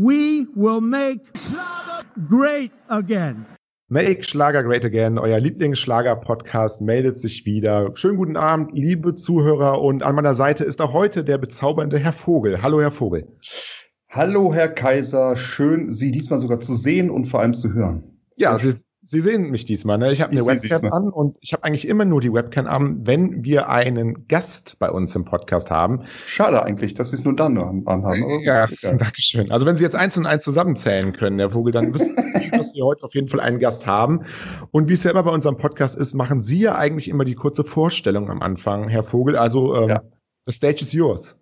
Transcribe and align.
We 0.00 0.46
will 0.54 0.80
make 0.80 1.22
Schlager 1.36 2.04
great 2.28 2.70
again. 2.88 3.46
Make 3.88 4.22
Schlager 4.22 4.62
Great 4.62 4.84
Again, 4.84 5.18
euer 5.18 5.40
Lieblingsschlager-Podcast, 5.40 6.82
meldet 6.82 7.18
sich 7.18 7.44
wieder. 7.44 7.90
Schönen 7.96 8.16
guten 8.16 8.36
Abend, 8.36 8.70
liebe 8.74 9.16
Zuhörer. 9.16 9.82
Und 9.82 10.04
an 10.04 10.14
meiner 10.14 10.36
Seite 10.36 10.62
ist 10.62 10.80
auch 10.80 10.92
heute 10.92 11.24
der 11.24 11.38
bezaubernde 11.38 11.98
Herr 11.98 12.12
Vogel. 12.12 12.62
Hallo, 12.62 12.80
Herr 12.80 12.92
Vogel. 12.92 13.26
Hallo, 14.08 14.54
Herr 14.54 14.68
Kaiser. 14.68 15.34
Schön, 15.34 15.90
Sie 15.90 16.12
diesmal 16.12 16.38
sogar 16.38 16.60
zu 16.60 16.74
sehen 16.74 17.10
und 17.10 17.24
vor 17.24 17.40
allem 17.40 17.54
zu 17.54 17.72
hören. 17.72 18.20
Ja, 18.36 18.56
Sie, 18.56 18.74
Sie 19.10 19.22
sehen 19.22 19.50
mich 19.50 19.64
diesmal. 19.64 19.96
Ne? 19.96 20.12
Ich 20.12 20.20
habe 20.20 20.32
eine 20.32 20.44
Webcam 20.44 20.92
an 20.92 21.08
und 21.08 21.38
ich 21.40 21.54
habe 21.54 21.64
eigentlich 21.64 21.88
immer 21.88 22.04
nur 22.04 22.20
die 22.20 22.30
Webcam 22.30 22.66
an, 22.66 23.06
wenn 23.06 23.42
wir 23.42 23.70
einen 23.70 24.28
Gast 24.28 24.78
bei 24.78 24.90
uns 24.90 25.16
im 25.16 25.24
Podcast 25.24 25.70
haben. 25.70 26.04
Schade 26.26 26.62
eigentlich, 26.62 26.92
dass 26.92 27.08
Sie 27.08 27.16
es 27.16 27.24
nur 27.24 27.34
dann 27.34 27.56
anhaben. 27.86 28.40
Ja, 28.42 28.68
ja, 28.82 28.92
danke 28.92 29.22
schön. 29.22 29.50
Also 29.50 29.64
wenn 29.64 29.76
Sie 29.76 29.82
jetzt 29.82 29.96
eins 29.96 30.18
und 30.18 30.26
eins 30.26 30.44
zusammenzählen 30.44 31.14
können, 31.14 31.38
Herr 31.38 31.48
Vogel, 31.48 31.72
dann 31.72 31.94
wissen 31.94 32.16
Sie, 32.16 32.50
dass 32.52 32.72
Sie 32.72 32.82
heute 32.82 33.02
auf 33.02 33.14
jeden 33.14 33.28
Fall 33.28 33.40
einen 33.40 33.58
Gast 33.58 33.86
haben. 33.86 34.26
Und 34.72 34.90
wie 34.90 34.92
es 34.92 35.04
ja 35.04 35.10
immer 35.10 35.22
bei 35.22 35.32
unserem 35.32 35.56
Podcast 35.56 35.96
ist, 35.96 36.12
machen 36.12 36.42
Sie 36.42 36.58
ja 36.58 36.74
eigentlich 36.74 37.08
immer 37.08 37.24
die 37.24 37.34
kurze 37.34 37.64
Vorstellung 37.64 38.28
am 38.28 38.42
Anfang, 38.42 38.90
Herr 38.90 39.04
Vogel. 39.04 39.36
Also 39.36 39.74
ähm, 39.74 39.88
ja. 39.88 40.02
the 40.44 40.52
stage 40.52 40.82
is 40.82 40.92
yours. 40.92 41.38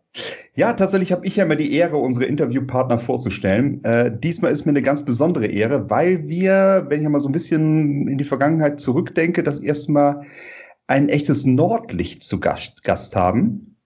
Ja, 0.54 0.72
tatsächlich 0.72 1.12
habe 1.12 1.26
ich 1.26 1.36
ja 1.36 1.44
immer 1.44 1.56
die 1.56 1.72
Ehre, 1.74 1.98
unsere 1.98 2.24
Interviewpartner 2.24 2.98
vorzustellen. 2.98 3.84
Äh, 3.84 4.16
diesmal 4.18 4.52
ist 4.52 4.64
mir 4.64 4.70
eine 4.70 4.82
ganz 4.82 5.04
besondere 5.04 5.46
Ehre, 5.46 5.90
weil 5.90 6.28
wir, 6.28 6.86
wenn 6.88 7.02
ich 7.02 7.08
mal 7.08 7.20
so 7.20 7.28
ein 7.28 7.32
bisschen 7.32 8.08
in 8.08 8.18
die 8.18 8.24
Vergangenheit 8.24 8.80
zurückdenke, 8.80 9.42
das 9.42 9.60
erste 9.60 9.92
Mal 9.92 10.22
ein 10.86 11.08
echtes 11.08 11.44
Nordlicht 11.44 12.22
zu 12.22 12.40
Gast, 12.40 12.84
Gast 12.84 13.16
haben 13.16 13.76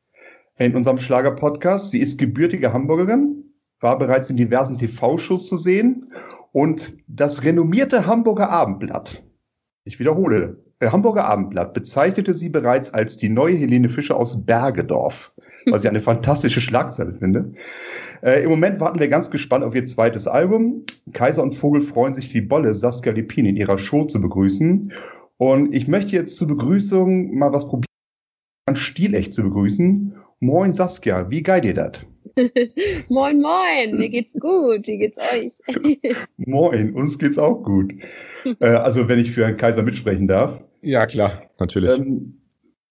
in 0.58 0.76
unserem 0.76 0.98
Schlager-Podcast. 0.98 1.90
Sie 1.90 2.00
ist 2.00 2.18
gebürtige 2.18 2.72
Hamburgerin, 2.72 3.54
war 3.80 3.98
bereits 3.98 4.30
in 4.30 4.36
diversen 4.36 4.78
TV-Shows 4.78 5.46
zu 5.46 5.56
sehen 5.56 6.06
und 6.52 6.94
das 7.08 7.42
renommierte 7.42 8.06
Hamburger 8.06 8.50
Abendblatt. 8.50 9.22
Ich 9.84 9.98
wiederhole, 9.98 10.62
der 10.65 10.70
Hamburger 10.82 11.26
Abendblatt 11.26 11.74
bezeichnete 11.74 12.32
sie 12.32 12.48
bereits 12.48 12.92
als 12.95 13.16
die 13.16 13.28
neue 13.28 13.56
Helene 13.56 13.88
Fischer 13.88 14.16
aus 14.16 14.45
Bergedorf 14.46 15.32
was 15.66 15.84
ich 15.84 15.90
eine 15.90 16.00
fantastische 16.00 16.60
Schlagzeile 16.60 17.14
finde. 17.14 17.52
Äh, 18.22 18.42
Im 18.42 18.50
Moment 18.50 18.80
warten 18.80 18.98
wir 18.98 19.09
ganz 19.09 19.30
gespannt 19.30 19.64
auf 19.64 19.74
ihr 19.74 19.84
zweites 19.84 20.26
Album. 20.26 20.84
Kaiser 21.12 21.42
und 21.42 21.54
Vogel 21.54 21.82
freuen 21.82 22.14
sich 22.14 22.32
wie 22.34 22.40
Bolle, 22.40 22.74
Saskia 22.74 23.12
Lipin 23.12 23.46
in 23.46 23.56
ihrer 23.56 23.78
Show 23.78 24.04
zu 24.04 24.20
begrüßen. 24.20 24.92
Und 25.38 25.74
ich 25.74 25.88
möchte 25.88 26.16
jetzt 26.16 26.37
zur 26.37 26.48
Begrüßung 26.48 27.37
mal 27.37 27.52
was 27.52 27.66
probieren, 27.66 27.87
stilecht 28.74 29.32
zu 29.32 29.42
begrüßen. 29.42 30.15
Moin 30.40 30.72
Saskia, 30.72 31.30
wie 31.30 31.42
geil 31.42 31.60
dir 31.60 31.74
das? 31.74 32.06
moin, 33.09 33.40
moin, 33.40 33.98
mir 33.98 34.09
geht's 34.09 34.34
gut. 34.34 34.87
Wie 34.87 34.98
geht's 34.98 35.18
euch? 35.32 35.54
moin, 36.37 36.94
uns 36.94 37.18
geht's 37.18 37.38
auch 37.38 37.62
gut. 37.62 37.94
äh, 38.60 38.66
also, 38.66 39.09
wenn 39.09 39.18
ich 39.18 39.30
für 39.30 39.44
Herrn 39.44 39.56
Kaiser 39.56 39.82
mitsprechen 39.82 40.28
darf. 40.28 40.62
Ja, 40.82 41.06
klar, 41.06 41.42
natürlich. 41.59 41.90
Ähm, 41.90 42.40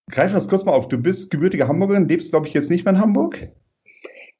Greifen 0.10 0.32
wir 0.32 0.38
das 0.38 0.50
kurz 0.50 0.66
mal 0.66 0.74
auf. 0.74 0.88
Du 0.88 0.98
bist 0.98 1.30
gebürtige 1.30 1.68
Hamburgerin, 1.68 2.08
lebst, 2.08 2.32
glaube 2.32 2.48
ich, 2.48 2.54
jetzt 2.54 2.72
nicht 2.72 2.84
mehr 2.84 2.96
in 2.96 3.00
Hamburg? 3.00 3.50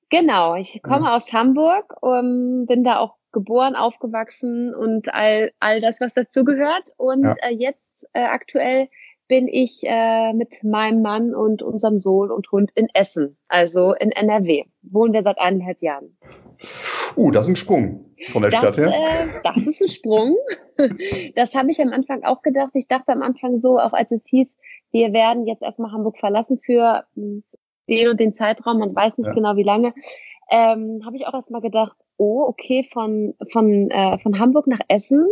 Genau, 0.10 0.56
ich 0.56 0.82
komme 0.82 1.06
ja. 1.06 1.16
aus 1.16 1.32
Hamburg, 1.32 1.96
um, 2.02 2.66
bin 2.66 2.84
da 2.84 2.98
auch 2.98 3.16
geboren, 3.32 3.76
aufgewachsen 3.76 4.74
und 4.74 5.14
all, 5.14 5.52
all 5.60 5.82
das, 5.82 6.02
was 6.02 6.16
dazu 6.16 6.44
gehört. 6.44 6.90
Und 6.98 7.24
ja. 7.24 7.36
äh, 7.42 7.54
jetzt 7.54 8.08
äh, 8.14 8.24
aktuell 8.24 8.90
bin 9.28 9.48
ich 9.48 9.82
äh, 9.84 10.34
mit 10.34 10.64
meinem 10.64 11.04
Mann 11.04 11.36
und 11.36 11.62
unserem 11.62 12.02
Sohn 12.02 12.32
und 12.32 12.52
Hund 12.52 12.72
in 12.74 12.88
Essen, 12.96 13.38
also 13.48 13.94
in 13.94 14.12
NRW. 14.12 14.64
Wohnen 14.82 15.14
wir 15.14 15.22
seit 15.22 15.40
eineinhalb 15.40 15.84
Jahren. 15.84 16.18
Uh, 17.16 17.32
das 17.32 17.46
ist 17.46 17.54
ein 17.54 17.56
Sprung 17.56 18.06
von 18.32 18.42
der 18.42 18.52
das, 18.52 18.60
Stadt 18.60 18.78
her. 18.78 18.88
Äh, 18.88 19.28
das 19.44 19.68
ist 19.68 19.82
ein 19.82 19.90
Sprung. 19.90 20.36
Das 21.36 21.56
habe 21.56 21.72
ich 21.72 21.82
am 21.82 21.92
Anfang 21.92 22.24
auch 22.24 22.42
gedacht. 22.42 22.72
Ich 22.74 22.88
dachte 22.88 23.12
am 23.12 23.22
Anfang 23.22 23.58
so, 23.58 23.80
auch 23.80 23.92
als 23.92 24.12
es 24.12 24.26
hieß, 24.28 24.58
wir 24.92 25.12
werden 25.12 25.46
jetzt 25.46 25.62
erstmal 25.62 25.92
Hamburg 25.92 26.18
verlassen 26.18 26.58
für 26.64 27.04
den 27.90 28.08
und 28.08 28.18
den 28.18 28.32
Zeitraum, 28.32 28.80
man 28.80 28.96
weiß 28.96 29.18
nicht 29.18 29.28
ja. 29.28 29.34
genau 29.34 29.58
wie 29.58 29.64
lange, 29.64 29.94
ähm, 30.50 31.02
habe 31.06 31.18
ich 31.18 31.28
auch 31.28 31.34
erstmal 31.34 31.60
gedacht, 31.60 31.98
oh, 32.16 32.46
okay, 32.48 32.88
von, 32.90 33.36
von, 33.52 33.92
äh, 33.92 34.18
von 34.20 34.40
Hamburg 34.40 34.68
nach 34.68 34.80
Essen. 34.88 35.28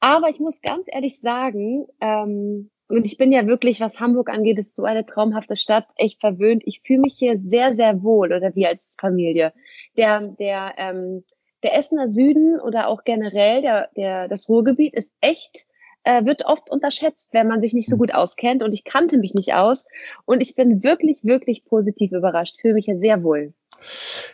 Aber 0.00 0.30
ich 0.30 0.40
muss 0.40 0.60
ganz 0.60 0.86
ehrlich 0.88 1.20
sagen, 1.20 1.86
ähm, 2.00 2.70
und 2.88 3.06
ich 3.06 3.16
bin 3.16 3.32
ja 3.32 3.46
wirklich, 3.46 3.80
was 3.80 4.00
Hamburg 4.00 4.30
angeht, 4.30 4.58
ist 4.58 4.76
so 4.76 4.84
eine 4.84 5.04
traumhafte 5.04 5.56
Stadt, 5.56 5.86
echt 5.96 6.20
verwöhnt. 6.20 6.62
Ich 6.66 6.82
fühle 6.82 7.00
mich 7.00 7.14
hier 7.14 7.38
sehr, 7.38 7.72
sehr 7.72 8.02
wohl 8.02 8.32
oder 8.32 8.54
wie 8.54 8.66
als 8.66 8.96
Familie. 8.98 9.52
Der, 9.96 10.20
der, 10.20 10.74
ähm, 10.76 11.24
der 11.62 11.76
Essener 11.76 12.08
Süden 12.08 12.60
oder 12.60 12.88
auch 12.88 13.04
generell 13.04 13.60
der, 13.60 13.90
der, 13.96 14.28
das 14.28 14.48
Ruhrgebiet 14.48 14.94
ist 14.94 15.12
echt 15.20 15.66
äh, 16.04 16.24
wird 16.24 16.46
oft 16.46 16.70
unterschätzt, 16.70 17.34
wenn 17.34 17.48
man 17.48 17.60
sich 17.60 17.74
nicht 17.74 17.88
so 17.88 17.94
hm. 17.94 17.98
gut 17.98 18.14
auskennt. 18.14 18.62
Und 18.62 18.72
ich 18.72 18.84
kannte 18.84 19.18
mich 19.18 19.34
nicht 19.34 19.54
aus. 19.54 19.86
Und 20.24 20.40
ich 20.40 20.54
bin 20.54 20.82
wirklich, 20.82 21.24
wirklich 21.24 21.64
positiv 21.64 22.12
überrascht. 22.12 22.60
Fühle 22.60 22.74
mich 22.74 22.86
ja 22.86 22.96
sehr 22.96 23.22
wohl. 23.24 23.52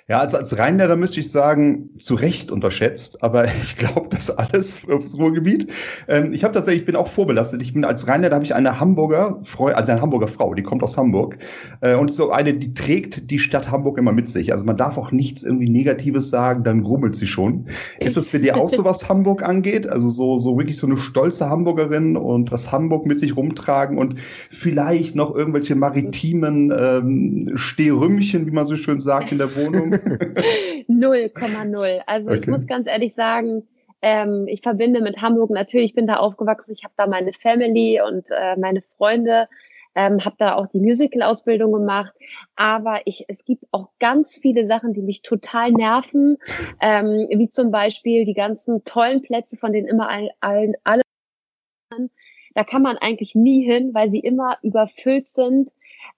Ja, 0.08 0.20
also 0.20 0.36
als 0.36 0.58
Rheinländer 0.58 0.97
müsste 0.97 1.20
ich 1.20 1.30
sagen, 1.30 1.91
zu 1.98 2.14
Recht 2.14 2.50
unterschätzt, 2.50 3.22
aber 3.22 3.44
ich 3.62 3.76
glaube, 3.76 4.08
das 4.10 4.30
alles 4.30 4.82
aufs 4.88 5.14
Ruhrgebiet. 5.14 5.70
Ähm, 6.08 6.32
ich 6.32 6.44
habe 6.44 6.54
tatsächlich, 6.54 6.82
ich 6.82 6.86
bin 6.86 6.97
auch 6.97 7.08
vorbelastet. 7.08 7.62
Ich 7.62 7.72
bin 7.72 7.84
als 7.84 8.06
Rheinländer 8.06 8.34
habe 8.34 8.44
ich 8.44 8.54
eine 8.54 8.80
Hamburger 8.80 9.41
Frau, 9.44 9.66
also 9.66 9.92
eine 9.92 10.00
Hamburger 10.00 10.28
Frau, 10.28 10.54
die 10.54 10.62
kommt 10.62 10.82
aus 10.82 10.97
Hamburg 10.97 11.38
äh, 11.80 11.94
und 11.94 12.12
so 12.12 12.30
eine, 12.30 12.54
die 12.54 12.75
trägt 12.75 13.30
die 13.30 13.38
Stadt 13.38 13.70
Hamburg 13.70 13.98
immer 13.98 14.12
mit 14.12 14.28
sich. 14.28 14.53
Also 14.53 14.64
man 14.64 14.76
darf 14.76 14.97
auch 14.97 15.12
nichts 15.12 15.42
irgendwie 15.42 15.69
Negatives 15.69 16.30
sagen, 16.30 16.64
dann 16.64 16.82
grummelt 16.82 17.14
sie 17.14 17.26
schon. 17.26 17.66
Ist 17.98 18.16
das 18.16 18.26
für 18.26 18.41
dir 18.41 18.56
auch 18.56 18.70
so, 18.70 18.84
was 18.84 19.09
Hamburg 19.09 19.42
angeht? 19.42 19.88
Also 19.88 20.10
so 20.10 20.38
so 20.38 20.56
wirklich 20.56 20.76
so 20.76 20.86
eine 20.86 20.97
stolze 20.97 21.48
Hamburgerin 21.48 22.16
und 22.16 22.53
das 22.53 22.72
Hamburg 22.72 23.06
mit 23.06 23.19
sich 23.19 23.36
rumtragen 23.36 23.98
und 23.98 24.16
vielleicht 24.50 25.16
noch 25.16 25.34
irgendwelche 25.34 25.74
maritimen 25.74 26.72
ähm, 26.76 27.53
Stehrümmchen, 27.54 28.47
wie 28.47 28.50
man 28.50 28.64
so 28.64 28.76
schön 28.76 29.00
sagt 29.00 29.31
in 29.32 29.38
der 29.38 29.56
Wohnung? 29.56 29.94
0,0. 30.88 32.00
Also 32.06 32.31
okay. 32.31 32.41
ich 32.41 32.47
muss 32.47 32.66
ganz 32.66 32.87
ehrlich 32.87 33.15
sagen, 33.15 33.66
ähm, 34.03 34.47
ich 34.48 34.62
verbinde 34.62 35.00
mit 35.00 35.20
Hamburg 35.20 35.50
natürlich, 35.50 35.87
ich 35.87 35.94
bin 35.94 36.06
da 36.06 36.16
aufgewachsen, 36.16 36.72
ich 36.72 36.84
habe 36.84 36.94
da 36.97 37.06
meine 37.06 37.32
Family 37.32 38.00
und 38.00 38.31
äh, 38.31 38.56
meine 38.56 38.82
Freunde, 38.97 39.48
ähm, 39.94 40.25
habe 40.25 40.37
da 40.38 40.54
auch 40.56 40.66
die 40.69 40.81
Musical-Ausbildung 40.81 41.72
gemacht. 41.72 42.15
Aber 42.56 43.00
ich, 43.04 43.26
es 43.28 43.44
gibt 43.44 43.65
auch 43.72 43.91
ganz 44.00 44.38
viele 44.41 44.66
Sachen, 44.66 44.94
die 44.94 45.03
mich 45.03 45.22
total 45.22 45.71
nerven, 45.71 46.38
ähm, 46.81 47.28
wie 47.31 47.48
zum 47.48 47.71
Beispiel 47.71 48.25
die 48.25 48.34
ganzen 48.34 48.84
tollen 48.84 49.22
Plätze, 49.22 49.56
von 49.56 49.72
denen 49.72 49.87
immer 49.87 50.09
all, 50.09 50.31
all, 50.41 50.72
alle 50.84 51.03
da 52.54 52.65
kann 52.65 52.82
man 52.82 52.97
eigentlich 52.98 53.34
nie 53.34 53.65
hin, 53.65 53.94
weil 53.94 54.10
sie 54.10 54.21
immer 54.21 54.59
überfüllt 54.62 55.26
sind. 55.26 55.71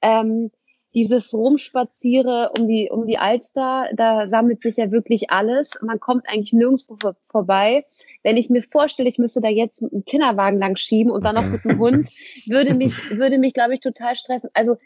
Ähm, 0.03 0.51
dieses 0.95 1.35
Rumspaziere 1.35 2.53
um 2.59 2.69
die, 2.69 2.89
um 2.91 3.07
die 3.07 3.19
Alster, 3.19 3.89
da 3.95 4.27
sammelt 4.27 4.63
sich 4.63 4.77
ja 4.77 4.93
wirklich 4.93 5.31
alles. 5.31 5.79
Man 5.83 5.99
kommt 5.99 6.29
eigentlich 6.29 6.53
nirgendwo 6.53 6.97
vor, 7.01 7.17
vorbei. 7.29 7.85
Wenn 8.23 8.37
ich 8.37 8.49
mir 8.49 8.63
vorstelle, 8.63 9.09
ich 9.09 9.19
müsste 9.19 9.41
da 9.41 9.49
jetzt 9.49 9.83
mit 9.83 9.93
einem 9.93 10.05
Kinderwagen 10.05 10.59
lang 10.59 10.77
schieben 10.77 11.11
und 11.11 11.25
dann 11.25 11.35
noch 11.35 11.51
mit 11.51 11.65
einem 11.65 11.79
Hund, 11.79 12.09
würde 12.47 12.75
mich, 12.75 13.11
würde 13.11 13.39
mich, 13.39 13.55
glaube 13.55 13.75
ich, 13.75 13.81
total 13.81 14.15
stressen. 14.15 14.51
Also, 14.55 14.77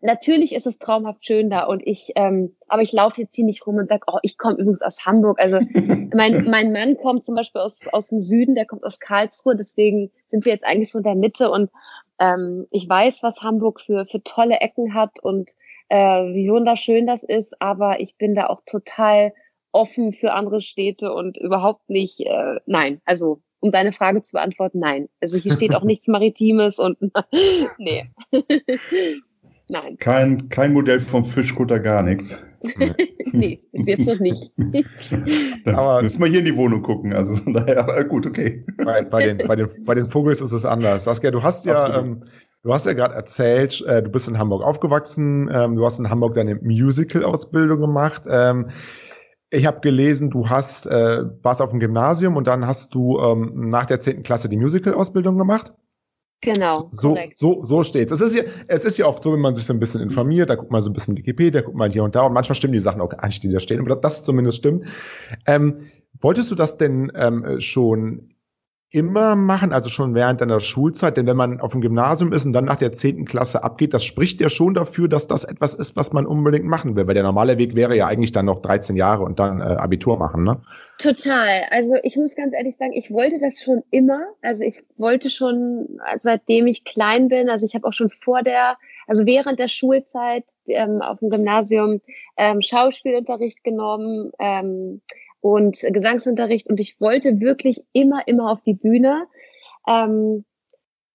natürlich 0.00 0.54
ist 0.54 0.66
es 0.66 0.78
traumhaft 0.78 1.24
schön 1.26 1.48
da 1.48 1.64
und 1.64 1.82
ich, 1.84 2.12
ähm, 2.16 2.54
aber 2.68 2.82
ich 2.82 2.92
laufe 2.92 3.20
jetzt 3.20 3.34
hier 3.34 3.44
nicht 3.44 3.66
rum 3.66 3.76
und 3.76 3.88
sage, 3.88 4.04
oh, 4.06 4.18
ich 4.22 4.36
komme 4.36 4.56
übrigens 4.56 4.82
aus 4.82 5.06
Hamburg. 5.06 5.40
Also 5.40 5.58
mein, 6.14 6.44
mein 6.50 6.72
Mann 6.72 6.96
kommt 6.98 7.24
zum 7.24 7.34
Beispiel 7.34 7.62
aus, 7.62 7.86
aus 7.92 8.08
dem 8.08 8.20
Süden, 8.20 8.54
der 8.54 8.66
kommt 8.66 8.84
aus 8.84 9.00
Karlsruhe, 9.00 9.56
deswegen 9.56 10.10
sind 10.26 10.44
wir 10.44 10.52
jetzt 10.52 10.64
eigentlich 10.64 10.90
so 10.90 10.98
in 10.98 11.04
der 11.04 11.14
Mitte 11.14 11.50
und 11.50 11.70
ähm, 12.18 12.66
ich 12.70 12.88
weiß, 12.88 13.22
was 13.22 13.42
Hamburg 13.42 13.80
für, 13.80 14.06
für 14.06 14.22
tolle 14.22 14.60
Ecken 14.60 14.94
hat 14.94 15.20
und 15.20 15.50
äh, 15.88 16.22
wie 16.34 16.50
wunderschön 16.50 17.06
das 17.06 17.22
ist, 17.22 17.60
aber 17.60 18.00
ich 18.00 18.16
bin 18.16 18.34
da 18.34 18.46
auch 18.46 18.60
total 18.66 19.32
offen 19.72 20.12
für 20.12 20.32
andere 20.32 20.60
Städte 20.60 21.12
und 21.12 21.36
überhaupt 21.36 21.88
nicht, 21.90 22.20
äh, 22.20 22.60
nein, 22.66 23.00
also 23.04 23.42
um 23.60 23.72
deine 23.72 23.92
Frage 23.92 24.22
zu 24.22 24.32
beantworten, 24.32 24.78
nein. 24.80 25.08
Also 25.20 25.36
hier 25.36 25.52
steht 25.52 25.74
auch 25.74 25.82
nichts 25.84 26.08
Maritimes 26.08 26.78
und 26.78 26.98
nee. 27.78 28.04
Nein. 29.68 29.96
Kein, 29.98 30.48
kein 30.48 30.72
Modell 30.72 31.00
vom 31.00 31.24
Fischkutter, 31.24 31.80
gar 31.80 32.02
nichts. 32.02 32.46
nee, 33.32 33.60
ist 33.72 33.86
jetzt 33.86 34.06
noch 34.06 34.20
nicht. 34.20 34.52
Dann 35.64 35.74
aber 35.74 36.02
müssen 36.02 36.20
wir 36.20 36.28
hier 36.28 36.40
in 36.40 36.44
die 36.44 36.56
Wohnung 36.56 36.82
gucken. 36.82 37.12
Also 37.12 37.34
von 37.36 37.52
daher, 37.52 37.80
aber 37.80 38.04
gut, 38.04 38.26
okay. 38.26 38.64
Bei, 38.84 39.02
bei, 39.02 39.26
den, 39.26 39.46
bei, 39.46 39.56
den, 39.56 39.68
bei 39.84 39.94
den 39.94 40.08
Vogels 40.08 40.40
ist 40.40 40.52
es 40.52 40.64
anders. 40.64 41.04
Saskia, 41.04 41.30
du 41.32 41.42
hast 41.42 41.64
ja, 41.64 41.98
ähm, 41.98 42.22
du 42.62 42.72
hast 42.72 42.86
ja 42.86 42.92
gerade 42.92 43.14
erzählt, 43.14 43.84
äh, 43.86 44.02
du 44.02 44.10
bist 44.10 44.28
in 44.28 44.38
Hamburg 44.38 44.62
aufgewachsen, 44.62 45.50
ähm, 45.52 45.74
du 45.76 45.84
hast 45.84 45.98
in 45.98 46.10
Hamburg 46.10 46.34
deine 46.34 46.56
Musical-Ausbildung 46.56 47.80
gemacht. 47.80 48.22
Ähm, 48.28 48.68
ich 49.50 49.66
habe 49.66 49.80
gelesen, 49.80 50.30
du 50.30 50.48
hast, 50.48 50.86
äh, 50.86 51.24
warst 51.42 51.62
auf 51.62 51.70
dem 51.70 51.80
Gymnasium 51.80 52.36
und 52.36 52.46
dann 52.46 52.66
hast 52.66 52.94
du 52.94 53.18
ähm, 53.20 53.70
nach 53.70 53.86
der 53.86 54.00
10. 54.00 54.22
Klasse 54.22 54.48
die 54.48 54.56
Musical-Ausbildung 54.56 55.38
gemacht. 55.38 55.72
Genau. 56.42 56.90
So, 56.96 57.14
korrekt. 57.14 57.38
so, 57.38 57.64
so 57.64 57.82
steht's. 57.82 58.12
Es 58.12 58.20
ist 58.20 58.34
ja, 58.34 58.42
es 58.68 58.84
ist 58.84 58.98
ja 58.98 59.06
oft 59.06 59.22
so, 59.22 59.32
wenn 59.32 59.40
man 59.40 59.54
sich 59.54 59.64
so 59.64 59.72
ein 59.72 59.78
bisschen 59.78 60.00
informiert, 60.00 60.50
da 60.50 60.54
guckt 60.54 60.70
man 60.70 60.82
so 60.82 60.90
ein 60.90 60.92
bisschen 60.92 61.16
Wikipedia, 61.16 61.62
guckt 61.62 61.76
mal 61.76 61.90
hier 61.90 62.04
und 62.04 62.14
da 62.14 62.22
und 62.22 62.32
manchmal 62.32 62.54
stimmen 62.54 62.74
die 62.74 62.78
Sachen 62.78 63.00
auch 63.00 63.08
gar 63.08 63.26
nicht, 63.26 63.42
die 63.42 63.50
da 63.50 63.58
stehen, 63.58 63.80
aber 63.80 63.96
das 63.96 64.22
zumindest 64.22 64.58
stimmt. 64.58 64.84
Ähm, 65.46 65.88
wolltest 66.20 66.50
du 66.50 66.54
das 66.54 66.76
denn 66.76 67.10
ähm, 67.14 67.60
schon 67.60 68.28
immer 68.90 69.34
machen, 69.34 69.72
also 69.72 69.90
schon 69.90 70.14
während 70.14 70.40
deiner 70.40 70.60
Schulzeit, 70.60 71.16
denn 71.16 71.26
wenn 71.26 71.36
man 71.36 71.60
auf 71.60 71.72
dem 71.72 71.80
Gymnasium 71.80 72.32
ist 72.32 72.44
und 72.44 72.52
dann 72.52 72.66
nach 72.66 72.76
der 72.76 72.92
zehnten 72.92 73.24
Klasse 73.24 73.64
abgeht, 73.64 73.92
das 73.92 74.04
spricht 74.04 74.40
ja 74.40 74.48
schon 74.48 74.74
dafür, 74.74 75.08
dass 75.08 75.26
das 75.26 75.44
etwas 75.44 75.74
ist, 75.74 75.96
was 75.96 76.12
man 76.12 76.24
unbedingt 76.24 76.66
machen 76.66 76.94
will, 76.94 77.06
weil 77.06 77.14
der 77.14 77.24
normale 77.24 77.58
Weg 77.58 77.74
wäre 77.74 77.96
ja 77.96 78.06
eigentlich 78.06 78.30
dann 78.30 78.46
noch 78.46 78.60
13 78.60 78.96
Jahre 78.96 79.24
und 79.24 79.40
dann 79.40 79.60
äh, 79.60 79.64
Abitur 79.64 80.18
machen, 80.18 80.44
ne? 80.44 80.60
Total. 80.98 81.62
Also 81.70 81.94
ich 82.04 82.16
muss 82.16 82.36
ganz 82.36 82.54
ehrlich 82.54 82.76
sagen, 82.76 82.92
ich 82.94 83.10
wollte 83.10 83.38
das 83.38 83.60
schon 83.62 83.82
immer. 83.90 84.24
Also 84.40 84.64
ich 84.64 84.82
wollte 84.96 85.28
schon, 85.30 85.98
seitdem 86.18 86.66
ich 86.66 86.84
klein 86.84 87.28
bin, 87.28 87.50
also 87.50 87.66
ich 87.66 87.74
habe 87.74 87.86
auch 87.86 87.92
schon 87.92 88.08
vor 88.08 88.42
der, 88.42 88.78
also 89.06 89.26
während 89.26 89.58
der 89.58 89.68
Schulzeit 89.68 90.44
ähm, 90.68 91.02
auf 91.02 91.18
dem 91.18 91.28
Gymnasium 91.28 92.00
ähm, 92.38 92.62
Schauspielunterricht 92.62 93.62
genommen. 93.62 94.30
Ähm, 94.38 95.02
und 95.46 95.78
Gesangsunterricht 95.80 96.68
und 96.68 96.80
ich 96.80 97.00
wollte 97.00 97.38
wirklich 97.38 97.84
immer, 97.92 98.26
immer 98.26 98.50
auf 98.50 98.62
die 98.62 98.74
Bühne. 98.74 99.26
Ähm, 99.86 100.44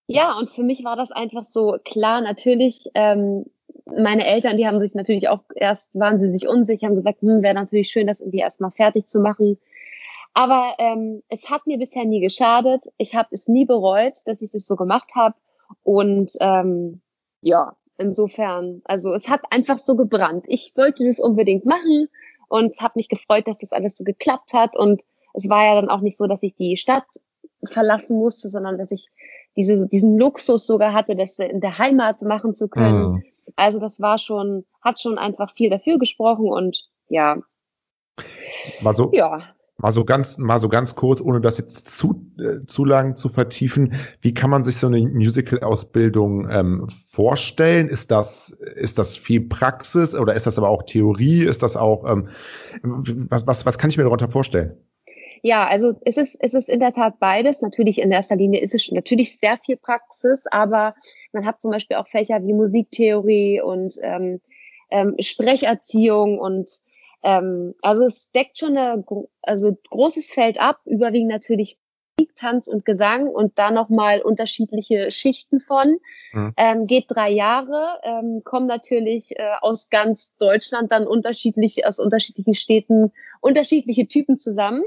ja, 0.08 0.38
und 0.38 0.52
für 0.52 0.64
mich 0.64 0.86
war 0.86 0.96
das 0.96 1.12
einfach 1.12 1.44
so 1.44 1.78
klar, 1.84 2.22
natürlich, 2.22 2.86
ähm, 2.94 3.46
meine 3.86 4.26
Eltern, 4.26 4.56
die 4.56 4.66
haben 4.66 4.80
sich 4.80 4.96
natürlich 4.96 5.28
auch 5.28 5.42
erst, 5.54 5.94
waren 5.94 6.20
sie 6.20 6.32
sich 6.32 6.48
unsicher, 6.48 6.88
haben 6.88 6.96
gesagt, 6.96 7.22
hm, 7.22 7.44
wäre 7.44 7.54
natürlich 7.54 7.90
schön, 7.90 8.08
das 8.08 8.22
irgendwie 8.22 8.40
erstmal 8.40 8.72
fertig 8.72 9.08
zu 9.08 9.20
machen. 9.20 9.58
Aber 10.34 10.76
ähm, 10.80 11.24
es 11.28 11.50
hat 11.50 11.68
mir 11.68 11.78
bisher 11.78 12.06
nie 12.06 12.22
geschadet. 12.22 12.86
Ich 12.98 13.16
habe 13.16 13.28
es 13.32 13.50
nie 13.50 13.66
bereut, 13.66 14.16
dass 14.26 14.42
ich 14.42 14.52
das 14.52 14.66
so 14.66 14.78
gemacht 14.78 15.12
habe. 15.14 15.36
Und 15.84 16.32
ähm, 16.40 17.02
ja, 17.42 17.76
insofern, 17.98 18.82
also 18.86 19.14
es 19.14 19.28
hat 19.28 19.42
einfach 19.50 19.78
so 19.78 19.98
gebrannt. 19.98 20.46
Ich 20.48 20.72
wollte 20.78 21.06
das 21.06 21.20
unbedingt 21.20 21.66
machen 21.66 22.06
und 22.52 22.78
habe 22.82 22.94
mich 22.96 23.08
gefreut, 23.08 23.48
dass 23.48 23.60
das 23.60 23.72
alles 23.72 23.96
so 23.96 24.04
geklappt 24.04 24.54
hat. 24.54 24.76
Und 24.76 25.02
es 25.34 25.48
war 25.48 25.66
ja 25.66 25.76
dann 25.76 25.90
auch 25.90 26.02
nicht 26.02 26.18
so, 26.18 26.28
dass 26.28 26.44
ich 26.44 26.56
die 26.56 26.76
Stadt 26.76 27.06
verlassen 27.64 28.18
musste, 28.18 28.50
sondern 28.50 28.78
dass 28.78 28.92
ich 28.92 29.08
diese, 29.56 29.88
diesen 29.88 30.18
Luxus 30.18 30.68
sogar 30.68 30.94
hatte, 30.94 31.16
das 31.16 31.40
in 31.40 31.62
der 31.62 31.78
Heimat 31.78 32.22
machen 32.24 32.54
zu 32.54 32.68
können. 32.68 33.14
Mhm. 33.14 33.24
Also 33.56 33.80
das 33.80 34.02
war 34.02 34.18
schon, 34.18 34.66
hat 34.82 35.00
schon 35.00 35.18
einfach 35.18 35.54
viel 35.54 35.70
dafür 35.70 35.98
gesprochen 35.98 36.50
und 36.50 36.90
ja. 37.08 37.38
War 38.82 38.94
so, 38.94 39.10
ja. 39.14 39.44
Mal 39.82 39.92
so 39.92 40.06
ganz, 40.06 40.38
mal 40.38 40.60
so 40.60 40.70
ganz 40.70 40.96
kurz, 40.96 41.22
ohne 41.22 41.42
das 41.42 41.58
jetzt 41.58 41.88
zu, 41.90 42.26
äh, 42.40 42.66
zu 42.68 42.86
lang 42.86 43.16
zu 43.16 43.30
vertiefen. 43.30 43.94
Wie 44.22 44.34
kann 44.34 44.50
man 44.50 44.64
sich 44.64 44.78
so 44.78 44.88
eine 44.88 45.00
Musical-Ausbildung 45.02 46.50
ähm, 46.52 46.88
vorstellen? 46.90 47.88
Ist 47.88 48.12
das, 48.12 48.50
ist 48.50 49.00
das 49.00 49.18
viel 49.18 49.42
Praxis 49.42 50.14
oder 50.14 50.36
ist 50.36 50.46
das 50.46 50.58
aber 50.58 50.70
auch 50.70 50.84
Theorie? 50.84 51.44
Ist 51.44 51.64
das 51.64 51.76
auch, 51.76 52.06
ähm, 52.06 52.28
was, 52.84 53.48
was, 53.48 53.66
was 53.66 53.78
kann 53.80 53.90
ich 53.90 53.98
mir 53.98 54.04
darunter 54.04 54.30
vorstellen? 54.30 54.78
Ja, 55.44 55.66
also 55.66 55.94
es 56.06 56.18
ist, 56.18 56.38
es 56.40 56.54
ist 56.54 56.70
in 56.70 56.80
der 56.80 56.94
Tat 56.94 57.20
beides. 57.20 57.64
Natürlich 57.64 57.98
in 57.98 58.12
erster 58.12 58.36
Linie 58.36 58.62
ist 58.62 58.76
es 58.76 58.92
natürlich 58.92 59.38
sehr 59.38 59.58
viel 59.66 59.78
Praxis, 59.78 60.46
aber 60.52 60.94
man 61.34 61.46
hat 61.46 61.60
zum 61.60 61.72
Beispiel 61.72 61.98
auch 61.98 62.08
Fächer 62.08 62.44
wie 62.44 62.54
Musiktheorie 62.54 63.62
und 63.62 63.96
ähm, 64.04 64.40
ähm, 64.92 65.16
Sprecherziehung 65.20 66.38
und 66.38 66.70
ähm, 67.24 67.76
also 67.82 68.06
es 68.06 68.32
deckt 68.32 68.58
schon 68.58 68.78
ein 68.78 69.06
also 69.42 69.78
großes 69.90 70.32
Feld 70.32 70.60
ab, 70.60 70.80
überwiegend 70.86 71.32
natürlich 71.32 71.78
Musik, 72.22 72.36
Tanz 72.36 72.68
und 72.68 72.86
Gesang 72.86 73.28
und 73.28 73.58
da 73.58 73.72
nochmal 73.72 74.22
unterschiedliche 74.22 75.12
Schichten 75.12 75.60
von. 75.60 75.98
Mhm. 76.34 76.54
Ähm, 76.58 76.88
geht 76.88 77.06
drei 77.08 77.32
Jahre, 77.32 78.00
ähm, 78.04 78.42
kommen 78.44 78.68
natürlich 78.68 79.38
äh, 79.38 79.54
aus 79.62 79.90
ganz 79.90 80.36
Deutschland 80.38 80.92
dann 80.92 81.08
unterschiedlich, 81.08 81.86
aus 81.86 82.00
unterschiedlichen 82.00 82.54
Städten 82.54 83.12
unterschiedliche 83.40 84.08
Typen 84.08 84.38
zusammen. 84.38 84.84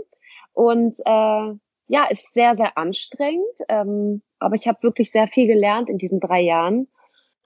Und 0.53 0.99
äh, 1.05 1.55
ja, 1.89 2.05
ist 2.09 2.33
sehr, 2.33 2.55
sehr 2.55 2.79
anstrengend. 2.79 3.45
Ähm, 3.69 4.23
aber 4.39 4.55
ich 4.55 4.69
habe 4.69 4.83
wirklich 4.83 5.11
sehr 5.11 5.27
viel 5.27 5.47
gelernt 5.47 5.91
in 5.91 5.99
diesen 5.99 6.21
drei 6.21 6.41
Jahren. 6.41 6.89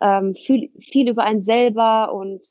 Ähm, 0.00 0.34
viel, 0.34 0.70
viel 0.78 1.08
über 1.08 1.24
einen 1.24 1.40
selber 1.40 2.12
und 2.12 2.46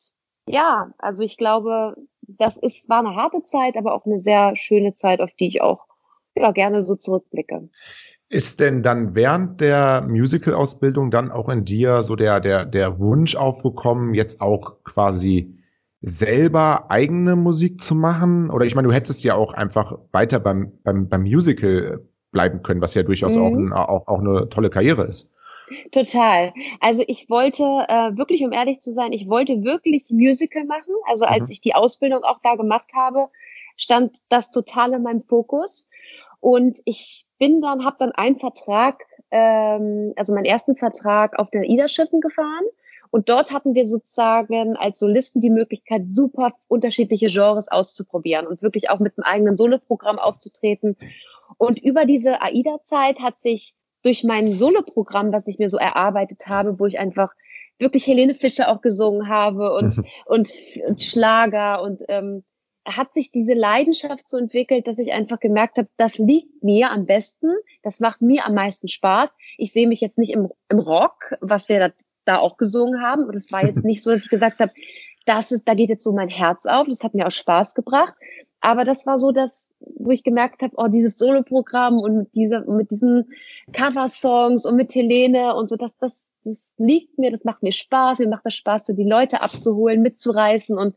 ja, 0.50 0.92
also 0.98 1.24
ich 1.24 1.38
glaube, 1.38 1.96
das 2.28 2.58
ist, 2.58 2.90
war 2.90 3.00
eine 3.00 3.16
harte 3.16 3.44
Zeit, 3.44 3.78
aber 3.78 3.94
auch 3.94 4.06
eine 4.06 4.20
sehr 4.20 4.56
schöne 4.56 4.94
Zeit, 4.94 5.22
auf 5.22 5.34
die 5.34 5.48
ich 5.48 5.62
auch 5.62 5.86
ja, 6.36 6.52
gerne 6.52 6.84
so 6.84 6.96
zurückblicke. 6.96 7.70
Ist 8.30 8.60
denn 8.60 8.84
dann 8.84 9.16
während 9.16 9.62
der 9.62 10.06
Musical-Ausbildung 10.08 11.12
dann 11.12 11.32
auch 11.32 11.48
in 11.48 11.64
dir 11.64 12.04
so 12.04 12.16
der, 12.16 12.42
der, 12.42 12.66
der 12.66 13.00
Wunsch 13.00 13.36
aufgekommen, 13.36 14.14
jetzt 14.14 14.42
auch 14.42 14.84
quasi 14.84 15.58
selber 16.02 16.92
eigene 16.92 17.38
Musik 17.38 17.82
zu 17.82 17.96
machen? 17.96 18.50
Oder 18.50 18.66
ich 18.66 18.76
meine, 18.76 18.90
du 18.90 18.94
hättest 18.94 19.24
ja 19.24 19.36
auch 19.36 19.54
einfach 19.54 19.98
weiter 20.12 20.40
beim, 20.40 20.74
beim, 20.84 21.08
beim 21.08 21.22
Musical 21.22 22.06
bleiben 22.32 22.62
können, 22.64 22.82
was 22.82 22.94
ja 22.96 23.04
durchaus 23.04 23.36
mhm. 23.36 23.42
auch, 23.42 23.56
ein, 23.56 23.74
auch, 23.74 24.08
auch 24.08 24.20
eine 24.20 24.50
tolle 24.50 24.70
Karriere 24.70 25.06
ist. 25.06 25.32
Total. 25.92 26.54
Also 26.80 27.04
ich 27.08 27.30
wollte 27.30 27.64
äh, 27.64 28.18
wirklich, 28.18 28.44
um 28.44 28.52
ehrlich 28.52 28.80
zu 28.80 28.94
sein, 28.94 29.12
ich 29.12 29.28
wollte 29.28 29.64
wirklich 29.64 30.10
Musical 30.12 30.66
machen. 30.66 30.94
Also 31.08 31.26
als 31.26 31.48
mhm. 31.48 31.54
ich 31.54 31.62
die 31.62 31.76
Ausbildung 31.76 32.24
auch 32.24 32.40
da 32.42 32.56
gemacht 32.56 32.92
habe, 32.96 33.30
stand 33.76 34.18
das 34.30 34.52
total 34.52 34.94
in 34.94 35.04
meinem 35.04 35.22
Fokus. 35.22 35.90
Und 36.40 36.80
ich 36.86 37.28
bin 37.38 37.62
dann, 37.62 37.84
habe 37.84 37.98
dann 38.00 38.12
einen 38.14 38.38
Vertrag, 38.38 39.04
ähm, 39.32 40.14
also 40.16 40.34
meinen 40.34 40.46
ersten 40.46 40.78
Vertrag 40.78 41.38
auf 41.38 41.50
den 41.50 41.64
Ida-Schiffen 41.64 42.22
gefahren. 42.22 42.66
Und 43.10 43.30
dort 43.30 43.52
hatten 43.52 43.74
wir 43.74 43.88
sozusagen 43.88 44.76
als 44.78 45.00
Solisten 45.00 45.42
die 45.42 45.50
Möglichkeit, 45.50 46.04
super 46.06 46.54
unterschiedliche 46.68 47.28
Genres 47.28 47.70
auszuprobieren 47.70 48.48
und 48.48 48.62
wirklich 48.62 48.90
auch 48.90 49.00
mit 49.00 49.18
einem 49.18 49.24
eigenen 49.24 49.58
Soloprogramm 49.58 50.20
aufzutreten. 50.20 50.98
Und 51.58 51.80
über 51.82 52.06
diese 52.06 52.42
AIDA-Zeit 52.42 53.22
hat 53.22 53.40
sich 53.40 53.77
durch 54.08 54.24
mein 54.24 54.50
Soloprogramm, 54.50 55.34
was 55.34 55.48
ich 55.48 55.60
mir 55.60 55.68
so 55.68 55.78
erarbeitet 55.78 56.48
habe, 56.48 56.80
wo 56.80 56.86
ich 56.86 56.98
einfach 56.98 57.34
wirklich 57.78 58.08
Helene 58.08 58.36
Fischer 58.36 58.70
auch 58.70 58.82
gesungen 58.82 59.28
habe 59.28 59.74
und, 59.74 59.98
und, 60.26 60.50
und 60.88 61.02
Schlager 61.02 61.82
und 61.82 62.04
ähm, 62.08 62.46
hat 62.86 63.14
sich 63.14 63.34
diese 63.34 63.54
Leidenschaft 63.54 64.30
so 64.30 64.38
entwickelt, 64.38 64.88
dass 64.88 64.98
ich 64.98 65.12
einfach 65.12 65.42
gemerkt 65.42 65.78
habe, 65.78 65.90
das 65.98 66.20
liegt 66.20 66.64
mir 66.64 66.90
am 66.90 67.06
besten, 67.06 67.54
das 67.84 68.00
macht 68.00 68.22
mir 68.22 68.46
am 68.46 68.54
meisten 68.54 68.88
Spaß. 68.88 69.30
Ich 69.58 69.74
sehe 69.74 69.90
mich 69.90 70.00
jetzt 70.00 70.18
nicht 70.18 70.32
im, 70.32 70.48
im 70.70 70.80
Rock, 70.80 71.36
was 71.42 71.68
wir 71.68 71.80
da, 71.80 71.90
da 72.24 72.38
auch 72.38 72.56
gesungen 72.56 73.02
haben. 73.02 73.26
Und 73.26 73.36
es 73.36 73.52
war 73.52 73.66
jetzt 73.66 73.84
nicht 73.84 74.02
so, 74.02 74.12
dass 74.12 74.24
ich 74.24 74.30
gesagt 74.30 74.62
habe, 74.62 74.72
das 75.26 75.52
ist, 75.52 75.68
da 75.68 75.74
geht 75.74 75.90
jetzt 75.90 76.06
so 76.06 76.14
mein 76.14 76.30
Herz 76.30 76.66
auf. 76.66 76.88
Das 76.88 77.04
hat 77.04 77.14
mir 77.14 77.28
auch 77.28 77.32
Spaß 77.32 77.76
gebracht. 77.76 78.16
Aber 78.60 78.84
das 78.84 79.06
war 79.06 79.20
so 79.20 79.32
das, 79.32 79.72
wo 79.80 80.12
ich 80.12 80.24
gemerkt 80.24 80.62
habe, 80.62 80.74
oh, 80.78 80.88
dieses 80.88 81.18
Soloprogramm 81.18 82.00
und 82.00 82.18
mit, 82.18 82.36
dieser, 82.36 82.66
mit 82.66 82.92
diesen 82.92 83.32
Cover-Songs 83.72 84.66
und 84.66 84.76
mit 84.76 84.94
Helene 84.96 85.56
und 85.56 85.70
so, 85.70 85.76
das, 85.76 85.98
das, 85.98 86.32
das 86.44 86.74
liegt 86.78 87.20
mir, 87.20 87.32
das 87.32 87.44
macht 87.44 87.62
mir 87.62 87.72
Spaß, 87.72 88.20
mir 88.20 88.28
macht 88.28 88.46
das 88.46 88.56
Spaß, 88.56 88.88
so 88.88 88.94
die 88.94 89.08
Leute 89.08 89.42
abzuholen, 89.42 90.02
mitzureißen 90.02 90.78
und 90.78 90.96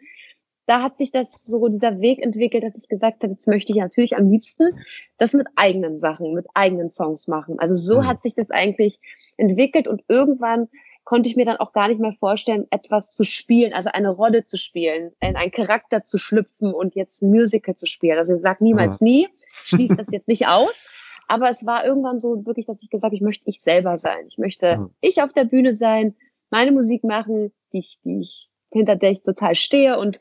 da 0.71 0.83
hat 0.83 0.99
sich 0.99 1.11
das 1.11 1.45
so 1.45 1.67
dieser 1.67 2.01
Weg 2.01 2.25
entwickelt, 2.25 2.63
dass 2.63 2.77
ich 2.77 2.89
gesagt 2.89 3.25
habe, 3.25 3.33
jetzt 3.33 3.49
möchte 3.49 3.73
ich 3.73 3.79
natürlich 3.79 4.17
am 4.17 4.31
liebsten 4.31 4.79
das 5.19 5.33
mit 5.33 5.49
eigenen 5.57 5.99
Sachen, 5.99 6.33
mit 6.33 6.47
eigenen 6.55 6.91
Songs 6.91 7.27
machen. 7.27 7.59
Also 7.59 7.75
so 7.75 8.03
mhm. 8.03 8.07
hat 8.07 8.23
sich 8.23 8.37
das 8.37 8.53
eigentlich 8.53 9.01
entwickelt 9.37 9.89
und 9.89 10.05
irgendwann 10.07 10.69
konnte 11.05 11.29
ich 11.29 11.37
mir 11.37 11.45
dann 11.45 11.57
auch 11.57 11.73
gar 11.73 11.89
nicht 11.89 12.01
mehr 12.01 12.13
vorstellen, 12.19 12.67
etwas 12.71 13.15
zu 13.15 13.25
spielen, 13.25 13.73
also 13.73 13.91
eine 13.93 14.11
Rolle 14.11 14.47
zu 14.47 14.57
spielen, 14.57 15.13
in 15.21 15.37
einen 15.37 15.51
Charakter 15.51 16.05
zu 16.05 16.19
schlüpfen 16.19 16.73
und 16.73 16.95
jetzt 16.95 17.23
ein 17.23 17.31
Musical 17.31 17.75
zu 17.75 17.87
spielen. 17.87 18.19
Also 18.19 18.35
ich 18.35 18.43
sage 18.43 18.63
niemals 18.63 19.01
ja. 19.01 19.05
nie, 19.05 19.29
schließt 19.49 19.99
das 19.99 20.11
jetzt 20.13 20.29
nicht 20.29 20.47
aus. 20.47 20.89
Aber 21.27 21.49
es 21.49 21.65
war 21.65 21.85
irgendwann 21.85 22.19
so 22.19 22.45
wirklich, 22.45 22.67
dass 22.67 22.83
ich 22.83 22.91
gesagt 22.91 23.05
habe, 23.05 23.15
ich 23.15 23.23
möchte 23.23 23.49
ich 23.49 23.61
selber 23.61 23.99
sein. 23.99 24.27
Ich 24.29 24.39
möchte 24.39 24.67
ja. 24.67 24.91
ich 25.01 25.23
auf 25.23 25.33
der 25.33 25.45
Bühne 25.45 25.75
sein, 25.75 26.17
meine 26.51 26.73
Musik 26.73 27.05
machen, 27.05 27.53
die 27.73 27.79
ich, 27.79 28.01
die 28.05 28.21
ich, 28.21 28.51
hinter 28.71 28.97
der 28.97 29.13
ich 29.13 29.23
total 29.23 29.55
stehe 29.55 29.99
und 29.99 30.21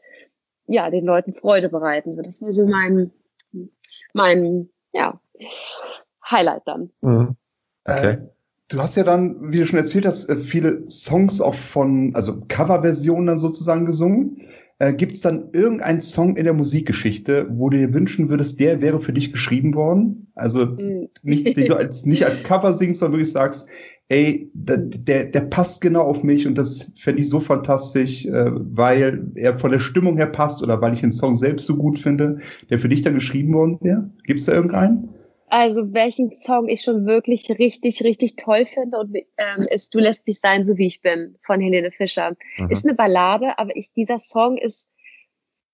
ja, 0.68 0.90
den 0.92 1.06
Leuten 1.06 1.34
Freude 1.34 1.70
bereiten. 1.70 2.12
So, 2.12 2.22
das 2.22 2.42
war 2.42 2.52
so 2.52 2.66
mein, 2.68 3.12
mein, 4.14 4.70
ja, 4.94 5.20
Highlight 6.30 6.64
dann. 6.68 6.92
Mhm. 7.02 7.36
Okay. 7.88 8.14
Äh, 8.14 8.18
Du 8.70 8.78
hast 8.80 8.96
ja 8.96 9.04
dann, 9.04 9.52
wie 9.52 9.58
du 9.58 9.66
schon 9.66 9.80
erzählt 9.80 10.06
hast, 10.06 10.30
äh, 10.30 10.36
viele 10.36 10.84
Songs 10.90 11.42
auch 11.42 11.56
von, 11.56 12.12
also 12.14 12.40
Coverversionen 12.48 13.26
dann 13.26 13.40
sozusagen 13.40 13.86
gesungen. 13.86 14.38
Äh, 14.78 14.94
Gibt 14.94 15.16
es 15.16 15.22
dann 15.22 15.50
irgendeinen 15.54 16.02
Song 16.02 16.38
in 16.38 16.44
der 16.44 16.54
Musikgeschichte, 16.54 17.48
wo 17.50 17.70
du 17.70 17.78
dir 17.78 17.94
wünschen 17.96 18.30
würdest, 18.30 18.60
der 18.60 18.80
wäre 18.80 19.02
für 19.02 19.12
dich 19.12 19.32
geschrieben 19.32 19.74
worden? 19.74 20.28
Also 20.36 20.68
mhm. 20.68 21.10
nicht, 21.24 21.58
den 21.58 21.66
du 21.66 21.76
als, 21.76 22.06
nicht 22.06 22.26
als 22.26 22.44
Cover 22.44 22.72
singst, 22.72 23.00
sondern 23.00 23.20
wirklich 23.20 23.32
sagst, 23.32 23.68
ey, 24.08 24.52
der, 24.54 24.78
der, 24.78 25.26
der 25.26 25.42
passt 25.42 25.82
genau 25.82 26.02
auf 26.02 26.24
mich 26.24 26.46
und 26.46 26.56
das 26.56 26.92
fände 26.96 27.22
ich 27.22 27.30
so 27.30 27.40
fantastisch, 27.40 28.28
äh, 28.28 28.52
weil 28.54 29.32
er 29.34 29.58
von 29.58 29.72
der 29.72 29.80
Stimmung 29.80 30.16
her 30.18 30.28
passt 30.28 30.62
oder 30.62 30.80
weil 30.80 30.94
ich 30.94 31.02
den 31.02 31.12
Song 31.12 31.36
selbst 31.36 31.66
so 31.66 31.76
gut 31.76 31.98
finde, 31.98 32.38
der 32.70 32.78
für 32.78 32.90
dich 32.90 33.02
dann 33.02 33.16
geschrieben 33.16 33.54
worden 33.54 33.80
wäre? 33.82 34.10
Gibt 34.26 34.40
es 34.40 34.46
da 34.46 34.54
irgendeinen? 34.54 35.10
Also 35.50 35.94
welchen 35.94 36.36
Song 36.36 36.70
ich 36.70 36.84
schon 36.84 37.06
wirklich 37.06 37.50
richtig, 37.50 38.04
richtig 38.04 38.36
toll 38.36 38.66
finde 38.66 39.00
und 39.00 39.16
ähm, 39.38 39.66
ist 39.70 39.94
Du 39.94 40.00
lässt 40.00 40.26
mich 40.28 40.40
sein, 40.40 40.64
so 40.64 40.78
wie 40.78 40.88
ich 40.88 41.02
bin 41.02 41.38
von 41.44 41.60
Helene 41.60 41.92
Fischer. 41.92 42.36
Mhm. 42.58 42.70
Ist 42.70 42.86
eine 42.86 42.96
Ballade, 42.96 43.58
aber 43.58 43.76
ich, 43.76 43.92
dieser 43.94 44.20
Song 44.20 44.58
ist, 44.58 44.92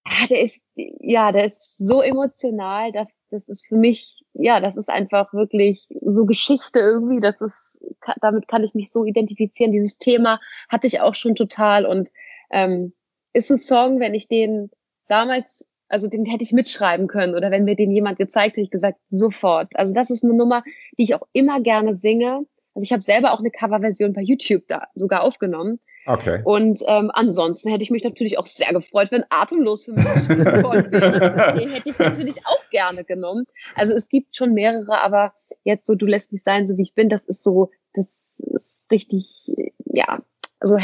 ah, 0.06 0.28
der 0.30 0.42
ist, 0.42 0.62
ja, 0.76 1.32
der 1.32 1.46
ist 1.46 1.78
so 1.78 2.02
emotional. 2.02 2.92
Das 3.32 3.50
ist 3.50 3.68
für 3.68 3.76
mich, 3.76 4.24
ja, 4.34 4.62
das 4.62 4.78
ist 4.78 4.90
einfach 4.90 5.34
wirklich 5.34 5.88
so 6.02 6.26
Geschichte 6.26 6.80
irgendwie. 6.80 7.20
Das 7.20 7.42
ist, 7.42 7.84
damit 8.22 8.48
kann 8.48 8.64
ich 8.64 8.74
mich 8.76 8.92
so 8.92 9.04
identifizieren. 9.04 9.74
Dieses 9.74 9.98
Thema 9.98 10.40
hatte 10.70 10.88
ich 10.88 11.02
auch 11.02 11.16
schon 11.16 11.36
total 11.36 11.86
und 11.86 12.12
ähm, 12.50 12.94
ist 13.34 13.52
ein 13.52 13.58
Song, 13.58 14.00
wenn 14.00 14.14
ich 14.14 14.30
den 14.30 14.72
damals 15.10 15.68
also 15.88 16.08
den 16.08 16.26
hätte 16.26 16.44
ich 16.44 16.52
mitschreiben 16.52 17.08
können 17.08 17.36
oder 17.36 17.52
wenn 17.52 17.64
mir 17.64 17.76
den 17.76 17.92
jemand 17.92 18.18
gezeigt 18.18 18.58
hätte, 18.58 18.62
ich 18.62 18.72
gesagt, 18.72 19.00
sofort. 19.10 19.76
Also 19.76 19.94
das 19.94 20.10
ist 20.10 20.24
eine 20.24 20.34
Nummer, 20.34 20.64
die 20.98 21.04
ich 21.04 21.16
auch 21.16 21.28
immer 21.34 21.62
gerne 21.62 21.96
singe. 21.96 22.46
Also 22.74 22.84
ich 22.84 22.92
habe 22.92 23.02
selber 23.02 23.34
auch 23.34 23.40
eine 23.40 23.52
Coverversion 23.52 24.14
bei 24.14 24.22
YouTube 24.22 24.64
da 24.68 24.88
sogar 24.96 25.24
aufgenommen. 25.24 25.80
Okay. 26.08 26.42
Und 26.44 26.82
ähm, 26.88 27.10
ansonsten 27.14 27.70
hätte 27.72 27.84
ich 27.84 27.90
mich 27.90 28.04
natürlich 28.04 28.38
auch 28.38 28.46
sehr 28.46 28.72
gefreut, 28.74 29.12
wenn 29.12 29.24
Atemlos 29.30 29.86
für 29.86 29.94
mich 29.94 30.04
geworden 30.28 30.92
wäre. 30.92 31.58
Den 31.58 31.70
hätte 31.72 31.90
ich 31.90 31.98
natürlich 31.98 32.46
auch 32.46 32.70
gerne 32.70 33.04
genommen. 33.04 33.46
Also 33.76 33.94
es 33.94 34.10
gibt 34.10 34.36
schon 34.36 34.54
mehrere, 34.54 35.02
aber 35.02 35.34
jetzt 35.64 35.88
so, 35.88 35.96
du 35.96 36.06
lässt 36.06 36.32
mich 36.32 36.44
sein, 36.44 36.68
so 36.68 36.78
wie 36.78 36.84
ich 36.84 36.94
bin, 36.94 37.10
das 37.10 37.26
ist 37.26 37.44
so, 37.44 37.72
das 37.94 38.08
ist 38.38 38.92
richtig, 38.92 39.52
ja, 39.86 40.20
also 40.60 40.78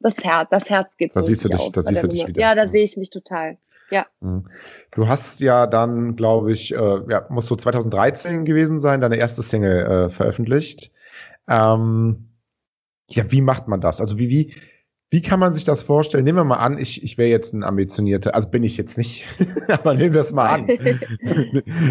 das 0.00 0.22
Herz, 0.22 0.48
das 0.50 0.70
Herz 0.70 0.96
geht 0.96 1.16
da 1.16 1.20
so. 1.20 1.26
Siehst 1.26 1.44
du 1.44 1.48
dich, 1.48 1.72
da 1.72 1.82
siehst 1.82 2.02
du 2.02 2.08
dich 2.08 2.26
wieder. 2.26 2.40
Ja, 2.40 2.54
da 2.54 2.66
sehe 2.66 2.84
ich 2.84 2.96
mich 2.96 3.10
total. 3.10 3.56
Ja. 3.90 4.06
Mhm. 4.20 4.46
Du 4.92 5.08
hast 5.08 5.40
ja 5.40 5.66
dann, 5.66 6.16
glaube 6.16 6.52
ich, 6.52 6.74
äh, 6.74 7.00
ja, 7.08 7.26
muss 7.30 7.46
so 7.46 7.56
2013 7.56 8.44
gewesen 8.44 8.78
sein, 8.78 9.00
deine 9.00 9.16
erste 9.16 9.42
Single 9.42 9.86
äh, 9.86 10.10
veröffentlicht. 10.10 10.92
Ähm, 11.48 12.28
ja, 13.08 13.30
wie 13.30 13.40
macht 13.40 13.68
man 13.68 13.80
das? 13.80 14.00
Also 14.00 14.18
wie, 14.18 14.28
wie, 14.28 14.54
wie 15.10 15.22
kann 15.22 15.40
man 15.40 15.54
sich 15.54 15.64
das 15.64 15.82
vorstellen? 15.82 16.24
Nehmen 16.24 16.36
wir 16.36 16.44
mal 16.44 16.58
an, 16.58 16.76
ich, 16.76 17.02
ich 17.02 17.16
wäre 17.16 17.30
jetzt 17.30 17.54
ein 17.54 17.64
ambitionierter, 17.64 18.34
also 18.34 18.50
bin 18.50 18.62
ich 18.62 18.76
jetzt 18.76 18.98
nicht, 18.98 19.24
aber 19.68 19.94
nehmen 19.94 20.12
wir 20.12 20.20
es 20.20 20.32
mal 20.32 20.48
an. 20.50 20.66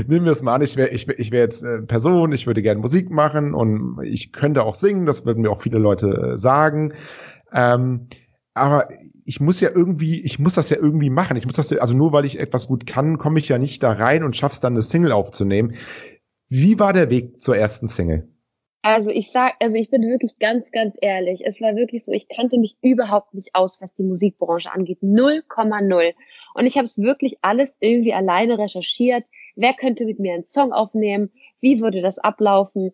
nehmen 0.08 0.26
wir 0.26 0.32
es 0.32 0.44
mal 0.44 0.54
an, 0.54 0.62
ich 0.62 0.78
wäre 0.78 0.90
ich 0.90 1.08
wär, 1.08 1.20
ich 1.20 1.32
wär 1.32 1.40
jetzt 1.40 1.66
eine 1.66 1.82
Person, 1.82 2.32
ich 2.32 2.46
würde 2.46 2.62
gerne 2.62 2.80
Musik 2.80 3.10
machen 3.10 3.56
und 3.56 4.00
ich 4.04 4.32
könnte 4.32 4.62
auch 4.64 4.76
singen, 4.76 5.08
das 5.08 5.26
würden 5.26 5.42
mir 5.42 5.50
auch 5.50 5.62
viele 5.62 5.80
Leute 5.80 6.34
äh, 6.34 6.38
sagen. 6.38 6.94
Ähm, 7.52 8.08
aber 8.54 8.90
ich 9.28 9.42
muss 9.42 9.60
ja 9.60 9.70
irgendwie, 9.70 10.22
ich 10.22 10.40
muss 10.40 10.54
das 10.54 10.70
ja 10.70 10.78
irgendwie 10.78 11.10
machen. 11.10 11.36
Ich 11.36 11.46
muss 11.46 11.56
das, 11.56 11.74
also 11.74 11.94
nur 11.94 12.14
weil 12.14 12.24
ich 12.24 12.40
etwas 12.40 12.68
gut 12.68 12.88
kann, 12.88 13.18
komme 13.18 13.40
ich 13.40 13.50
ja 13.50 13.58
nicht 13.58 13.84
da 13.84 13.92
rein 13.92 14.24
und 14.24 14.38
schaff's 14.38 14.62
dann 14.62 14.74
eine 14.74 14.82
Single 14.82 15.12
aufzunehmen. 15.12 15.76
Wie 16.48 16.80
war 16.80 16.94
der 16.94 17.10
Weg 17.10 17.42
zur 17.42 17.58
ersten 17.58 17.90
Single? 17.90 18.30
Also 18.84 19.10
ich 19.10 19.32
sag, 19.34 19.56
also 19.60 19.76
ich 19.76 19.90
bin 19.90 20.04
wirklich 20.04 20.40
ganz, 20.40 20.72
ganz 20.72 20.96
ehrlich. 21.02 21.42
Es 21.46 21.60
war 21.60 21.76
wirklich 21.76 22.06
so, 22.06 22.14
ich 22.14 22.30
kannte 22.30 22.58
mich 22.58 22.78
überhaupt 22.82 23.34
nicht 23.34 23.54
aus, 23.54 23.82
was 23.82 23.94
die 23.94 24.04
Musikbranche 24.04 24.72
angeht. 24.72 25.00
0,0. 25.02 26.14
Und 26.54 26.66
ich 26.66 26.78
habe 26.78 26.86
es 26.86 26.98
wirklich 26.98 27.38
alles 27.42 27.76
irgendwie 27.82 28.14
alleine 28.14 28.58
recherchiert. 28.58 29.28
Wer 29.58 29.74
könnte 29.74 30.06
mit 30.06 30.20
mir 30.20 30.36
einen 30.36 30.48
Song 30.48 30.72
aufnehmen? 30.72 31.32
Wie 31.60 31.82
würde 31.82 32.02
das 32.02 32.18
ablaufen? 32.18 32.94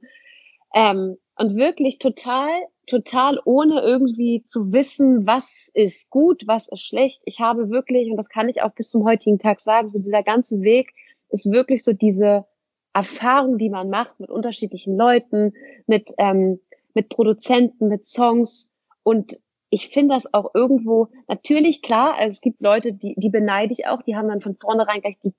Ähm, 0.74 1.18
und 1.36 1.56
wirklich 1.58 2.00
total 2.00 2.50
total 2.88 3.40
ohne 3.46 3.82
irgendwie 3.82 4.44
zu 4.44 4.74
wissen, 4.74 5.26
was 5.26 5.70
ist 5.74 6.10
gut, 6.10 6.44
was 6.48 6.68
ist 6.68 6.82
schlecht. 6.82 7.22
Ich 7.26 7.40
habe 7.40 7.70
wirklich, 7.70 8.10
und 8.10 8.18
das 8.18 8.30
kann 8.30 8.50
ich 8.50 8.62
auch 8.62 8.74
bis 8.74 8.90
zum 8.90 9.06
heutigen 9.06 9.40
Tag 9.40 9.62
sagen, 9.62 9.88
so 9.90 10.00
dieser 10.00 10.24
ganze 10.24 10.62
Weg 10.62 10.94
ist 11.30 11.52
wirklich 11.52 11.84
so 11.84 11.94
diese 11.94 12.46
Erfahrung, 12.94 13.58
die 13.58 13.70
man 13.70 13.90
macht 13.90 14.20
mit 14.20 14.30
unterschiedlichen 14.30 14.98
Leuten, 14.98 15.54
mit, 15.88 16.12
ähm, 16.18 16.60
mit 16.94 17.10
Produzenten, 17.10 17.88
mit 17.88 18.06
Songs. 18.06 18.72
Und 19.04 19.40
ich 19.70 19.90
finde 19.90 20.14
das 20.14 20.32
auch 20.34 20.54
irgendwo, 20.54 21.08
natürlich 21.28 21.82
klar, 21.82 22.16
also 22.16 22.30
es 22.30 22.42
gibt 22.42 22.62
Leute, 22.62 22.94
die, 22.94 23.16
die 23.18 23.30
beneide 23.30 23.74
ich 23.74 23.88
auch, 23.88 24.04
die 24.04 24.16
haben 24.16 24.28
dann 24.28 24.42
von 24.42 24.56
vornherein 24.56 25.02
gleich 25.02 25.18
die, 25.24 25.34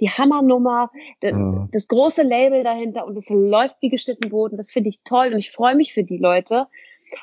die 0.00 0.10
Hammernummer, 0.10 0.90
de, 1.22 1.32
mhm. 1.32 1.68
das 1.72 1.88
große 1.88 2.22
Label 2.22 2.62
dahinter 2.64 3.06
und 3.06 3.16
es 3.16 3.28
läuft 3.30 3.76
wie 3.80 3.88
geschnitten 3.88 4.30
Boden. 4.30 4.56
Das 4.56 4.70
finde 4.70 4.88
ich 4.88 5.02
toll 5.02 5.32
und 5.32 5.38
ich 5.38 5.50
freue 5.50 5.74
mich 5.74 5.94
für 5.94 6.04
die 6.04 6.18
Leute. 6.18 6.66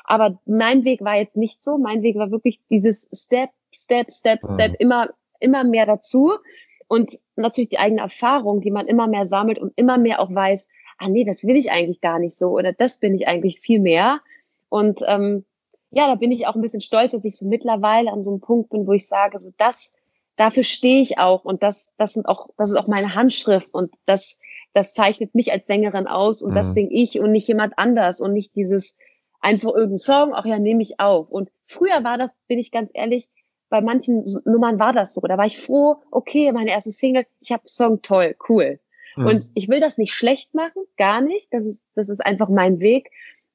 Aber 0.04 0.38
mein 0.46 0.84
Weg 0.84 1.02
war 1.02 1.16
jetzt 1.16 1.36
nicht 1.36 1.62
so. 1.62 1.78
Mein 1.78 2.02
Weg 2.02 2.16
war 2.16 2.30
wirklich 2.30 2.60
dieses 2.70 3.08
Step, 3.12 3.50
Step, 3.74 4.12
Step, 4.12 4.40
Step, 4.44 4.70
mhm. 4.72 4.76
immer, 4.78 5.08
immer 5.40 5.64
mehr 5.64 5.86
dazu. 5.86 6.32
Und 6.88 7.18
natürlich 7.36 7.70
die 7.70 7.78
eigene 7.78 8.00
Erfahrung, 8.00 8.60
die 8.60 8.70
man 8.70 8.86
immer 8.86 9.06
mehr 9.06 9.26
sammelt 9.26 9.58
und 9.58 9.72
immer 9.76 9.98
mehr 9.98 10.20
auch 10.20 10.34
weiß, 10.34 10.68
ah 10.98 11.08
nee, 11.08 11.24
das 11.24 11.44
will 11.44 11.56
ich 11.56 11.70
eigentlich 11.70 12.00
gar 12.00 12.18
nicht 12.18 12.36
so 12.36 12.50
oder 12.50 12.72
das 12.72 12.98
bin 12.98 13.14
ich 13.14 13.28
eigentlich 13.28 13.60
viel 13.60 13.80
mehr. 13.80 14.20
Und 14.68 15.00
ähm, 15.06 15.44
ja, 15.90 16.06
da 16.06 16.16
bin 16.16 16.32
ich 16.32 16.46
auch 16.46 16.54
ein 16.54 16.60
bisschen 16.60 16.80
stolz, 16.80 17.12
dass 17.12 17.24
ich 17.24 17.36
so 17.36 17.46
mittlerweile 17.46 18.12
an 18.12 18.22
so 18.22 18.30
einem 18.30 18.40
Punkt 18.40 18.70
bin, 18.70 18.86
wo 18.86 18.92
ich 18.92 19.06
sage, 19.06 19.38
so 19.38 19.52
das, 19.56 19.92
dafür 20.38 20.62
stehe 20.62 21.02
ich 21.02 21.18
auch 21.18 21.44
und 21.44 21.62
das, 21.62 21.92
das 21.98 22.14
sind 22.14 22.26
auch, 22.26 22.48
das 22.56 22.70
ist 22.70 22.76
auch 22.76 22.86
meine 22.86 23.14
Handschrift 23.14 23.74
und 23.74 23.92
das, 24.06 24.38
das 24.72 24.94
zeichnet 24.94 25.34
mich 25.34 25.52
als 25.52 25.66
Sängerin 25.66 26.06
aus 26.06 26.42
und 26.42 26.50
mhm. 26.50 26.54
das 26.54 26.72
singe 26.72 26.92
ich 26.92 27.20
und 27.20 27.32
nicht 27.32 27.46
jemand 27.46 27.74
anders 27.76 28.20
und 28.20 28.32
nicht 28.32 28.54
dieses, 28.54 28.96
einfach 29.40 29.70
irgendeinen 29.70 29.98
Song, 29.98 30.34
ach 30.34 30.44
ja, 30.44 30.58
nehme 30.58 30.82
ich 30.82 31.00
auf. 31.00 31.28
Und 31.30 31.50
früher 31.64 32.04
war 32.04 32.18
das, 32.18 32.40
bin 32.46 32.58
ich 32.58 32.70
ganz 32.70 32.90
ehrlich, 32.94 33.28
bei 33.68 33.80
manchen 33.80 34.24
Nummern 34.44 34.78
war 34.78 34.92
das 34.92 35.14
so. 35.14 35.20
Da 35.20 35.36
war 35.36 35.46
ich 35.46 35.58
froh, 35.58 36.02
okay, 36.10 36.52
meine 36.52 36.70
erste 36.70 36.90
Single, 36.90 37.26
ich 37.40 37.52
habe 37.52 37.62
Song 37.66 38.00
toll, 38.02 38.34
cool. 38.48 38.80
Mhm. 39.16 39.26
Und 39.26 39.46
ich 39.54 39.68
will 39.68 39.80
das 39.80 39.98
nicht 39.98 40.14
schlecht 40.14 40.54
machen, 40.54 40.82
gar 40.96 41.20
nicht. 41.20 41.52
Das 41.52 41.66
ist, 41.66 41.82
das 41.94 42.08
ist 42.08 42.24
einfach 42.24 42.48
mein 42.48 42.80
Weg. 42.80 43.10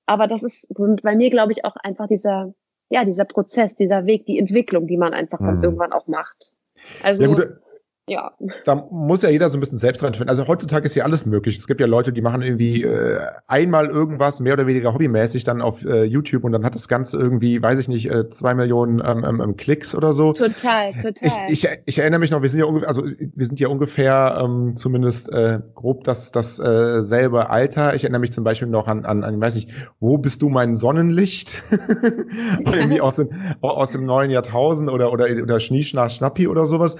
Aber 0.05 0.27
das 0.27 0.43
ist 0.43 0.67
bei 1.01 1.15
mir, 1.15 1.29
glaube 1.29 1.51
ich, 1.51 1.65
auch 1.65 1.75
einfach 1.77 2.07
dieser, 2.07 2.53
ja, 2.89 3.05
dieser 3.05 3.25
Prozess, 3.25 3.73
dieser 3.73 4.05
Weg, 4.05 4.25
die 4.25 4.37
Entwicklung, 4.37 4.87
die 4.87 4.97
man 4.97 5.13
einfach 5.13 5.39
dann 5.39 5.57
mhm. 5.57 5.63
irgendwann 5.63 5.93
auch 5.93 6.07
macht. 6.07 6.52
Also, 7.01 7.23
ja, 7.23 7.29
gut, 7.29 7.62
ja. 8.07 8.31
Da 8.65 8.75
muss 8.91 9.21
ja 9.21 9.29
jeder 9.29 9.47
so 9.47 9.57
ein 9.57 9.61
bisschen 9.61 9.77
selbst 9.77 10.03
reinfinden. 10.03 10.27
Also 10.27 10.45
heutzutage 10.47 10.85
ist 10.85 10.93
ja 10.95 11.05
alles 11.05 11.25
möglich. 11.25 11.57
Es 11.57 11.67
gibt 11.67 11.79
ja 11.79 11.87
Leute, 11.87 12.11
die 12.11 12.21
machen 12.21 12.41
irgendwie 12.41 12.83
äh, 12.83 13.19
einmal 13.47 13.87
irgendwas, 13.87 14.41
mehr 14.41 14.53
oder 14.53 14.67
weniger 14.67 14.93
hobbymäßig, 14.93 15.45
dann 15.45 15.61
auf 15.61 15.85
äh, 15.85 16.03
YouTube 16.03 16.43
und 16.43 16.51
dann 16.51 16.65
hat 16.65 16.75
das 16.75 16.89
Ganze 16.89 17.17
irgendwie, 17.17 17.61
weiß 17.61 17.79
ich 17.79 17.87
nicht, 17.87 18.09
äh, 18.11 18.29
zwei 18.29 18.55
Millionen 18.55 19.01
ähm, 19.05 19.23
ähm, 19.25 19.41
ähm 19.41 19.55
Klicks 19.55 19.95
oder 19.95 20.11
so. 20.11 20.33
Total, 20.33 20.91
total. 20.93 21.31
Ich, 21.47 21.63
ich, 21.63 21.69
ich 21.85 21.99
erinnere 21.99 22.19
mich 22.19 22.31
noch, 22.31 22.41
wir 22.41 22.49
sind 22.49 22.59
ja 22.59 22.65
ungefähr, 22.65 22.89
also 22.89 23.05
wir 23.05 23.45
sind 23.45 23.59
ja 23.61 23.69
ungefähr 23.69 24.37
ähm, 24.43 24.75
zumindest 24.75 25.31
äh, 25.31 25.61
grob 25.73 26.03
das, 26.03 26.33
das 26.33 26.59
äh, 26.59 27.01
selbe 27.01 27.49
Alter. 27.49 27.95
Ich 27.95 28.03
erinnere 28.03 28.19
mich 28.19 28.33
zum 28.33 28.43
Beispiel 28.43 28.67
noch 28.67 28.87
an, 28.87 29.05
an, 29.05 29.23
an 29.23 29.39
weiß 29.39 29.55
nicht, 29.55 29.69
wo 30.01 30.17
bist 30.17 30.41
du 30.41 30.49
mein 30.49 30.75
Sonnenlicht? 30.75 31.63
irgendwie 32.65 32.99
aus 32.99 33.15
dem, 33.15 33.29
aus 33.61 33.91
dem 33.91 34.05
neuen 34.05 34.29
Jahrtausend 34.29 34.89
oder, 34.89 35.13
oder, 35.13 35.27
oder 35.41 35.59
Schnieschnach 35.61 36.09
Schnappi 36.09 36.49
oder 36.49 36.65
sowas, 36.65 36.97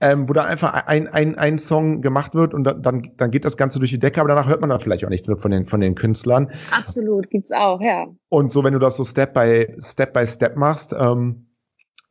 ähm, 0.00 0.28
wo 0.28 0.32
da 0.32 0.45
einfach 0.46 0.72
ein, 0.86 1.08
ein, 1.08 1.36
ein 1.36 1.58
Song 1.58 2.02
gemacht 2.02 2.34
wird 2.34 2.54
und 2.54 2.64
dann, 2.64 3.10
dann 3.16 3.30
geht 3.30 3.44
das 3.44 3.56
Ganze 3.56 3.78
durch 3.78 3.90
die 3.90 3.98
Decke, 3.98 4.20
aber 4.20 4.28
danach 4.28 4.48
hört 4.48 4.60
man 4.60 4.70
dann 4.70 4.80
vielleicht 4.80 5.04
auch 5.04 5.10
nichts 5.10 5.28
mehr 5.28 5.36
von 5.36 5.50
den, 5.50 5.66
von 5.66 5.80
den 5.80 5.94
Künstlern. 5.94 6.50
Absolut, 6.70 7.30
gibt's 7.30 7.52
auch, 7.52 7.80
ja. 7.80 8.06
Und 8.28 8.52
so, 8.52 8.64
wenn 8.64 8.72
du 8.72 8.78
das 8.78 8.96
so 8.96 9.04
Step 9.04 9.34
by 9.34 9.74
Step 9.78 10.12
by 10.12 10.26
Step 10.26 10.56
machst, 10.56 10.94
ähm, 10.98 11.46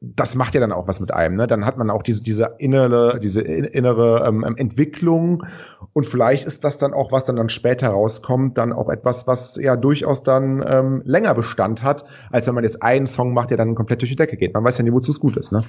das 0.02 0.36
macht 0.36 0.54
ja 0.54 0.60
dann 0.60 0.72
auch 0.72 0.88
was 0.88 1.00
mit 1.00 1.14
einem. 1.14 1.36
Ne? 1.36 1.48
Dann 1.48 1.66
hat 1.66 1.78
man 1.78 1.90
auch 1.90 2.04
diese, 2.04 2.22
diese 2.22 2.56
innere, 2.60 3.20
diese 3.20 3.42
innere 3.42 4.26
ähm, 4.28 4.44
Entwicklung 4.58 5.46
und 5.94 6.06
vielleicht 6.06 6.46
ist 6.46 6.64
das 6.64 6.78
dann 6.78 6.94
auch, 6.94 7.12
was 7.12 7.26
dann, 7.26 7.38
dann 7.38 7.50
später 7.50 7.90
rauskommt, 7.90 8.58
dann 8.58 8.74
auch 8.74 8.90
etwas, 8.90 9.28
was 9.28 9.56
ja 9.56 9.76
durchaus 9.76 10.24
dann 10.24 10.64
ähm, 10.68 11.02
länger 11.06 11.34
Bestand 11.34 11.82
hat, 11.82 12.06
als 12.32 12.48
wenn 12.48 12.56
man 12.56 12.64
jetzt 12.64 12.84
einen 12.84 13.06
Song 13.06 13.34
macht, 13.34 13.50
der 13.50 13.58
dann 13.58 13.76
komplett 13.76 14.02
durch 14.02 14.12
die 14.12 14.18
Decke 14.18 14.38
geht. 14.38 14.54
Man 14.54 14.64
weiß 14.64 14.78
ja 14.78 14.84
nie, 14.84 14.92
wozu 14.92 15.12
es 15.12 15.20
gut 15.20 15.38
ist. 15.38 15.52
Ne? 15.52 15.64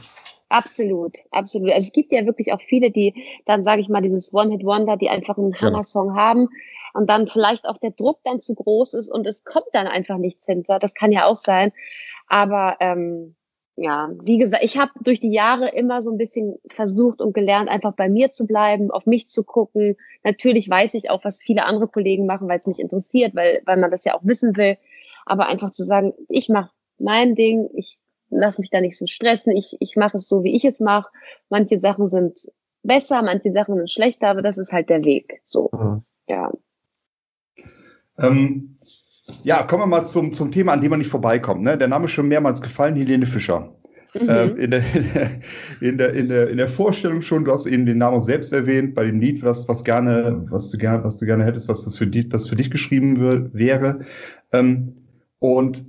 Absolut, 0.48 1.16
absolut. 1.32 1.72
Also 1.72 1.86
es 1.88 1.92
gibt 1.92 2.12
ja 2.12 2.24
wirklich 2.24 2.52
auch 2.52 2.60
viele, 2.60 2.92
die 2.92 3.14
dann, 3.46 3.64
sage 3.64 3.80
ich 3.80 3.88
mal, 3.88 4.00
dieses 4.00 4.32
One-Hit-Wonder, 4.32 4.96
die 4.96 5.10
einfach 5.10 5.36
einen 5.36 5.50
genau. 5.50 5.72
Hammer-Song 5.72 6.14
haben 6.14 6.48
und 6.94 7.10
dann 7.10 7.26
vielleicht 7.26 7.66
auch 7.66 7.78
der 7.78 7.90
Druck 7.90 8.20
dann 8.22 8.38
zu 8.38 8.54
groß 8.54 8.94
ist 8.94 9.10
und 9.10 9.26
es 9.26 9.44
kommt 9.44 9.66
dann 9.72 9.88
einfach 9.88 10.18
nichts 10.18 10.46
hinter. 10.46 10.78
Das 10.78 10.94
kann 10.94 11.10
ja 11.10 11.26
auch 11.26 11.34
sein. 11.34 11.72
Aber 12.28 12.76
ähm, 12.78 13.34
ja, 13.74 14.10
wie 14.22 14.38
gesagt, 14.38 14.62
ich 14.62 14.78
habe 14.78 14.92
durch 15.02 15.18
die 15.20 15.32
Jahre 15.32 15.68
immer 15.68 16.00
so 16.00 16.10
ein 16.12 16.16
bisschen 16.16 16.56
versucht 16.68 17.20
und 17.20 17.34
gelernt, 17.34 17.68
einfach 17.68 17.92
bei 17.94 18.08
mir 18.08 18.30
zu 18.30 18.46
bleiben, 18.46 18.90
auf 18.90 19.04
mich 19.04 19.28
zu 19.28 19.42
gucken. 19.42 19.96
Natürlich 20.24 20.70
weiß 20.70 20.94
ich 20.94 21.10
auch, 21.10 21.24
was 21.24 21.40
viele 21.40 21.66
andere 21.66 21.88
Kollegen 21.88 22.24
machen, 22.24 22.48
weil 22.48 22.60
es 22.60 22.66
mich 22.66 22.78
interessiert, 22.78 23.34
weil, 23.34 23.62
weil 23.66 23.76
man 23.76 23.90
das 23.90 24.04
ja 24.04 24.14
auch 24.14 24.24
wissen 24.24 24.56
will. 24.56 24.78
Aber 25.26 25.46
einfach 25.48 25.72
zu 25.72 25.82
sagen, 25.82 26.14
ich 26.28 26.48
mache 26.48 26.70
mein 26.98 27.34
Ding, 27.34 27.68
ich 27.74 27.98
lass 28.30 28.58
mich 28.58 28.70
da 28.70 28.80
nicht 28.80 28.96
so 28.96 29.06
stressen. 29.06 29.52
Ich, 29.56 29.76
ich 29.80 29.96
mache 29.96 30.16
es 30.16 30.28
so, 30.28 30.44
wie 30.44 30.54
ich 30.54 30.64
es 30.64 30.80
mache. 30.80 31.10
Manche 31.48 31.78
Sachen 31.80 32.08
sind 32.08 32.38
besser, 32.82 33.22
manche 33.22 33.52
Sachen 33.52 33.76
sind 33.76 33.90
schlechter, 33.90 34.28
aber 34.28 34.42
das 34.42 34.58
ist 34.58 34.72
halt 34.72 34.88
der 34.90 35.04
Weg. 35.04 35.40
So, 35.44 35.70
mhm. 35.72 36.02
ja. 36.28 36.50
Ähm, 38.18 38.76
ja, 39.42 39.62
kommen 39.64 39.82
wir 39.82 39.86
mal 39.86 40.04
zum, 40.04 40.32
zum 40.32 40.52
Thema, 40.52 40.72
an 40.72 40.80
dem 40.80 40.90
man 40.90 40.98
nicht 40.98 41.10
vorbeikommt. 41.10 41.62
Ne? 41.62 41.76
Der 41.76 41.88
Name 41.88 42.06
ist 42.06 42.12
schon 42.12 42.28
mehrmals 42.28 42.62
gefallen, 42.62 42.96
Helene 42.96 43.26
Fischer. 43.26 43.74
Mhm. 44.14 44.28
Ähm, 44.28 44.56
in, 44.56 44.70
der, 44.70 44.82
in, 45.80 45.98
der, 45.98 46.14
in, 46.14 46.28
der, 46.28 46.48
in 46.48 46.56
der 46.56 46.68
Vorstellung 46.68 47.22
schon, 47.22 47.44
du 47.44 47.52
hast 47.52 47.66
eben 47.66 47.86
den 47.86 47.98
Namen 47.98 48.22
selbst 48.22 48.52
erwähnt, 48.52 48.94
bei 48.94 49.04
dem 49.04 49.20
Lied, 49.20 49.42
was, 49.42 49.68
was 49.68 49.84
gerne, 49.84 50.44
was 50.50 50.70
du 50.70 50.78
gerne, 50.78 51.04
was 51.04 51.16
du 51.16 51.26
gerne 51.26 51.44
hättest, 51.44 51.68
was 51.68 51.84
das 51.84 51.96
für 51.96 52.06
dich, 52.06 52.28
das 52.28 52.48
für 52.48 52.56
dich 52.56 52.70
geschrieben 52.70 53.50
wäre. 53.52 54.00
Ähm, 54.52 54.94
und 55.38 55.86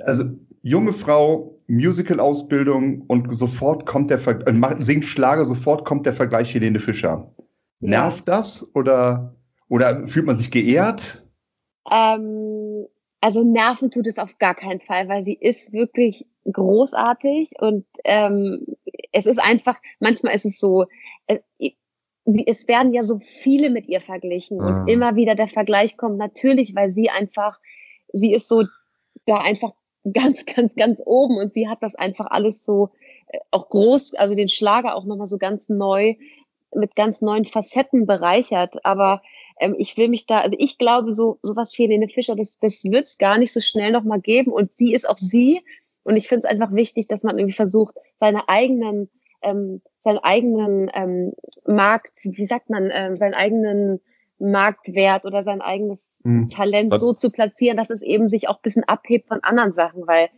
also 0.00 0.24
junge 0.62 0.92
Frau, 0.92 1.57
Musical-Ausbildung 1.68 3.02
und 3.02 3.34
sofort 3.36 3.86
kommt 3.86 4.10
der 4.10 4.18
Ver 4.18 4.46
äh, 4.46 4.82
singt 4.82 5.04
Schlager, 5.04 5.44
sofort 5.44 5.84
kommt 5.84 6.06
der 6.06 6.14
Vergleich 6.14 6.52
Helene 6.54 6.80
Fischer. 6.80 7.32
Nervt 7.80 8.26
das 8.26 8.74
oder, 8.74 9.36
oder 9.68 10.06
fühlt 10.06 10.26
man 10.26 10.36
sich 10.36 10.50
geehrt? 10.50 11.26
Ähm, 11.90 12.86
also 13.20 13.44
nerven 13.44 13.90
tut 13.90 14.06
es 14.06 14.18
auf 14.18 14.38
gar 14.38 14.54
keinen 14.54 14.80
Fall, 14.80 15.08
weil 15.08 15.22
sie 15.22 15.34
ist 15.34 15.72
wirklich 15.72 16.26
großartig 16.50 17.50
und 17.60 17.84
ähm, 18.04 18.64
es 19.12 19.26
ist 19.26 19.38
einfach, 19.38 19.78
manchmal 20.00 20.34
ist 20.34 20.46
es 20.46 20.58
so, 20.58 20.86
äh, 21.26 21.40
sie, 22.24 22.46
es 22.46 22.66
werden 22.68 22.94
ja 22.94 23.02
so 23.02 23.18
viele 23.20 23.70
mit 23.70 23.86
ihr 23.88 24.00
verglichen 24.00 24.60
und 24.60 24.82
mhm. 24.82 24.88
immer 24.88 25.16
wieder 25.16 25.34
der 25.34 25.48
Vergleich 25.48 25.96
kommt 25.96 26.16
natürlich, 26.16 26.74
weil 26.74 26.90
sie 26.90 27.10
einfach, 27.10 27.58
sie 28.12 28.32
ist 28.32 28.48
so 28.48 28.64
da 29.26 29.36
einfach 29.36 29.72
ganz, 30.12 30.46
ganz, 30.46 30.74
ganz 30.74 31.02
oben 31.04 31.38
und 31.38 31.54
sie 31.54 31.68
hat 31.68 31.82
das 31.82 31.94
einfach 31.94 32.26
alles 32.30 32.64
so 32.64 32.90
äh, 33.28 33.38
auch 33.50 33.68
groß, 33.68 34.14
also 34.14 34.34
den 34.34 34.48
Schlager 34.48 34.94
auch 34.94 35.04
nochmal 35.04 35.26
so 35.26 35.38
ganz 35.38 35.68
neu 35.68 36.14
mit 36.74 36.96
ganz 36.96 37.22
neuen 37.22 37.44
Facetten 37.44 38.06
bereichert. 38.06 38.84
Aber 38.84 39.22
ähm, 39.60 39.74
ich 39.78 39.96
will 39.96 40.08
mich 40.08 40.26
da, 40.26 40.38
also 40.38 40.56
ich 40.58 40.78
glaube, 40.78 41.12
so 41.12 41.38
sowas 41.42 41.72
wie 41.76 41.84
Helene 41.84 42.08
Fischer, 42.08 42.36
das, 42.36 42.58
das 42.58 42.84
wird 42.84 43.04
es 43.04 43.18
gar 43.18 43.38
nicht 43.38 43.52
so 43.52 43.60
schnell 43.60 43.92
nochmal 43.92 44.20
geben. 44.20 44.52
Und 44.52 44.72
sie 44.72 44.92
ist 44.92 45.08
auch 45.08 45.16
sie. 45.16 45.62
Und 46.04 46.16
ich 46.16 46.28
finde 46.28 46.46
es 46.46 46.50
einfach 46.50 46.72
wichtig, 46.72 47.08
dass 47.08 47.22
man 47.22 47.38
irgendwie 47.38 47.56
versucht, 47.56 47.94
seine 48.16 48.48
eigenen, 48.48 49.10
ähm, 49.42 49.82
seinen 49.98 50.18
eigenen 50.18 50.90
ähm, 50.94 51.32
Markt, 51.66 52.12
wie 52.24 52.46
sagt 52.46 52.70
man, 52.70 52.90
ähm, 52.92 53.16
seinen 53.16 53.34
eigenen 53.34 54.00
Marktwert 54.38 55.26
oder 55.26 55.42
sein 55.42 55.60
eigenes 55.60 56.20
mhm. 56.24 56.48
Talent 56.48 56.98
so 56.98 57.12
zu 57.12 57.30
platzieren, 57.30 57.76
dass 57.76 57.90
es 57.90 58.02
eben 58.02 58.28
sich 58.28 58.48
auch 58.48 58.60
bisschen 58.60 58.84
abhebt 58.84 59.28
von 59.28 59.42
anderen 59.42 59.72
Sachen, 59.72 60.06
weil 60.06 60.28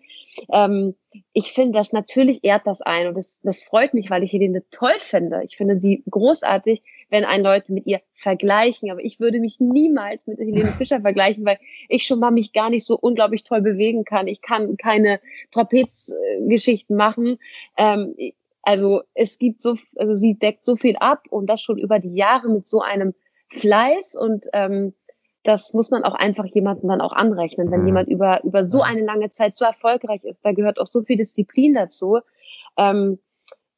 ähm, 0.50 0.95
ich 1.33 1.52
finde, 1.52 1.78
das 1.78 1.92
natürlich 1.92 2.45
ehrt 2.45 2.66
das 2.66 2.83
ein 2.83 3.09
und 3.09 3.16
das, 3.16 3.40
das 3.42 3.62
freut 3.62 3.95
mich, 3.95 4.11
weil 4.11 4.23
ich 4.23 4.33
Helene 4.33 4.62
toll 4.71 4.99
finde. 4.99 5.42
Ich 5.45 5.57
finde 5.57 5.76
sie 5.76 6.04
großartig, 6.09 6.83
wenn 7.09 7.25
ein 7.25 7.42
Leute 7.42 7.73
mit 7.73 7.87
ihr 7.87 8.00
vergleichen. 8.12 8.90
Aber 8.90 9.02
ich 9.02 9.19
würde 9.19 9.40
mich 9.40 9.59
niemals 9.59 10.26
mit 10.26 10.38
Helene 10.38 10.69
Fischer 10.78 11.00
vergleichen, 11.00 11.45
weil 11.45 11.59
ich 11.88 12.07
schon 12.07 12.21
mal 12.21 12.30
mich 12.30 12.52
gar 12.52 12.71
nicht 12.71 12.87
so 12.87 12.97
unglaublich 12.97 13.42
toll 13.42 13.61
bewegen 13.61 14.04
kann. 14.04 14.28
Ich 14.28 14.40
kann 14.40 14.76
keine 14.76 15.21
Trapezgeschichten 15.50 16.97
machen. 16.97 17.38
Ähm, 17.76 18.14
also 18.62 19.02
es 19.14 19.38
gibt 19.38 19.62
so, 19.62 19.76
also 19.97 20.14
sie 20.14 20.38
deckt 20.38 20.64
so 20.64 20.76
viel 20.76 20.97
ab 20.97 21.25
und 21.30 21.47
das 21.47 21.61
schon 21.61 21.78
über 21.78 21.99
die 21.99 22.14
Jahre 22.14 22.49
mit 22.49 22.66
so 22.66 22.80
einem 22.80 23.14
Fleiß 23.50 24.16
und 24.16 24.47
ähm, 24.52 24.95
das 25.42 25.73
muss 25.73 25.90
man 25.90 26.04
auch 26.04 26.14
einfach 26.14 26.45
jemandem 26.45 26.88
dann 26.88 27.00
auch 27.00 27.12
anrechnen. 27.12 27.71
Wenn 27.71 27.80
mhm. 27.80 27.87
jemand 27.87 28.09
über, 28.09 28.45
über 28.45 28.64
so 28.64 28.83
eine 28.83 29.02
lange 29.02 29.30
Zeit 29.30 29.57
so 29.57 29.64
erfolgreich 29.64 30.23
ist, 30.25 30.45
da 30.45 30.52
gehört 30.52 30.78
auch 30.78 30.87
so 30.87 31.02
viel 31.02 31.16
Disziplin 31.16 31.75
dazu. 31.75 32.21
Ähm, 32.76 33.19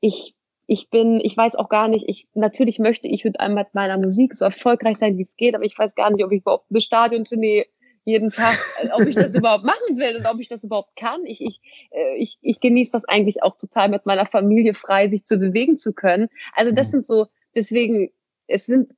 ich, 0.01 0.35
ich 0.67 0.91
bin, 0.91 1.21
ich 1.21 1.37
weiß 1.37 1.55
auch 1.57 1.69
gar 1.69 1.89
nicht, 1.89 2.09
ich, 2.09 2.27
natürlich 2.35 2.79
möchte 2.79 3.07
ich 3.09 3.25
mit 3.25 3.37
meiner 3.39 3.99
Musik 3.99 4.35
so 4.35 4.45
erfolgreich 4.45 4.97
sein, 4.97 5.17
wie 5.19 5.23
es 5.23 5.37
geht, 5.37 5.55
aber 5.55 5.65
ich 5.65 5.79
weiß 5.79 5.95
gar 5.95 6.11
nicht, 6.11 6.25
ob 6.25 6.33
ich 6.33 6.41
überhaupt 6.41 6.67
eine 6.71 6.81
Stadiontournee 6.81 7.67
jeden 8.05 8.33
Tag, 8.33 8.59
äh, 8.83 8.89
ob 8.93 9.07
ich 9.07 9.15
das 9.15 9.35
überhaupt 9.37 9.65
machen 9.65 9.97
will 9.97 10.17
und 10.17 10.27
ob 10.27 10.41
ich 10.41 10.49
das 10.49 10.65
überhaupt 10.65 10.97
kann. 10.97 11.25
Ich, 11.25 11.41
ich, 11.41 11.61
äh, 11.91 12.17
ich, 12.17 12.39
ich 12.41 12.61
genieße 12.61 12.93
das 12.93 13.05
eigentlich 13.05 13.43
auch 13.45 13.57
total 13.57 13.89
mit 13.89 14.07
meiner 14.07 14.27
Familie 14.27 14.75
frei, 14.75 15.09
sich 15.09 15.25
zu 15.25 15.39
bewegen 15.39 15.79
zu 15.79 15.93
können. 15.93 16.29
Also 16.55 16.73
das 16.73 16.89
mhm. 16.89 16.91
sind 16.91 17.07
so, 17.07 17.27
deswegen, 17.55 18.11
es 18.49 18.67
sind 18.67 18.93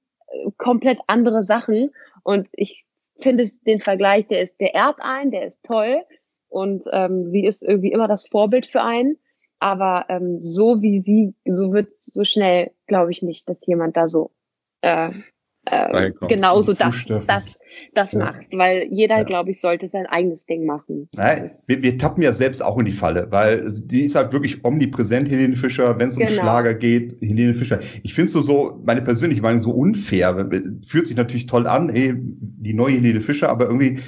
komplett 0.56 0.98
andere 1.06 1.42
Sachen 1.42 1.90
und 2.22 2.48
ich 2.52 2.86
finde 3.20 3.48
den 3.66 3.80
Vergleich, 3.80 4.26
der 4.26 4.42
ist, 4.42 4.60
der 4.60 4.74
ehrt 4.74 4.98
ein, 5.00 5.30
der 5.30 5.46
ist 5.46 5.62
toll 5.62 6.02
und 6.48 6.84
ähm, 6.92 7.30
sie 7.30 7.44
ist 7.44 7.62
irgendwie 7.62 7.92
immer 7.92 8.08
das 8.08 8.28
Vorbild 8.28 8.66
für 8.66 8.82
einen. 8.82 9.18
Aber 9.60 10.06
ähm, 10.08 10.42
so 10.42 10.82
wie 10.82 10.98
sie, 10.98 11.34
so 11.44 11.72
wird 11.72 11.88
so 12.00 12.24
schnell, 12.24 12.72
glaube 12.86 13.12
ich 13.12 13.22
nicht, 13.22 13.48
dass 13.48 13.66
jemand 13.66 13.96
da 13.96 14.08
so 14.08 14.30
äh, 14.82 15.10
äh, 15.66 16.12
genauso 16.28 16.74
das, 16.74 17.06
das, 17.26 17.58
das 17.94 18.12
ja. 18.12 18.18
macht, 18.18 18.46
weil 18.52 18.86
jeder, 18.90 19.18
ja. 19.18 19.22
glaube 19.24 19.50
ich, 19.50 19.60
sollte 19.60 19.88
sein 19.88 20.06
eigenes 20.06 20.46
Ding 20.46 20.66
machen. 20.66 21.08
Nein, 21.14 21.50
wir, 21.66 21.82
wir, 21.82 21.98
tappen 21.98 22.22
ja 22.22 22.32
selbst 22.32 22.62
auch 22.62 22.78
in 22.78 22.84
die 22.84 22.92
Falle, 22.92 23.28
weil 23.30 23.64
die 23.84 24.04
ist 24.04 24.14
halt 24.14 24.32
wirklich 24.32 24.64
omnipräsent, 24.64 25.30
Helene 25.30 25.56
Fischer, 25.56 25.98
wenn 25.98 26.08
es 26.08 26.16
um 26.16 26.24
genau. 26.24 26.40
Schlager 26.40 26.74
geht, 26.74 27.16
Helene 27.20 27.54
Fischer. 27.54 27.80
Ich 28.02 28.14
finde 28.14 28.26
es 28.26 28.32
so, 28.32 28.40
so, 28.40 28.80
meine 28.84 29.02
persönliche 29.02 29.42
Meinung, 29.42 29.60
so 29.60 29.70
unfair. 29.70 30.34
Fühlt 30.86 31.06
sich 31.06 31.16
natürlich 31.16 31.46
toll 31.46 31.66
an, 31.66 31.88
ey, 31.88 32.14
die 32.16 32.74
neue 32.74 32.94
Helene 32.94 33.20
Fischer, 33.20 33.48
aber 33.48 33.66
irgendwie 33.66 34.00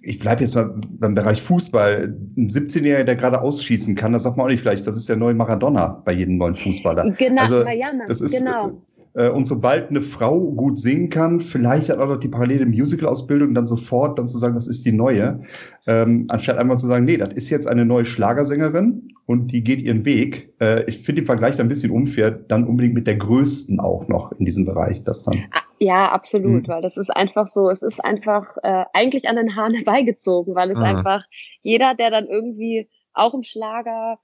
ich 0.00 0.20
bleibe 0.20 0.42
jetzt 0.42 0.54
mal 0.54 0.72
beim 1.00 1.14
Bereich 1.14 1.42
Fußball. 1.42 2.16
Ein 2.36 2.48
17-Jähriger, 2.48 3.04
der 3.04 3.16
gerade 3.16 3.42
ausschießen 3.42 3.96
kann, 3.96 4.12
das 4.12 4.22
sagt 4.22 4.36
man 4.36 4.46
auch 4.46 4.50
nicht 4.50 4.60
vielleicht, 4.60 4.86
das 4.86 4.96
ist 4.96 5.08
der 5.08 5.16
neue 5.16 5.34
Maradona 5.34 6.02
bei 6.04 6.12
jedem 6.12 6.38
neuen 6.38 6.54
Fußballer. 6.54 7.10
Genau, 7.18 7.42
also, 7.42 7.64
das 8.06 8.20
ist, 8.20 8.38
genau. 8.38 8.80
Äh, 9.14 9.30
und 9.30 9.46
sobald 9.46 9.90
eine 9.90 10.00
Frau 10.00 10.52
gut 10.52 10.78
singen 10.78 11.10
kann, 11.10 11.40
vielleicht 11.40 11.88
hat 11.88 11.98
auch 11.98 12.08
noch 12.08 12.18
die 12.18 12.28
parallele 12.28 12.66
Musical-Ausbildung, 12.66 13.54
dann 13.54 13.66
sofort 13.66 14.18
dann 14.18 14.28
zu 14.28 14.38
sagen, 14.38 14.54
das 14.54 14.68
ist 14.68 14.84
die 14.84 14.92
neue, 14.92 15.40
ähm, 15.86 16.26
anstatt 16.28 16.58
einmal 16.58 16.78
zu 16.78 16.86
sagen, 16.86 17.04
nee, 17.04 17.16
das 17.16 17.34
ist 17.34 17.50
jetzt 17.50 17.66
eine 17.66 17.84
neue 17.84 18.04
Schlagersängerin 18.04 19.12
und 19.26 19.52
die 19.52 19.62
geht 19.62 19.82
ihren 19.82 20.04
Weg. 20.04 20.54
Äh, 20.60 20.84
ich 20.84 20.98
finde 21.02 21.22
den 21.22 21.26
Vergleich 21.26 21.56
da 21.56 21.62
ein 21.62 21.68
bisschen 21.68 21.90
unfair, 21.90 22.30
dann 22.30 22.64
unbedingt 22.64 22.94
mit 22.94 23.06
der 23.06 23.16
Größten 23.16 23.80
auch 23.80 24.08
noch 24.08 24.32
in 24.32 24.44
diesem 24.44 24.64
Bereich, 24.64 25.04
das 25.04 25.24
dann. 25.24 25.44
Ah, 25.52 25.60
ja, 25.78 26.10
absolut, 26.10 26.66
mhm. 26.66 26.68
weil 26.68 26.82
das 26.82 26.96
ist 26.96 27.10
einfach 27.10 27.46
so, 27.46 27.70
es 27.70 27.82
ist 27.82 28.04
einfach 28.04 28.56
äh, 28.62 28.84
eigentlich 28.92 29.28
an 29.28 29.36
den 29.36 29.56
Haaren 29.56 29.74
herbeigezogen, 29.74 30.54
weil 30.54 30.70
es 30.70 30.78
mhm. 30.78 30.86
einfach 30.86 31.24
jeder, 31.62 31.94
der 31.94 32.10
dann 32.10 32.26
irgendwie 32.26 32.88
auch 33.14 33.34
im 33.34 33.42
Schlager 33.42 34.18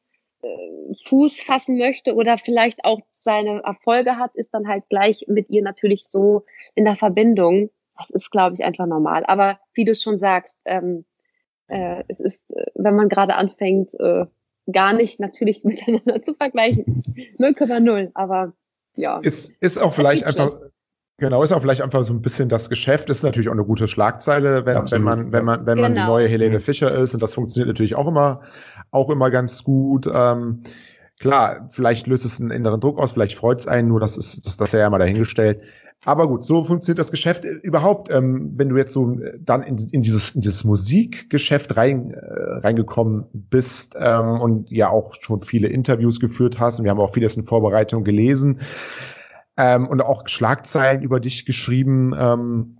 Fuß 1.07 1.43
fassen 1.43 1.79
möchte 1.79 2.15
oder 2.15 2.39
vielleicht 2.39 2.85
auch 2.85 3.01
seine 3.11 3.63
Erfolge 3.65 4.17
hat, 4.17 4.35
ist 4.35 4.53
dann 4.53 4.69
halt 4.69 4.85
gleich 4.89 5.27
mit 5.29 5.51
ihr 5.51 5.63
natürlich 5.63 6.05
so 6.09 6.45
in 6.75 6.85
der 6.85 6.97
Verbindung. 6.97 7.71
Das 7.97 8.11
ist, 8.11 8.31
glaube 8.31 8.55
ich, 8.55 8.65
einfach 8.65 8.87
normal. 8.87 9.25
Aber 9.27 9.59
wie 9.75 9.85
du 9.85 9.95
schon 9.95 10.19
sagst, 10.19 10.59
ähm, 10.65 11.05
äh, 11.69 12.03
es 12.09 12.21
ist, 12.21 12.51
äh, 12.51 12.67
wenn 12.75 12.97
man 12.97 13.09
gerade 13.09 13.37
anfängt, 13.37 13.95
äh, 13.99 14.27
gar 14.73 14.93
nicht 14.93 15.21
natürlich 15.21 15.65
miteinander 15.65 16.23
zu 16.23 16.35
vergleichen. 16.35 17.03
0,0, 17.39 18.11
aber 18.15 18.53
ja. 18.97 19.19
Ist, 19.19 19.51
ist 19.61 19.79
auch 19.79 19.93
vielleicht 19.93 20.25
einfach, 20.25 20.53
schlecht. 20.53 20.73
genau, 21.19 21.43
ist 21.43 21.53
auch 21.53 21.61
vielleicht 21.61 21.83
einfach 21.83 22.05
so 22.05 22.15
ein 22.15 22.23
bisschen 22.23 22.49
das 22.49 22.69
Geschäft. 22.69 23.11
Ist 23.11 23.23
natürlich 23.23 23.49
auch 23.49 23.55
eine 23.55 23.65
gute 23.65 23.89
Schlagzeile, 23.89 24.67
wenn, 24.67 24.91
wenn 24.91 25.03
man, 25.03 25.33
wenn 25.33 25.45
man, 25.45 25.67
wenn 25.67 25.77
genau. 25.77 25.83
man 25.83 25.95
die 25.95 26.01
genau. 26.01 26.13
neue 26.13 26.29
Helene 26.29 26.61
Fischer 26.61 26.93
ist. 26.95 27.15
Und 27.15 27.23
das 27.23 27.35
funktioniert 27.35 27.69
natürlich 27.69 27.95
auch 27.97 28.07
immer 28.07 28.43
auch 28.95 29.11
immer 29.11 29.31
ganz 29.31 29.65
gut. 29.65 30.09
Ähm, 30.13 30.63
klar, 31.21 31.67
vielleicht 31.69 32.07
löst 32.07 32.25
es 32.25 32.41
einen 32.41 32.51
inneren 32.51 32.81
Druck 32.81 32.99
aus, 32.99 33.13
vielleicht 33.13 33.37
freut 33.37 33.61
es 33.61 33.67
einen, 33.67 33.89
nur 33.89 34.01
das 34.01 34.17
ist 34.17 34.47
das, 34.47 34.57
das 34.57 34.73
ja 34.73 34.89
mal 34.89 34.99
dahingestellt. 34.99 35.63
Aber 36.07 36.29
gut, 36.29 36.45
so 36.45 36.63
funktioniert 36.65 36.99
das 36.99 37.11
Geschäft 37.11 37.45
überhaupt. 37.45 38.11
Ähm, 38.11 38.53
wenn 38.57 38.69
du 38.69 38.77
jetzt 38.77 38.93
so 38.93 39.17
dann 39.39 39.63
in, 39.63 39.79
in, 39.91 40.03
dieses, 40.03 40.35
in 40.35 40.43
dieses 40.43 40.65
Musikgeschäft 40.65 41.77
rein, 41.77 42.11
äh, 42.11 42.59
reingekommen 42.59 43.25
bist 43.33 43.97
ähm, 43.99 44.41
und 44.41 44.71
ja 44.71 44.91
auch 44.91 45.15
schon 45.21 45.41
viele 45.41 45.69
Interviews 45.69 46.21
geführt 46.21 46.61
hast 46.61 46.79
und 46.79 46.85
wir 46.85 46.91
haben 46.91 47.01
auch 47.01 47.15
vieles 47.15 47.37
in 47.37 47.45
Vorbereitung 47.45 48.05
gelesen 48.05 48.61
ähm, 49.57 49.89
und 49.89 50.03
auch 50.03 50.29
Schlagzeilen 50.29 51.03
über 51.03 51.21
dich 51.21 51.47
geschrieben 51.47 52.15
ähm, 52.19 52.79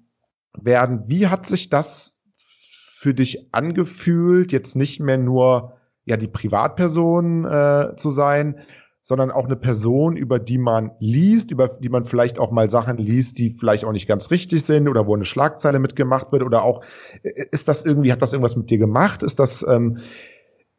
werden. 0.61 1.05
Wie 1.07 1.29
hat 1.29 1.47
sich 1.47 1.71
das 1.71 2.19
für 2.37 3.15
dich 3.15 3.55
angefühlt, 3.55 4.53
jetzt 4.53 4.77
nicht 4.77 5.01
mehr 5.01 5.19
nur 5.19 5.77
ja 6.05 6.17
die 6.17 6.29
Privatperson 6.29 7.45
äh, 7.45 7.97
zu 7.97 8.11
sein, 8.11 8.61
sondern 9.03 9.31
auch 9.31 9.45
eine 9.45 9.57
Person, 9.57 10.17
über 10.17 10.39
die 10.39 10.57
man 10.59 10.93
liest, 10.99 11.51
über 11.51 11.69
die 11.69 11.91
man 11.91 12.05
vielleicht 12.05 12.39
auch 12.39 12.51
mal 12.51 12.71
Sachen 12.71 12.97
liest, 12.97 13.39
die 13.39 13.51
vielleicht 13.51 13.85
auch 13.85 13.93
nicht 13.93 14.09
ganz 14.09 14.31
richtig 14.31 14.65
sind 14.65 14.89
oder 14.89 15.07
wo 15.07 15.15
eine 15.15 15.27
Schlagzeile 15.27 15.79
mitgemacht 15.79 16.33
wird 16.33 16.43
oder 16.43 16.63
auch 16.63 16.83
äh, 17.23 17.45
ist 17.51 17.69
das 17.69 17.85
irgendwie, 17.85 18.13
hat 18.13 18.23
das 18.23 18.33
irgendwas 18.33 18.57
mit 18.57 18.71
dir 18.71 18.79
gemacht? 18.79 19.23
Ist 19.23 19.39
das 19.39 19.65
ähm, 19.69 19.99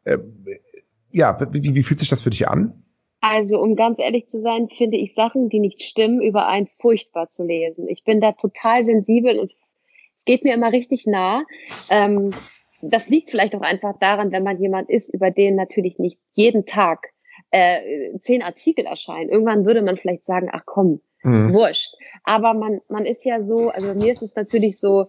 äh, 0.04 0.18
ja, 1.12 1.38
wie, 1.52 1.74
wie 1.74 1.82
fühlt 1.82 2.00
sich 2.00 2.08
das 2.08 2.22
für 2.22 2.30
dich 2.30 2.48
an? 2.48 2.82
Also, 3.20 3.60
um 3.60 3.74
ganz 3.76 3.98
ehrlich 3.98 4.28
zu 4.28 4.40
sein, 4.40 4.68
finde 4.68 4.98
ich 4.98 5.14
Sachen, 5.14 5.48
die 5.48 5.58
nicht 5.58 5.82
stimmen, 5.82 6.20
über 6.20 6.46
einen 6.46 6.66
furchtbar 6.66 7.28
zu 7.28 7.44
lesen. 7.44 7.88
Ich 7.88 8.04
bin 8.04 8.20
da 8.20 8.32
total 8.32 8.82
sensibel 8.82 9.38
und 9.38 9.52
es 10.16 10.24
geht 10.24 10.44
mir 10.44 10.54
immer 10.54 10.72
richtig 10.72 11.06
nah. 11.06 11.44
Ähm, 11.90 12.32
das 12.82 13.08
liegt 13.08 13.30
vielleicht 13.30 13.54
auch 13.54 13.62
einfach 13.62 13.98
daran, 13.98 14.32
wenn 14.32 14.42
man 14.42 14.60
jemand 14.60 14.90
ist, 14.90 15.12
über 15.12 15.30
den 15.30 15.56
natürlich 15.56 15.98
nicht 15.98 16.20
jeden 16.34 16.66
Tag 16.66 17.12
äh, 17.50 18.18
zehn 18.20 18.42
Artikel 18.42 18.86
erscheinen. 18.86 19.30
Irgendwann 19.30 19.64
würde 19.64 19.82
man 19.82 19.96
vielleicht 19.96 20.24
sagen, 20.24 20.48
ach 20.52 20.64
komm, 20.66 21.00
mhm. 21.22 21.52
wurscht. 21.52 21.94
Aber 22.24 22.54
man, 22.54 22.80
man 22.88 23.06
ist 23.06 23.24
ja 23.24 23.40
so, 23.40 23.70
also 23.70 23.94
mir 23.94 24.12
ist 24.12 24.22
es 24.22 24.36
natürlich 24.36 24.78
so, 24.78 25.06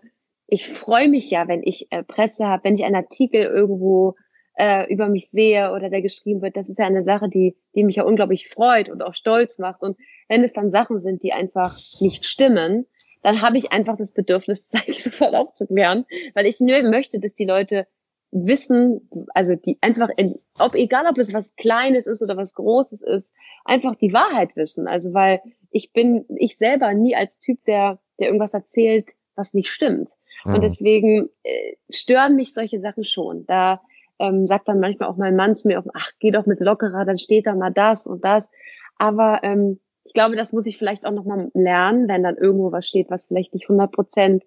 ich 0.47 0.67
freue 0.67 1.09
mich 1.09 1.29
ja, 1.29 1.47
wenn 1.47 1.61
ich 1.63 1.91
äh, 1.91 2.03
Presse 2.03 2.47
habe, 2.47 2.63
wenn 2.63 2.75
ich 2.75 2.85
einen 2.85 2.95
Artikel 2.95 3.41
irgendwo 3.43 4.15
äh, 4.57 4.91
über 4.91 5.09
mich 5.09 5.29
sehe 5.29 5.73
oder 5.73 5.89
der 5.89 6.01
geschrieben 6.01 6.41
wird, 6.41 6.57
das 6.57 6.69
ist 6.69 6.79
ja 6.79 6.85
eine 6.85 7.03
Sache, 7.03 7.29
die, 7.29 7.55
die 7.75 7.83
mich 7.83 7.97
ja 7.97 8.03
unglaublich 8.03 8.47
freut 8.47 8.89
und 8.89 9.01
auch 9.03 9.13
stolz 9.13 9.59
macht. 9.59 9.81
Und 9.81 9.97
wenn 10.29 10.43
es 10.43 10.53
dann 10.53 10.71
Sachen 10.71 10.99
sind, 10.99 11.21
die 11.23 11.33
einfach 11.33 11.75
nicht 11.99 12.25
stimmen, 12.25 12.85
dann 13.23 13.41
habe 13.41 13.57
ich 13.57 13.71
einfach 13.71 13.97
das 13.97 14.11
Bedürfnis, 14.11 14.69
das 14.71 14.81
eigentlich 14.81 15.03
sofort 15.03 15.35
aufzuklären, 15.35 16.05
weil 16.33 16.45
ich 16.45 16.59
nur 16.59 16.81
möchte, 16.83 17.19
dass 17.19 17.35
die 17.35 17.45
Leute 17.45 17.87
wissen, 18.31 19.09
also 19.33 19.55
die 19.55 19.77
einfach, 19.81 20.09
in, 20.17 20.35
ob 20.59 20.75
egal 20.75 21.05
ob 21.09 21.17
es 21.17 21.33
was 21.33 21.55
Kleines 21.55 22.07
ist 22.07 22.21
oder 22.21 22.35
was 22.35 22.53
Großes 22.53 23.01
ist, 23.01 23.31
einfach 23.63 23.95
die 23.95 24.13
Wahrheit 24.13 24.55
wissen. 24.55 24.87
Also 24.87 25.13
weil 25.13 25.41
ich 25.71 25.93
bin, 25.93 26.25
ich 26.35 26.57
selber 26.57 26.93
nie 26.93 27.15
als 27.15 27.39
Typ, 27.39 27.63
der, 27.65 27.99
der 28.19 28.27
irgendwas 28.27 28.53
erzählt, 28.53 29.11
was 29.35 29.53
nicht 29.53 29.69
stimmt. 29.69 30.09
Mhm. 30.43 30.55
Und 30.55 30.61
deswegen 30.61 31.29
äh, 31.43 31.75
stören 31.89 32.35
mich 32.35 32.53
solche 32.53 32.79
Sachen 32.79 33.03
schon. 33.03 33.45
Da 33.45 33.81
ähm, 34.19 34.47
sagt 34.47 34.67
dann 34.67 34.79
manchmal 34.79 35.09
auch 35.09 35.17
mein 35.17 35.35
Mann 35.35 35.55
zu 35.55 35.67
mir, 35.67 35.83
ach, 35.93 36.11
geh 36.19 36.31
doch 36.31 36.45
mit 36.45 36.59
lockerer, 36.59 37.05
dann 37.05 37.19
steht 37.19 37.45
da 37.45 37.55
mal 37.55 37.71
das 37.71 38.07
und 38.07 38.25
das. 38.25 38.49
Aber 38.97 39.39
ähm, 39.43 39.79
ich 40.07 40.13
glaube, 40.13 40.35
das 40.37 40.53
muss 40.53 40.65
ich 40.65 40.77
vielleicht 40.77 41.05
auch 41.05 41.11
nochmal 41.11 41.51
lernen, 41.53 42.07
wenn 42.07 42.23
dann 42.23 42.37
irgendwo 42.37 42.71
was 42.71 42.87
steht, 42.87 43.09
was 43.09 43.25
vielleicht 43.25 43.53
nicht 43.53 43.65
100 43.65 43.91
Prozent, 43.91 44.43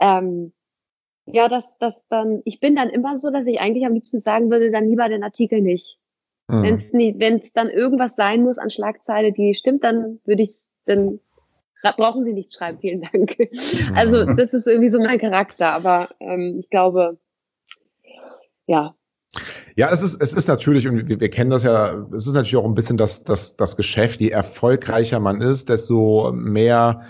ähm, 0.00 0.52
ja, 1.26 1.48
dass 1.48 1.76
das 1.78 2.06
dann, 2.08 2.40
ich 2.44 2.60
bin 2.60 2.76
dann 2.76 2.88
immer 2.88 3.18
so, 3.18 3.30
dass 3.30 3.46
ich 3.46 3.60
eigentlich 3.60 3.84
am 3.84 3.94
liebsten 3.94 4.20
sagen 4.20 4.50
würde, 4.50 4.70
dann 4.70 4.88
lieber 4.88 5.08
den 5.08 5.24
Artikel 5.24 5.60
nicht. 5.60 5.98
Mhm. 6.48 6.80
Wenn 7.18 7.36
es 7.38 7.52
dann 7.52 7.68
irgendwas 7.68 8.14
sein 8.14 8.42
muss 8.42 8.58
an 8.58 8.70
Schlagzeile, 8.70 9.32
die 9.32 9.54
stimmt, 9.54 9.84
dann 9.84 10.20
würde 10.24 10.42
ich 10.42 10.52
dann 10.84 11.18
brauchen 11.96 12.20
Sie 12.20 12.32
nicht 12.32 12.52
schreiben, 12.52 12.78
vielen 12.78 13.02
Dank. 13.02 13.36
Also 13.94 14.24
das 14.24 14.54
ist 14.54 14.68
irgendwie 14.68 14.88
so 14.88 14.98
mein 14.98 15.18
Charakter, 15.18 15.72
aber 15.72 16.10
ähm, 16.20 16.58
ich 16.60 16.70
glaube, 16.70 17.18
ja. 18.66 18.94
Ja, 19.76 19.90
es 19.90 20.02
ist, 20.02 20.20
es 20.20 20.34
ist 20.34 20.48
natürlich, 20.48 20.86
und 20.86 21.08
wir, 21.08 21.20
wir 21.20 21.30
kennen 21.30 21.50
das 21.50 21.64
ja, 21.64 22.06
es 22.14 22.26
ist 22.26 22.34
natürlich 22.34 22.56
auch 22.56 22.64
ein 22.64 22.74
bisschen 22.74 22.96
das, 22.96 23.24
das, 23.24 23.56
das 23.56 23.76
Geschäft, 23.76 24.20
je 24.20 24.30
erfolgreicher 24.30 25.20
man 25.20 25.40
ist, 25.40 25.68
desto 25.68 26.32
mehr 26.32 27.02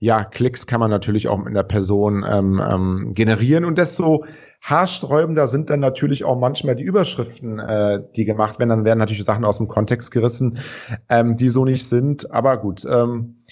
ja, 0.00 0.24
Klicks 0.24 0.66
kann 0.66 0.80
man 0.80 0.90
natürlich 0.90 1.28
auch 1.28 1.44
in 1.44 1.54
der 1.54 1.64
Person 1.64 2.24
ähm, 2.28 2.62
ähm, 2.64 3.12
generieren 3.14 3.64
und 3.64 3.78
desto 3.78 4.24
haarsträubender 4.60 5.48
sind 5.48 5.70
dann 5.70 5.80
natürlich 5.80 6.24
auch 6.24 6.38
manchmal 6.38 6.76
die 6.76 6.84
Überschriften, 6.84 7.58
äh, 7.58 8.02
die 8.16 8.24
gemacht 8.24 8.58
werden. 8.58 8.70
Dann 8.70 8.84
werden 8.84 8.98
natürlich 8.98 9.24
Sachen 9.24 9.44
aus 9.44 9.58
dem 9.58 9.68
Kontext 9.68 10.10
gerissen, 10.10 10.58
ähm, 11.08 11.36
die 11.36 11.48
so 11.48 11.64
nicht 11.64 11.88
sind. 11.88 12.30
Aber 12.32 12.58
gut, 12.58 12.84
ähm, 12.88 13.44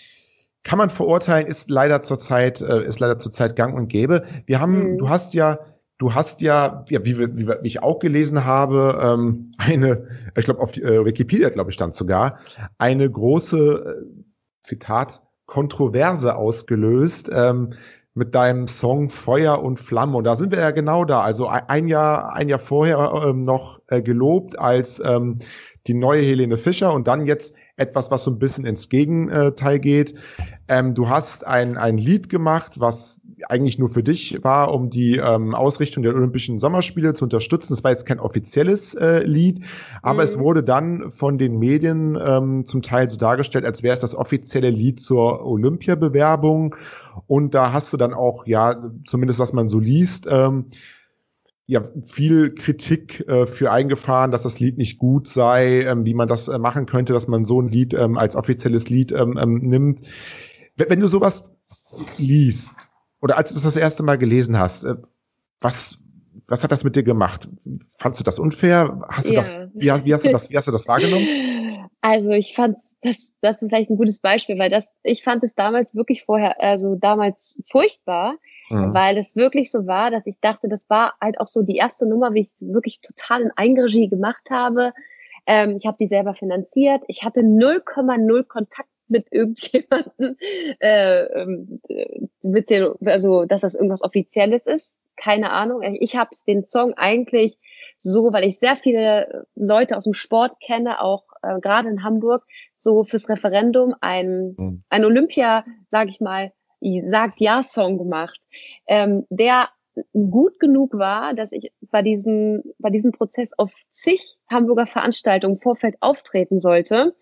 kann 0.63 0.79
man 0.79 0.91
verurteilen, 0.91 1.47
ist 1.47 1.71
leider 1.71 2.03
zurzeit, 2.03 2.61
äh, 2.61 2.85
ist 2.85 2.99
leider 2.99 3.19
zurzeit 3.19 3.57
gang 3.57 3.75
und 3.77 3.89
gäbe. 3.89 4.25
Wir 4.47 4.61
haben, 4.61 4.93
mhm. 4.93 4.99
du 4.99 5.09
hast 5.09 5.35
ja 5.35 5.59
Du 5.99 6.15
hast 6.15 6.43
ja, 6.43 6.85
ja 6.91 7.05
wie, 7.05 7.19
wie, 7.19 7.49
wie 7.49 7.67
ich 7.67 7.83
auch 7.83 7.99
gelesen 7.99 8.45
habe, 8.45 8.99
ähm, 9.03 9.51
eine, 9.59 10.07
ich 10.37 10.45
glaube 10.45 10.61
auf 10.61 10.77
äh, 10.77 11.05
Wikipedia, 11.05 11.49
glaube 11.49 11.71
ich, 11.71 11.75
stand 11.75 11.95
sogar, 11.95 12.39
eine 12.79 13.11
große, 13.11 14.05
äh, 14.05 14.27
Zitat, 14.61 15.23
Kontroverse 15.47 16.37
ausgelöst 16.37 17.31
ähm, 17.33 17.71
mit 18.15 18.35
deinem 18.35 18.67
Song 18.67 19.09
Feuer 19.09 19.63
und 19.63 19.79
Flamme. 19.79 20.17
Und 20.17 20.25
da 20.25 20.35
sind 20.35 20.51
wir 20.51 20.59
ja 20.59 20.73
genau 20.73 21.05
da. 21.05 21.21
Also 21.21 21.47
ein 21.47 21.87
Jahr, 21.87 22.33
ein 22.35 22.49
Jahr 22.49 22.59
vorher 22.59 22.99
ähm, 23.27 23.45
noch 23.45 23.81
äh, 23.87 24.03
gelobt 24.03 24.59
als 24.59 25.01
ähm, 25.05 25.39
die 25.87 25.95
neue 25.95 26.23
Helene 26.23 26.57
Fischer 26.57 26.93
und 26.93 27.07
dann 27.07 27.27
jetzt 27.27 27.55
etwas, 27.77 28.11
was 28.11 28.25
so 28.25 28.33
ein 28.33 28.39
bisschen 28.39 28.67
ins 28.67 28.89
Gegenteil 28.89 29.79
geht. 29.79 30.15
Ähm, 30.67 30.95
du 30.95 31.09
hast 31.09 31.47
ein, 31.47 31.77
ein 31.77 31.99
Lied 31.99 32.29
gemacht, 32.29 32.81
was 32.81 33.21
eigentlich 33.49 33.79
nur 33.79 33.89
für 33.89 34.03
dich 34.03 34.43
war, 34.43 34.73
um 34.73 34.91
die 34.91 35.17
ähm, 35.17 35.55
Ausrichtung 35.55 36.03
der 36.03 36.15
Olympischen 36.15 36.59
Sommerspiele 36.59 37.15
zu 37.15 37.25
unterstützen. 37.25 37.73
Das 37.73 37.85
war 37.85 37.91
jetzt 37.91 38.07
kein 38.07 38.21
offizielles 38.21 38.95
äh, 38.95 39.23
Lied, 39.25 39.65
aber 40.03 40.21
mhm. 40.21 40.25
es 40.25 40.39
wurde 40.39 40.63
dann 40.63 41.11
von 41.11 41.39
den 41.39 41.59
Medien 41.59 42.19
ähm, 42.21 42.67
zum 42.67 42.83
Teil 42.83 43.11
so 43.11 43.17
dargestellt, 43.17 43.65
als 43.65 43.83
wäre 43.83 43.95
es 43.95 44.01
das 44.01 44.15
offizielle 44.15 44.71
Lied 44.71 45.01
zur 45.01 45.45
Olympiabewerbung. 45.45 46.77
Und 47.27 47.55
da 47.55 47.73
hast 47.73 47.93
du 47.93 47.97
dann 47.97 48.15
auch, 48.15 48.47
ja, 48.47 48.91
zumindest 49.07 49.39
was 49.39 49.53
man 49.53 49.69
so 49.69 49.81
liest, 49.81 50.27
ähm, 50.31 50.67
ja, 51.67 51.83
viel 52.03 52.55
Kritik 52.55 53.27
äh, 53.29 53.45
für 53.45 53.73
eingefahren, 53.73 54.31
dass 54.31 54.45
das 54.45 54.61
Lied 54.61 54.79
nicht 54.79 54.99
gut 54.99 55.27
sei, 55.27 55.83
ähm, 55.83 56.05
wie 56.05 56.15
man 56.15 56.29
das 56.29 56.47
äh, 56.47 56.59
machen 56.59 56.87
könnte, 56.87 57.13
dass 57.13 57.27
man 57.27 57.45
so 57.45 57.61
ein 57.61 57.69
Lied 57.69 57.93
ähm, 57.93 58.17
als 58.17 58.37
offizielles 58.37 58.89
Lied 58.89 59.11
ähm, 59.11 59.37
ähm, 59.37 59.59
nimmt. 59.59 60.03
Wenn, 60.77 60.91
wenn 60.91 61.01
du 61.01 61.09
sowas 61.09 61.45
liest, 62.19 62.86
oder 63.21 63.37
als 63.37 63.49
du 63.49 63.55
das 63.55 63.65
das 63.65 63.77
erste 63.77 64.03
Mal 64.03 64.19
gelesen 64.19 64.59
hast, 64.59 64.85
äh, 64.85 64.95
was, 65.61 65.99
was 66.49 66.63
hat 66.63 66.73
das 66.73 66.85
mit 66.85 66.97
dir 66.97 67.03
gemacht? 67.03 67.49
Fandst 67.99 68.21
du 68.21 68.25
das 68.25 68.39
unfair? 68.39 69.01
Hast 69.09 69.29
du 69.29 69.35
ja. 69.35 69.41
das, 69.41 69.61
wie, 69.75 69.87
wie, 70.05 70.15
hast 70.15 70.25
du 70.25 70.31
das, 70.31 70.51
wie 70.51 70.57
hast 70.57 70.69
du 70.69 70.73
das 70.73 70.87
wahrgenommen? 70.89 71.27
Also 72.03 72.31
ich 72.31 72.55
fand 72.55 72.77
das, 73.03 73.35
das 73.41 73.61
ist 73.61 73.69
vielleicht 73.69 73.91
ein 73.91 73.97
gutes 73.97 74.21
Beispiel, 74.21 74.57
weil 74.61 74.71
das, 74.71 74.87
ich 75.03 75.25
fand 75.25 75.43
es 75.43 75.57
damals 75.57 75.97
wirklich 75.97 76.25
vorher, 76.25 76.63
also 76.63 76.95
damals 76.95 77.61
furchtbar, 77.69 78.37
mhm. 78.71 78.95
weil 78.95 79.19
es 79.19 79.35
wirklich 79.35 79.73
so 79.73 79.89
war, 79.89 80.13
dass 80.13 80.25
ich 80.25 80.39
dachte, 80.41 80.69
das 80.69 80.89
war 80.89 81.15
halt 81.21 81.41
auch 81.41 81.49
so 81.49 81.63
die 81.63 81.75
erste 81.75 82.07
Nummer, 82.07 82.33
wie 82.33 82.43
ich 82.43 82.51
wirklich 82.61 83.01
total 83.01 83.43
in 83.43 83.51
Eigenregie 83.57 84.09
gemacht 84.09 84.51
habe. 84.51 84.93
Ähm, 85.47 85.79
ich 85.81 85.87
habe 85.87 85.97
die 85.99 86.07
selber 86.07 86.35
finanziert. 86.35 87.03
Ich 87.09 87.25
hatte 87.25 87.41
0,0 87.41 88.45
Kontakt 88.45 88.89
mit 89.09 89.27
irgendjemandem, 89.31 90.37
äh, 90.81 91.23
ähm, 91.25 91.81
mit 92.45 92.71
den, 92.71 92.89
also 93.05 93.45
dass 93.45 93.63
das 93.63 93.75
irgendwas 93.75 94.03
Offizielles 94.03 94.67
ist. 94.67 94.97
Keine 95.17 95.51
Ahnung. 95.53 95.83
Ich 95.83 96.15
habe 96.17 96.31
den 96.47 96.65
Song 96.65 96.93
eigentlich 96.95 97.57
so, 97.97 98.33
weil 98.33 98.45
ich 98.45 98.59
sehr 98.59 98.77
viele 98.77 99.47
Leute 99.55 99.97
aus 99.97 100.05
dem 100.05 100.13
Sport 100.13 100.61
kenne, 100.61 101.01
auch 101.01 101.25
äh, 101.43 101.59
gerade 101.61 101.89
in 101.89 102.03
Hamburg, 102.03 102.45
so 102.77 103.05
fürs 103.05 103.29
Referendum 103.29 103.95
ein, 104.01 104.55
mhm. 104.59 104.83
ein 104.91 105.05
Olympia, 105.05 105.65
sage 105.89 106.11
ich 106.11 106.21
mal, 106.21 106.53
sagt 107.07 107.41
Ja-Song 107.41 107.97
gemacht, 107.97 108.41
ähm, 108.87 109.27
der 109.31 109.71
gut 110.13 110.59
genug 110.61 110.95
war, 110.95 111.35
dass 111.35 111.53
ich 111.53 111.73
bei 111.91 112.03
diesem, 112.03 112.63
bei 112.79 112.91
diesem 112.91 113.13
Prozess 113.13 113.53
auf 113.57 113.73
zig 113.89 114.39
Hamburger 114.51 114.87
Veranstaltungen 114.87 115.55
im 115.55 115.61
Vorfeld 115.61 115.97
auftreten 116.01 116.61
sollte 116.61 117.15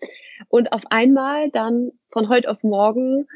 und 0.49 0.73
auf 0.73 0.83
einmal 0.89 1.49
dann 1.51 1.91
von 2.09 2.29
heute 2.29 2.49
auf 2.49 2.63
morgen 2.63 3.27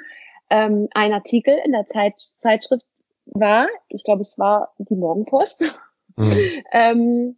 ähm, 0.50 0.88
ein 0.94 1.14
Artikel 1.14 1.58
in 1.64 1.72
der 1.72 1.86
Zeit, 1.86 2.16
Zeitschrift 2.18 2.86
war, 3.26 3.68
ich 3.90 4.04
glaube, 4.04 4.22
es 4.22 4.38
war 4.38 4.74
die 4.78 4.96
Morgenpost, 4.96 5.76
mhm. 6.16 6.32
ähm, 6.72 7.38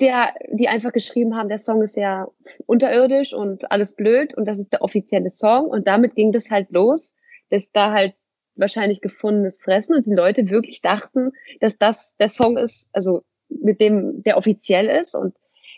der, 0.00 0.34
die 0.50 0.68
einfach 0.68 0.92
geschrieben 0.92 1.36
haben, 1.36 1.48
der 1.48 1.58
Song 1.58 1.82
ist 1.82 1.96
ja 1.96 2.28
unterirdisch 2.66 3.34
und 3.34 3.70
alles 3.70 3.94
blöd 3.94 4.34
und 4.34 4.46
das 4.46 4.58
ist 4.58 4.72
der 4.72 4.82
offizielle 4.82 5.30
Song 5.30 5.66
und 5.66 5.86
damit 5.86 6.14
ging 6.14 6.32
das 6.32 6.50
halt 6.50 6.70
los, 6.70 7.14
dass 7.50 7.72
da 7.72 7.92
halt 7.92 8.14
wahrscheinlich 8.60 9.00
gefundenes 9.00 9.60
Fressen 9.60 9.96
und 9.96 10.06
die 10.06 10.14
Leute 10.14 10.50
wirklich 10.50 10.80
dachten, 10.82 11.32
dass 11.60 11.76
das 11.78 12.16
der 12.16 12.28
Song 12.28 12.56
ist, 12.56 12.88
also 12.92 13.22
mit 13.48 13.80
dem 13.80 14.22
der 14.22 14.36
offiziell 14.36 14.86
ist 14.86 15.14
und 15.14 15.34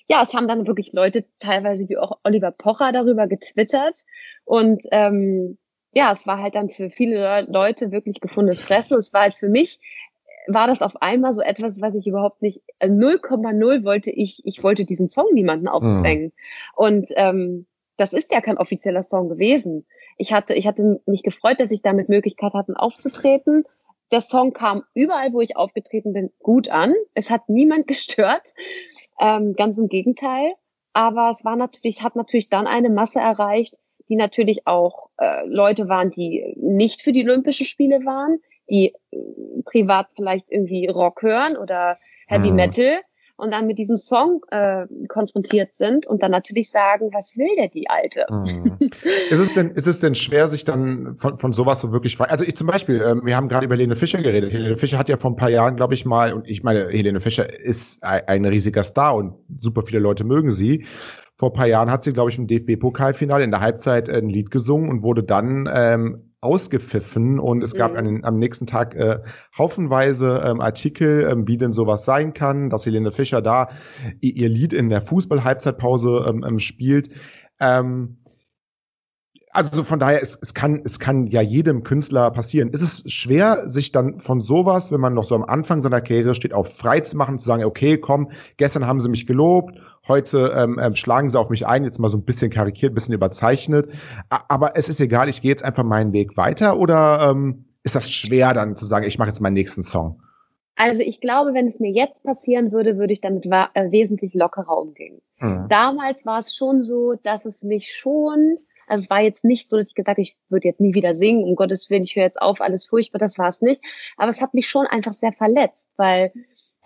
ja, 0.09 0.23
es 0.23 0.35
haben 0.35 0.49
dann 0.49 0.67
wirklich 0.67 0.93
Leute, 0.93 1.25
teilweise 1.39 1.89
wie 1.89 1.97
auch 1.97 2.19
Oliver 2.25 2.51
Pocher, 2.51 2.93
darüber 2.93 3.27
getwittert. 3.27 4.05
Und 4.45 4.83
ähm, 4.91 5.59
ja, 5.95 6.13
es 6.13 6.27
war 6.27 6.39
halt 6.39 6.55
dann 6.55 6.71
für 6.71 6.91
viele 6.91 7.47
Leute 7.49 7.93
wirklich 7.93 8.21
gefundenes 8.21 8.63
Fressen. 8.63 8.99
Es 8.99 9.13
war 9.13 9.23
halt 9.23 9.35
für 9.35 9.49
mich, 9.49 9.81
war 10.49 10.67
das 10.67 10.83
auf 10.83 11.01
einmal 11.01 11.35
so 11.35 11.41
etwas, 11.41 11.81
was 11.81 11.95
ich 11.95 12.07
überhaupt 12.07 12.43
nicht, 12.43 12.61
0,0 12.83 13.81
äh, 13.81 13.85
wollte 13.85 14.11
ich, 14.11 14.43
ich 14.45 14.63
wollte 14.63 14.85
diesen 14.85 15.11
Song 15.11 15.27
niemanden 15.33 15.69
aufzwängen. 15.69 16.27
Mhm. 16.27 16.33
Und 16.75 17.09
ähm, 17.17 17.67
das 17.97 18.13
ist 18.13 18.33
ja 18.33 18.41
kein 18.41 18.59
offizieller 18.59 19.03
Song 19.03 19.29
gewesen. 19.29 19.87
Ich 20.17 20.33
hatte, 20.33 20.55
ich 20.55 20.67
hatte 20.67 21.01
mich 21.07 21.23
gefreut, 21.23 21.61
dass 21.61 21.71
ich 21.71 21.83
damit 21.83 22.09
Möglichkeit 22.09 22.55
hatte, 22.55 22.75
aufzutreten. 22.77 23.65
Der 24.11 24.21
Song 24.21 24.53
kam 24.53 24.85
überall, 24.95 25.33
wo 25.33 25.41
ich 25.41 25.57
aufgetreten 25.57 26.13
bin, 26.13 26.31
gut 26.41 26.69
an. 26.69 26.95
Es 27.15 27.31
hat 27.31 27.49
niemand 27.49 27.87
gestört. 27.89 28.55
Ähm, 29.21 29.55
ganz 29.55 29.79
im 29.79 29.89
Gegenteil. 29.89 30.53
Aber 30.93 31.31
es 31.31 31.45
war 31.45 31.57
natürlich, 31.57 32.03
hat 32.03 32.17
natürlich 32.17 32.51
dann 32.51 32.67
eine 32.67 32.91
Masse 32.91 33.21
erreicht, 33.21 33.79
die 34.09 34.17
natürlich 34.17 34.67
auch 34.67 35.09
äh, 35.19 35.47
Leute 35.47 35.89
waren, 35.89 36.11
die 36.11 36.55
nicht 36.57 37.03
für 37.03 37.13
die 37.13 37.25
Olympischen 37.25 37.65
Spiele 37.65 38.05
waren, 38.05 38.41
die 38.69 38.95
äh, 39.11 39.17
privat 39.65 40.09
vielleicht 40.15 40.51
irgendwie 40.51 40.87
Rock 40.89 41.23
hören 41.23 41.57
oder 41.57 41.97
Heavy 42.27 42.51
mhm. 42.51 42.57
Metal 42.57 43.01
und 43.37 43.53
dann 43.53 43.67
mit 43.67 43.79
diesem 43.79 43.97
Song 43.97 44.41
äh, 44.51 44.87
konfrontiert 45.09 45.75
sind 45.75 46.07
und 46.07 46.23
dann 46.23 46.31
natürlich 46.31 46.71
sagen, 46.71 47.11
was 47.13 47.37
will 47.37 47.55
der 47.57 47.69
die 47.69 47.89
Alte? 47.89 48.25
Mhm. 48.31 48.77
ist, 49.31 49.39
es 49.39 49.55
denn, 49.55 49.71
ist 49.71 49.87
es 49.87 50.01
denn 50.01 50.15
schwer, 50.15 50.49
sich 50.49 50.65
dann 50.65 51.17
von, 51.17 51.39
von 51.39 51.53
sowas 51.53 51.81
so 51.81 51.93
wirklich 51.93 52.17
frei? 52.17 52.27
Also 52.27 52.45
ich 52.45 52.57
zum 52.57 52.67
Beispiel, 52.67 53.01
äh, 53.01 53.15
wir 53.25 53.37
haben 53.37 53.49
gerade 53.49 53.67
über 53.67 53.75
Helene 53.75 53.97
Fischer 53.97 54.23
geredet. 54.23 54.53
Helene 54.53 54.77
Fischer 54.77 54.99
hat 54.99 55.09
ja 55.09 55.17
vor 55.17 55.31
ein 55.31 55.37
paar 55.37 55.51
Jahren, 55.51 55.77
glaube 55.77 55.95
ich 55.95 56.05
mal, 56.05 56.33
und 56.33 56.49
ich 56.49 56.63
meine, 56.63 56.89
Helene 56.89 57.21
Fischer 57.21 57.59
ist 57.61 58.03
ein, 58.03 58.23
ein 58.27 58.45
riesiger 58.45 58.83
Star 58.83 59.15
und 59.15 59.35
super 59.59 59.83
viele 59.83 60.01
Leute 60.01 60.25
mögen 60.25 60.51
sie. 60.51 60.87
Vor 61.37 61.51
ein 61.51 61.55
paar 61.55 61.67
Jahren 61.67 61.91
hat 61.91 62.05
sie, 62.05 62.13
glaube 62.13 62.31
ich, 62.31 62.39
im 62.39 62.47
DFB-Pokalfinale 62.47 63.43
in 63.43 63.51
der 63.51 63.61
Halbzeit 63.61 64.09
ein 64.09 64.29
Lied 64.29 64.51
gesungen 64.51 64.91
und 64.91 65.03
wurde 65.03 65.25
dann 65.25 65.69
ähm, 65.73 66.32
ausgepfiffen 66.43 67.39
und 67.39 67.63
es 67.63 67.75
gab 67.75 67.93
mhm. 67.93 67.99
einen, 67.99 68.25
am 68.25 68.39
nächsten 68.39 68.67
Tag 68.67 68.97
äh, 68.97 69.21
haufenweise 69.57 70.43
ähm, 70.45 70.61
Artikel, 70.61 71.29
ähm, 71.31 71.47
wie 71.47 71.57
denn 71.57 71.73
sowas 71.73 72.05
sein 72.05 72.35
kann, 72.35 72.69
dass 72.69 72.85
Helene 72.85 73.13
Fischer 73.13 73.41
da 73.41 73.69
ihr 74.21 74.49
Lied 74.49 74.73
in 74.73 74.89
der 74.89 75.01
Fußball-Halbzeitpause 75.01 76.27
ähm, 76.29 76.45
ähm, 76.47 76.59
spielt. 76.59 77.11
Ähm, 77.61 78.19
also 79.55 79.85
von 79.85 79.99
daher, 79.99 80.23
es, 80.23 80.39
es, 80.41 80.55
kann, 80.55 80.81
es 80.85 80.99
kann 80.99 81.27
ja 81.27 81.43
jedem 81.43 81.83
Künstler 81.83 82.31
passieren. 82.31 82.71
Ist 82.71 82.81
es 82.81 83.05
schwer, 83.13 83.69
sich 83.69 83.93
dann 83.93 84.19
von 84.19 84.41
sowas, 84.41 84.91
wenn 84.91 85.01
man 85.01 85.13
noch 85.13 85.25
so 85.25 85.35
am 85.35 85.45
Anfang 85.45 85.81
seiner 85.83 86.01
Karriere 86.01 86.35
steht, 86.35 86.55
auf 86.55 86.75
frei 86.75 87.01
zu 87.01 87.17
machen, 87.19 87.39
zu 87.39 87.45
sagen, 87.45 87.65
okay, 87.65 87.99
komm, 87.99 88.31
gestern 88.57 88.87
haben 88.87 89.01
sie 89.01 89.11
mich 89.11 89.27
gelobt, 89.27 89.79
heute 90.09 90.55
ähm, 90.57 90.81
ähm, 90.83 90.97
schlagen 90.97 91.29
sie 91.29 91.39
auf 91.39 91.51
mich 91.51 91.67
ein, 91.67 91.85
jetzt 91.85 91.99
mal 91.99 92.09
so 92.09 92.17
ein 92.17 92.25
bisschen 92.25 92.51
karikiert, 92.51 92.93
ein 92.93 92.95
bisschen 92.95 93.15
überzeichnet. 93.15 93.91
Aber 94.31 94.75
es 94.77 94.89
ist 94.89 95.01
egal, 95.01 95.29
ich 95.29 95.43
gehe 95.43 95.51
jetzt 95.51 95.65
einfach 95.65 95.85
meinen 95.85 96.15
Weg 96.15 96.37
weiter 96.39 96.79
oder 96.79 97.31
ähm, 97.31 97.67
ist 97.83 97.95
das 97.95 98.11
schwer 98.11 98.55
dann 98.55 98.75
zu 98.75 98.87
sagen, 98.87 99.07
ich 99.07 99.19
mache 99.19 99.29
jetzt 99.29 99.41
meinen 99.41 99.55
nächsten 99.55 99.83
Song? 99.83 100.23
Also 100.77 101.03
ich 101.03 101.21
glaube, 101.21 101.53
wenn 101.53 101.67
es 101.67 101.79
mir 101.79 101.91
jetzt 101.91 102.25
passieren 102.25 102.73
würde, 102.73 102.97
würde 102.97 103.13
ich 103.13 103.21
damit 103.21 103.45
äh, 103.45 103.91
wesentlich 103.91 104.33
lockerer 104.33 104.79
umgehen. 104.79 105.21
Mhm. 105.39 105.67
Damals 105.69 106.25
war 106.25 106.39
es 106.39 106.55
schon 106.55 106.83
so, 106.83 107.15
dass 107.23 107.45
es 107.45 107.63
mich 107.63 107.95
schon 107.95 108.57
also 108.87 109.05
es 109.05 109.11
war 109.11 109.21
jetzt 109.21 109.45
nicht 109.45 109.71
so, 109.71 109.77
dass 109.77 109.89
ich 109.89 109.95
gesagt 109.95 110.17
habe, 110.17 110.23
ich 110.23 110.37
würde 110.49 110.69
jetzt 110.69 110.81
nie 110.81 110.95
wieder 110.95 111.15
singen, 111.15 111.45
um 111.45 111.57
Gottes 111.57 111.89
Willen, 111.91 112.05
ich 112.05 112.17
höre 112.17 112.25
jetzt 112.25 112.41
auf, 112.41 112.61
alles 112.61 112.87
furchtbar, 112.87 113.19
das 113.19 113.39
war 113.39 113.49
es 113.49 113.63
nicht. 113.63 113.83
Aber 114.17 114.31
es 114.31 114.41
hat 114.41 114.55
mich 114.55 114.69
schon 114.69 114.87
einfach 114.87 115.13
sehr 115.13 115.33
verletzt, 115.33 115.89
weil, 115.97 116.33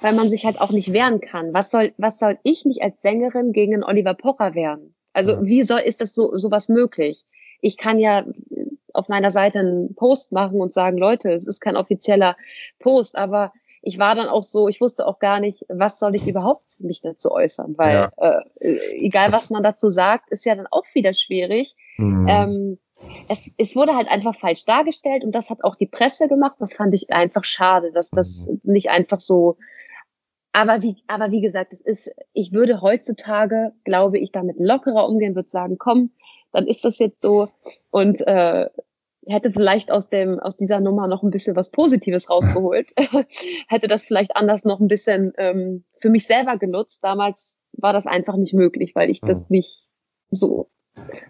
weil 0.00 0.14
man 0.14 0.28
sich 0.28 0.44
halt 0.44 0.60
auch 0.60 0.70
nicht 0.70 0.92
wehren 0.92 1.20
kann. 1.20 1.54
Was 1.54 1.70
soll, 1.70 1.92
was 1.98 2.18
soll 2.18 2.38
ich 2.42 2.64
mich 2.64 2.82
als 2.82 3.00
Sängerin 3.02 3.52
gegen 3.52 3.74
einen 3.74 3.84
Oliver 3.84 4.14
Pocher 4.14 4.54
wehren? 4.54 4.94
Also 5.12 5.44
wie 5.44 5.62
soll, 5.62 5.80
ist 5.80 6.00
das 6.00 6.14
so, 6.14 6.36
sowas 6.36 6.68
möglich? 6.68 7.24
Ich 7.62 7.78
kann 7.78 7.98
ja 7.98 8.26
auf 8.92 9.08
meiner 9.08 9.30
Seite 9.30 9.60
einen 9.60 9.94
Post 9.94 10.32
machen 10.32 10.60
und 10.60 10.74
sagen, 10.74 10.98
Leute, 10.98 11.32
es 11.32 11.46
ist 11.46 11.60
kein 11.60 11.76
offizieller 11.76 12.36
Post, 12.78 13.16
aber 13.16 13.52
ich 13.86 14.00
war 14.00 14.16
dann 14.16 14.26
auch 14.26 14.42
so, 14.42 14.66
ich 14.66 14.80
wusste 14.80 15.06
auch 15.06 15.20
gar 15.20 15.38
nicht, 15.38 15.64
was 15.68 16.00
soll 16.00 16.16
ich 16.16 16.26
überhaupt 16.26 16.80
mich 16.80 17.02
dazu 17.02 17.30
äußern, 17.30 17.78
weil 17.78 18.10
ja. 18.18 18.40
äh, 18.58 18.78
egal 18.96 19.32
was 19.32 19.48
man 19.50 19.62
dazu 19.62 19.90
sagt, 19.90 20.28
ist 20.30 20.44
ja 20.44 20.56
dann 20.56 20.66
auch 20.68 20.82
wieder 20.94 21.14
schwierig. 21.14 21.76
Mhm. 21.96 22.26
Ähm, 22.28 22.78
es, 23.28 23.48
es 23.58 23.76
wurde 23.76 23.94
halt 23.94 24.08
einfach 24.08 24.34
falsch 24.34 24.64
dargestellt 24.64 25.22
und 25.22 25.30
das 25.30 25.50
hat 25.50 25.62
auch 25.62 25.76
die 25.76 25.86
Presse 25.86 26.26
gemacht. 26.26 26.56
Das 26.58 26.74
fand 26.74 26.94
ich 26.94 27.12
einfach 27.12 27.44
schade, 27.44 27.92
dass 27.92 28.10
das 28.10 28.48
mhm. 28.48 28.60
nicht 28.64 28.90
einfach 28.90 29.20
so. 29.20 29.56
Aber 30.52 30.82
wie, 30.82 30.96
aber 31.06 31.30
wie 31.30 31.40
gesagt, 31.40 31.72
es 31.72 31.80
ist, 31.80 32.10
ich 32.32 32.52
würde 32.52 32.80
heutzutage, 32.80 33.72
glaube 33.84 34.18
ich, 34.18 34.32
damit 34.32 34.56
lockerer 34.58 35.08
umgehen, 35.08 35.36
würde 35.36 35.48
sagen, 35.48 35.78
komm, 35.78 36.10
dann 36.50 36.66
ist 36.66 36.84
das 36.84 36.98
jetzt 36.98 37.20
so. 37.20 37.46
Und 37.90 38.20
äh, 38.26 38.68
hätte 39.26 39.50
vielleicht 39.50 39.90
aus 39.90 40.08
dem 40.08 40.38
aus 40.38 40.56
dieser 40.56 40.80
Nummer 40.80 41.08
noch 41.08 41.22
ein 41.22 41.30
bisschen 41.30 41.56
was 41.56 41.70
Positives 41.70 42.30
rausgeholt, 42.30 42.88
hätte 43.68 43.88
das 43.88 44.04
vielleicht 44.04 44.36
anders 44.36 44.64
noch 44.64 44.80
ein 44.80 44.88
bisschen 44.88 45.32
ähm, 45.36 45.84
für 46.00 46.10
mich 46.10 46.26
selber 46.26 46.56
genutzt. 46.56 47.02
Damals 47.02 47.58
war 47.72 47.92
das 47.92 48.06
einfach 48.06 48.36
nicht 48.36 48.54
möglich, 48.54 48.94
weil 48.94 49.10
ich 49.10 49.20
das 49.20 49.50
nicht 49.50 49.88
so 50.30 50.70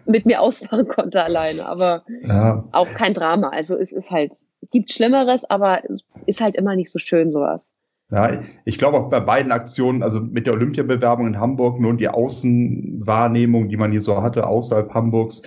mit 0.05 0.25
mir 0.25 0.41
ausfahren 0.41 0.87
konnte 0.87 1.23
alleine. 1.23 1.65
Aber 1.65 2.05
ja. 2.21 2.63
auch 2.71 2.87
kein 2.89 3.13
Drama. 3.13 3.49
Also 3.49 3.75
es 3.75 3.91
ist 3.91 4.11
halt, 4.11 4.33
gibt 4.71 4.91
Schlimmeres, 4.91 5.49
aber 5.49 5.83
es 5.89 6.05
ist 6.25 6.41
halt 6.41 6.55
immer 6.55 6.75
nicht 6.75 6.91
so 6.91 6.99
schön 6.99 7.31
sowas. 7.31 7.73
Ja, 8.09 8.39
ich 8.63 8.77
glaube 8.77 8.97
auch 8.97 9.09
bei 9.09 9.19
beiden 9.19 9.51
Aktionen, 9.51 10.01
also 10.01 10.21
mit 10.21 10.47
der 10.47 10.53
Olympiabewerbung 10.53 11.27
in 11.27 11.39
Hamburg, 11.41 11.77
nur 11.77 11.97
die 11.97 12.07
Außenwahrnehmung, 12.07 13.67
die 13.67 13.75
man 13.75 13.91
hier 13.91 13.99
so 13.99 14.21
hatte 14.21 14.47
außerhalb 14.47 14.93
Hamburgs, 14.93 15.41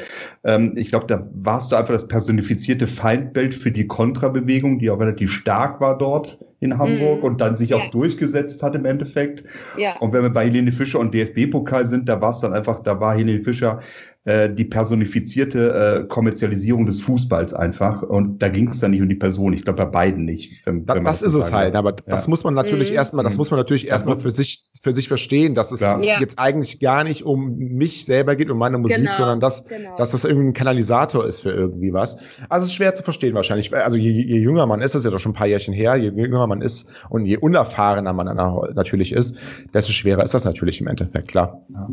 ähm, 0.45 0.75
ich 0.77 0.91
glaube, 0.91 1.07
da 1.07 1.27
warst 1.33 1.73
du 1.73 1.77
einfach 1.77 1.95
das 1.95 2.07
personifizierte 2.07 2.87
Feindbild 2.87 3.55
für 3.55 3.73
die 3.73 3.87
Kontrabewegung, 3.87 4.79
die 4.79 4.91
auch 4.91 5.01
relativ 5.01 5.33
stark 5.33 5.81
war 5.81 5.97
dort 5.97 6.39
in 6.61 6.77
Hamburg 6.77 7.23
mm. 7.23 7.25
und 7.25 7.41
dann 7.41 7.57
sich 7.57 7.73
auch 7.73 7.91
durchgesetzt 7.91 8.63
hat 8.63 8.75
im 8.75 8.85
Endeffekt. 8.85 9.43
Ja. 9.79 9.97
Und 10.01 10.13
wenn 10.13 10.23
wir 10.23 10.31
bei 10.31 10.45
Helene 10.45 10.73
Fischer 10.73 10.99
und 10.99 11.15
DFB-Pokal 11.15 11.87
sind, 11.87 12.11
da 12.11 12.21
war 12.21 12.33
es 12.33 12.41
dann 12.41 12.53
einfach, 12.53 12.81
da 12.81 13.01
war 13.01 13.17
Helene 13.17 13.43
Fischer 13.43 13.81
äh, 14.25 14.53
die 14.53 14.67
personifizierte 14.67 16.03
äh, 16.03 16.07
Kommerzialisierung 16.07 16.85
des 16.85 17.01
Fußballs 17.01 17.55
einfach. 17.55 18.03
Und 18.03 18.43
da 18.43 18.49
ging 18.49 18.69
es 18.69 18.81
dann 18.81 18.91
nicht 18.91 19.01
um 19.01 19.09
die 19.09 19.15
Person. 19.15 19.55
Ich 19.55 19.65
glaube 19.65 19.79
bei 19.79 19.87
beiden 19.87 20.27
nicht. 20.27 20.63
Das, 20.67 20.97
wenn 20.97 21.05
das 21.05 21.23
ist 21.23 21.33
es 21.33 21.53
halt. 21.55 21.75
Aber 21.75 21.93
ja. 21.93 21.97
das 22.07 22.29
muss 22.29 22.45
man 22.45 22.53
natürlich 22.53 22.91
mhm. 22.91 22.97
erstmal, 22.97 23.25
das 23.25 23.39
muss 23.39 23.51
man 23.51 23.59
natürlich 23.59 23.89
erstmal 23.89 24.19
für 24.19 24.31
sich, 24.31 24.69
für 24.79 24.93
sich 24.93 25.09
verstehen, 25.09 25.55
dass 25.55 25.73
es 25.73 25.81
ja. 25.81 25.99
jetzt 25.99 26.39
eigentlich 26.39 26.81
gar 26.81 27.03
nicht 27.03 27.25
um 27.25 27.57
mich 27.57 28.05
selber 28.05 28.37
geht, 28.37 28.51
um 28.51 28.59
meine 28.59 28.77
Musik, 28.77 28.99
genau. 28.99 29.15
sondern 29.15 29.41
dass, 29.41 29.65
genau. 29.65 29.97
dass 29.97 30.11
das 30.11 30.25
irgendwie 30.25 30.49
ein 30.49 30.53
Kanalisator 30.53 31.25
ist 31.25 31.41
für 31.41 31.53
irgendwie 31.53 31.95
was. 31.95 32.19
Also 32.51 32.65
es 32.65 32.73
ist 32.73 32.75
schwer 32.75 32.95
zu 32.95 33.03
verstehen 33.03 33.35
wahrscheinlich. 33.35 33.75
Also 33.75 33.97
je, 33.97 34.11
je 34.11 34.39
jünger 34.39 34.67
man 34.67 34.83
ist, 34.83 34.95
das 34.95 35.01
ist 35.01 35.05
ja 35.07 35.13
doch 35.13 35.21
schon 35.21 35.33
ein 35.33 35.37
paar 35.37 35.47
Jährchen 35.47 35.73
her, 35.73 35.97
je 35.97 36.11
jünger 36.11 36.47
man 36.47 36.61
ist 36.61 36.87
und 37.09 37.25
je 37.25 37.39
unerfahrener 37.39 38.13
man 38.13 38.27
natürlich 38.75 39.13
ist, 39.13 39.39
desto 39.73 39.93
schwerer 39.93 40.23
ist 40.23 40.35
das 40.35 40.45
natürlich 40.45 40.79
im 40.83 40.89
Endeffekt, 40.89 41.29
klar. 41.29 41.65
Ja. 41.73 41.89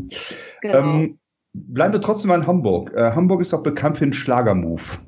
Genau. 0.61 0.77
Ähm, 0.77 1.19
Bleiben 1.67 1.93
wir 1.93 2.01
trotzdem 2.01 2.29
mal 2.29 2.39
in 2.39 2.47
Hamburg. 2.47 2.93
Äh, 2.95 3.11
Hamburg 3.11 3.41
ist 3.41 3.53
auch 3.53 3.63
bekannt 3.63 3.97
für 3.97 4.05
den 4.05 4.13
Schlagermove. 4.13 4.99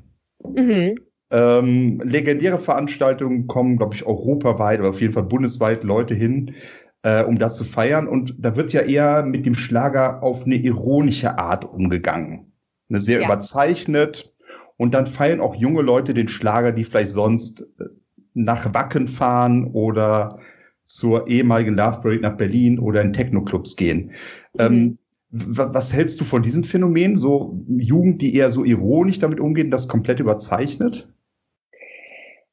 Mhm. 0.54 0.98
Ähm, 1.32 2.00
legendäre 2.04 2.58
Veranstaltungen 2.58 3.46
kommen, 3.46 3.76
glaube 3.76 3.94
ich, 3.94 4.04
europaweit 4.04 4.80
oder 4.80 4.90
auf 4.90 5.00
jeden 5.00 5.12
Fall 5.12 5.22
bundesweit 5.22 5.84
Leute 5.84 6.14
hin, 6.14 6.54
äh, 7.02 7.22
um 7.22 7.38
das 7.38 7.56
zu 7.56 7.64
feiern. 7.64 8.08
Und 8.08 8.34
da 8.38 8.56
wird 8.56 8.72
ja 8.72 8.80
eher 8.80 9.24
mit 9.24 9.46
dem 9.46 9.54
Schlager 9.54 10.22
auf 10.22 10.44
eine 10.44 10.56
ironische 10.56 11.38
Art 11.38 11.64
umgegangen. 11.64 12.52
Eine 12.88 13.00
sehr 13.00 13.20
ja. 13.20 13.26
überzeichnet. 13.26 14.34
Und 14.76 14.94
dann 14.94 15.06
feiern 15.06 15.40
auch 15.40 15.54
junge 15.54 15.82
Leute 15.82 16.14
den 16.14 16.28
Schlager, 16.28 16.72
die 16.72 16.84
vielleicht 16.84 17.12
sonst 17.12 17.62
äh, 17.78 17.84
nach 18.34 18.74
Wacken 18.74 19.08
fahren 19.08 19.66
oder 19.72 20.38
zur 20.84 21.28
ehemaligen 21.28 21.74
Love 21.74 22.00
Parade 22.00 22.22
nach 22.22 22.36
Berlin 22.36 22.78
oder 22.78 23.02
in 23.02 23.12
Techno-Clubs 23.12 23.76
gehen. 23.76 24.12
Ähm, 24.58 24.72
mhm. 24.72 24.78
Ähm, 24.78 24.98
was 25.30 25.92
hältst 25.92 26.20
du 26.20 26.24
von 26.24 26.42
diesem 26.42 26.64
Phänomen? 26.64 27.16
So 27.16 27.58
Jugend, 27.68 28.20
die 28.20 28.34
eher 28.34 28.50
so 28.50 28.64
ironisch 28.64 29.20
damit 29.20 29.40
umgeht, 29.40 29.72
das 29.72 29.88
komplett 29.88 30.18
überzeichnet? 30.18 31.08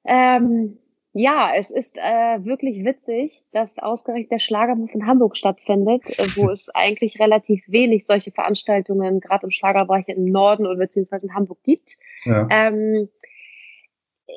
Ähm, 0.06 0.78
ja, 1.14 1.52
es 1.56 1.72
ist 1.72 1.98
äh, 1.98 2.46
wirklich 2.46 2.86
witzig, 2.86 3.44
dass 3.52 3.80
ausgerechnet 3.80 4.32
der 4.32 4.40
Schlagermove 4.40 4.94
in 4.94 5.08
Hamburg 5.08 5.36
stattfindet, 5.36 6.08
äh, 6.20 6.28
wo 6.36 6.50
es 6.52 6.70
eigentlich 6.70 7.20
relativ 7.20 7.64
wenig 7.68 8.06
solche 8.06 8.32
Veranstaltungen, 8.32 9.20
gerade 9.20 9.46
im 9.48 9.52
Schlagerbereich 9.52 10.08
im 10.10 10.26
Norden 10.26 10.68
oder 10.68 10.78
beziehungsweise 10.78 11.28
in 11.28 11.34
Hamburg 11.34 11.58
gibt. 11.64 11.98
Ja. 12.26 12.48
Ähm, 12.52 13.10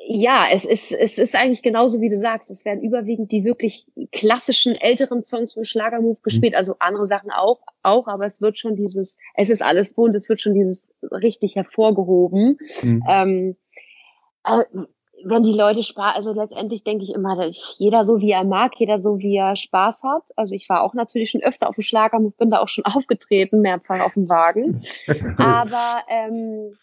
ja, 0.07 0.45
es 0.51 0.65
ist, 0.65 0.91
es 0.91 1.17
ist 1.17 1.35
eigentlich 1.35 1.61
genauso 1.61 2.01
wie 2.01 2.09
du 2.09 2.17
sagst. 2.17 2.49
Es 2.49 2.65
werden 2.65 2.81
überwiegend 2.81 3.31
die 3.31 3.43
wirklich 3.43 3.85
klassischen 4.11 4.75
älteren 4.75 5.23
Songs 5.23 5.53
vom 5.53 5.63
Schlagermove 5.63 6.17
mhm. 6.17 6.23
gespielt, 6.23 6.55
also 6.55 6.75
andere 6.79 7.05
Sachen 7.05 7.31
auch, 7.31 7.59
auch, 7.83 8.07
aber 8.07 8.25
es 8.25 8.41
wird 8.41 8.57
schon 8.57 8.75
dieses, 8.75 9.17
es 9.35 9.49
ist 9.49 9.61
alles 9.61 9.93
bunt, 9.93 10.15
es 10.15 10.27
wird 10.29 10.41
schon 10.41 10.53
dieses 10.53 10.87
richtig 11.11 11.55
hervorgehoben. 11.55 12.57
Mhm. 12.81 13.03
Ähm, 13.07 13.55
äh, 14.45 14.63
wenn 15.23 15.43
die 15.43 15.53
Leute 15.53 15.83
Spaß, 15.83 16.15
also 16.15 16.33
letztendlich 16.33 16.83
denke 16.83 17.03
ich 17.03 17.11
immer, 17.11 17.49
jeder 17.77 18.03
so 18.03 18.19
wie 18.19 18.31
er 18.31 18.43
mag, 18.43 18.73
jeder 18.77 18.99
so 18.99 19.19
wie 19.19 19.35
er 19.35 19.55
Spaß 19.55 20.03
hat. 20.03 20.23
Also 20.35 20.55
ich 20.55 20.67
war 20.67 20.81
auch 20.81 20.95
natürlich 20.95 21.29
schon 21.29 21.43
öfter 21.43 21.69
auf 21.69 21.75
dem 21.75 21.83
Schlagermove, 21.83 22.33
bin 22.37 22.49
da 22.49 22.59
auch 22.59 22.69
schon 22.69 22.85
aufgetreten, 22.85 23.61
mehrfach 23.61 24.03
auf 24.03 24.13
dem 24.13 24.29
Wagen. 24.29 24.81
Aber 25.37 26.01
ähm, 26.09 26.75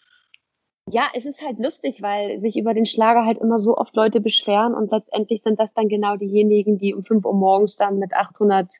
ja, 0.91 1.03
es 1.13 1.25
ist 1.25 1.41
halt 1.45 1.59
lustig, 1.59 2.01
weil 2.01 2.39
sich 2.39 2.57
über 2.57 2.73
den 2.73 2.85
Schlager 2.85 3.25
halt 3.25 3.39
immer 3.39 3.59
so 3.59 3.77
oft 3.77 3.95
Leute 3.95 4.21
beschweren 4.21 4.73
und 4.73 4.91
letztendlich 4.91 5.41
sind 5.41 5.59
das 5.59 5.73
dann 5.73 5.87
genau 5.87 6.17
diejenigen, 6.17 6.77
die 6.77 6.93
um 6.93 7.03
5 7.03 7.25
Uhr 7.25 7.33
morgens 7.33 7.75
dann 7.75 7.99
mit 7.99 8.13
800 8.13 8.71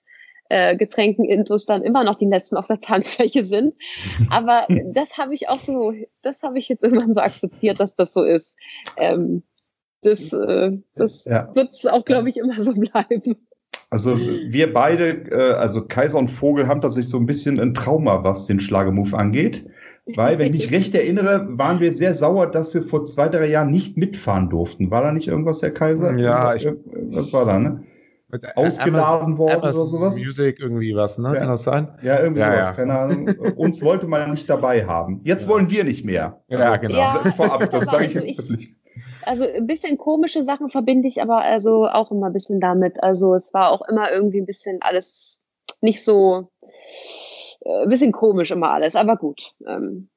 äh, 0.49 0.75
Getränken 0.75 1.25
Intus 1.25 1.65
dann 1.65 1.83
immer 1.83 2.03
noch 2.03 2.17
die 2.17 2.25
letzten 2.25 2.57
auf 2.57 2.67
der 2.67 2.79
Tanzfläche 2.79 3.43
sind. 3.43 3.75
Aber 4.29 4.65
das 4.93 5.17
habe 5.17 5.33
ich 5.33 5.47
auch 5.47 5.59
so, 5.59 5.93
das 6.21 6.43
habe 6.43 6.57
ich 6.57 6.67
jetzt 6.69 6.83
irgendwann 6.83 7.13
so 7.13 7.19
akzeptiert, 7.19 7.79
dass 7.79 7.95
das 7.95 8.13
so 8.13 8.23
ist. 8.23 8.57
Ähm, 8.97 9.43
das 10.01 10.33
äh, 10.33 10.71
das 10.95 11.25
ja. 11.25 11.53
wird 11.55 11.71
es 11.71 11.85
auch, 11.85 12.05
glaube 12.05 12.29
ich, 12.29 12.37
immer 12.37 12.63
so 12.63 12.73
bleiben. 12.73 13.35
Also 13.91 14.17
wir 14.17 14.71
beide, 14.71 15.23
äh, 15.31 15.53
also 15.53 15.85
Kaiser 15.85 16.19
und 16.19 16.29
Vogel, 16.29 16.67
haben 16.67 16.81
tatsächlich 16.81 17.09
so 17.09 17.17
ein 17.17 17.25
bisschen 17.25 17.59
ein 17.59 17.73
Trauma, 17.73 18.23
was 18.23 18.45
den 18.45 18.59
Schlagermove 18.59 19.13
angeht. 19.15 19.65
Weil, 20.15 20.39
wenn 20.39 20.53
ich 20.53 20.69
mich 20.69 20.71
recht 20.71 20.95
erinnere, 20.95 21.47
waren 21.57 21.79
wir 21.79 21.91
sehr 21.91 22.13
sauer, 22.13 22.47
dass 22.47 22.73
wir 22.73 22.83
vor 22.83 23.03
zwei, 23.05 23.27
drei 23.27 23.47
Jahren 23.47 23.71
nicht 23.71 23.97
mitfahren 23.97 24.49
durften. 24.49 24.91
War 24.91 25.03
da 25.03 25.11
nicht 25.11 25.27
irgendwas, 25.27 25.61
Herr 25.61 25.71
Kaiser? 25.71 26.15
Ja, 26.17 26.55
ich, 26.55 26.67
was 27.11 27.33
war 27.33 27.45
da, 27.45 27.59
ne? 27.59 27.83
Ausgeladen 28.55 29.39
worden 29.39 29.53
Amazon 29.55 29.81
oder 29.81 29.87
sowas? 29.87 30.17
Music 30.17 30.59
irgendwie 30.59 30.95
was, 30.95 31.17
ne? 31.17 31.33
Ja. 31.33 31.39
Kann 31.39 31.49
das 31.49 31.63
sein? 31.63 31.87
Ja, 32.03 32.21
irgendwie 32.21 32.41
ja, 32.41 32.51
sowas, 32.51 32.67
ja. 32.67 32.73
keine 32.73 32.99
Ahnung. 32.99 33.27
Uns 33.55 33.81
wollte 33.81 34.05
man 34.05 34.29
nicht 34.29 34.47
dabei 34.47 34.85
haben. 34.85 35.21
Jetzt 35.23 35.47
wollen 35.47 35.71
wir 35.71 35.83
nicht 35.83 36.05
mehr. 36.05 36.43
Ja, 36.47 36.59
also, 36.59 36.81
genau. 36.81 36.99
Ja, 36.99 37.31
vorab, 37.35 37.69
das 37.71 37.85
sage 37.85 38.05
ich 38.05 38.13
jetzt 38.13 38.27
wirklich. 38.27 38.75
Also 39.23 39.45
ein 39.45 39.67
bisschen 39.67 39.97
komische 39.97 40.43
Sachen 40.43 40.69
verbinde 40.69 41.07
ich 41.07 41.21
aber 41.21 41.41
also 41.41 41.87
auch 41.87 42.11
immer 42.11 42.27
ein 42.27 42.33
bisschen 42.33 42.59
damit. 42.59 43.03
Also 43.03 43.33
es 43.33 43.53
war 43.53 43.71
auch 43.71 43.87
immer 43.87 44.11
irgendwie 44.11 44.39
ein 44.41 44.45
bisschen 44.45 44.77
alles 44.81 45.39
nicht 45.81 46.03
so 46.03 46.49
äh, 47.69 47.87
bisschen 47.87 48.11
komisch 48.11 48.51
immer 48.51 48.71
alles, 48.71 48.95
aber 48.95 49.17
gut. 49.17 49.53
Ähm, 49.67 50.09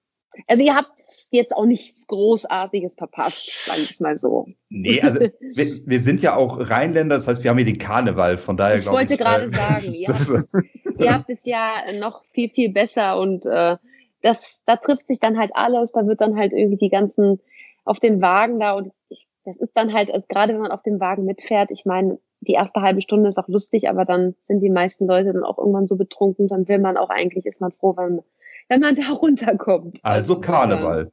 Also 0.47 0.62
ihr 0.62 0.75
habt 0.75 0.99
jetzt 1.31 1.55
auch 1.55 1.67
nichts 1.67 2.07
Großartiges 2.07 2.95
verpasst, 2.95 3.67
sagen 3.67 3.81
wir 3.81 3.91
es 3.91 4.01
mal 4.01 4.17
so. 4.17 4.47
Nee, 4.71 5.01
also 5.03 5.21
wir, 5.55 5.87
wir, 5.87 6.01
sind 6.01 6.23
ja 6.23 6.35
auch 6.37 6.59
Rheinländer, 6.59 7.17
das 7.17 7.29
heißt, 7.29 7.45
wir 7.45 7.51
haben 7.51 7.59
hier 7.59 7.67
den 7.67 7.79
Karneval, 7.79 8.38
von 8.38 8.57
daher 8.57 8.77
Ich 8.77 8.87
wollte 8.87 9.17
gerade 9.17 9.47
äh, 9.47 9.51
sagen, 9.51 9.85
ihr 9.93 10.09
habt, 10.09 11.01
ihr 11.01 11.12
habt, 11.12 11.31
es 11.31 11.45
ja 11.45 11.75
noch 12.01 12.25
viel, 12.33 12.49
viel 12.49 12.71
besser 12.71 13.19
und 13.19 13.45
äh, 13.47 13.77
das, 14.23 14.62
da 14.67 14.77
trifft 14.77 15.07
sich 15.09 15.21
dann 15.21 15.38
halt 15.38 15.51
alles, 15.55 15.93
da 15.93 16.07
wird 16.07 16.21
dann 16.21 16.37
halt 16.37 16.53
irgendwie 16.53 16.79
die 16.79 16.91
ganzen 16.91 17.41
auf 17.85 17.99
den 17.99 18.23
Wagen 18.23 18.61
da 18.61 18.73
und 18.75 18.93
ich, 19.09 19.27
das 19.45 19.57
ist 19.57 19.73
dann 19.75 19.93
halt, 19.93 20.11
also 20.12 20.27
gerade 20.29 20.55
wenn 20.55 20.61
man 20.61 20.71
auf 20.71 20.83
dem 20.83 21.01
Wagen 21.01 21.25
mitfährt, 21.25 21.71
ich 21.71 21.85
meine, 21.85 22.19
die 22.47 22.53
erste 22.53 22.81
halbe 22.83 23.03
Stunde 23.03 23.29
ist 23.29 23.39
auch 23.39 23.49
lustig, 23.49 23.89
aber 23.89 24.05
dann 24.05 24.35
sind 24.45 24.61
die 24.61 24.71
meisten 24.71 25.07
Leute 25.07 25.33
dann 25.33 25.45
auch 25.45 25.59
irgendwann 25.59 25.87
so 25.87 25.97
betrunken, 25.97 26.49
dann 26.49 26.69
will 26.69 26.79
man 26.79 26.97
auch 26.97 27.11
eigentlich, 27.11 27.47
ist 27.47 27.61
man 27.61 27.73
froh, 27.73 27.97
wenn, 27.97 28.21
wenn 28.69 28.81
man 28.81 28.95
da 28.97 29.03
runterkommt. 29.13 30.01
Also 30.03 30.41
Karneval. 30.41 31.13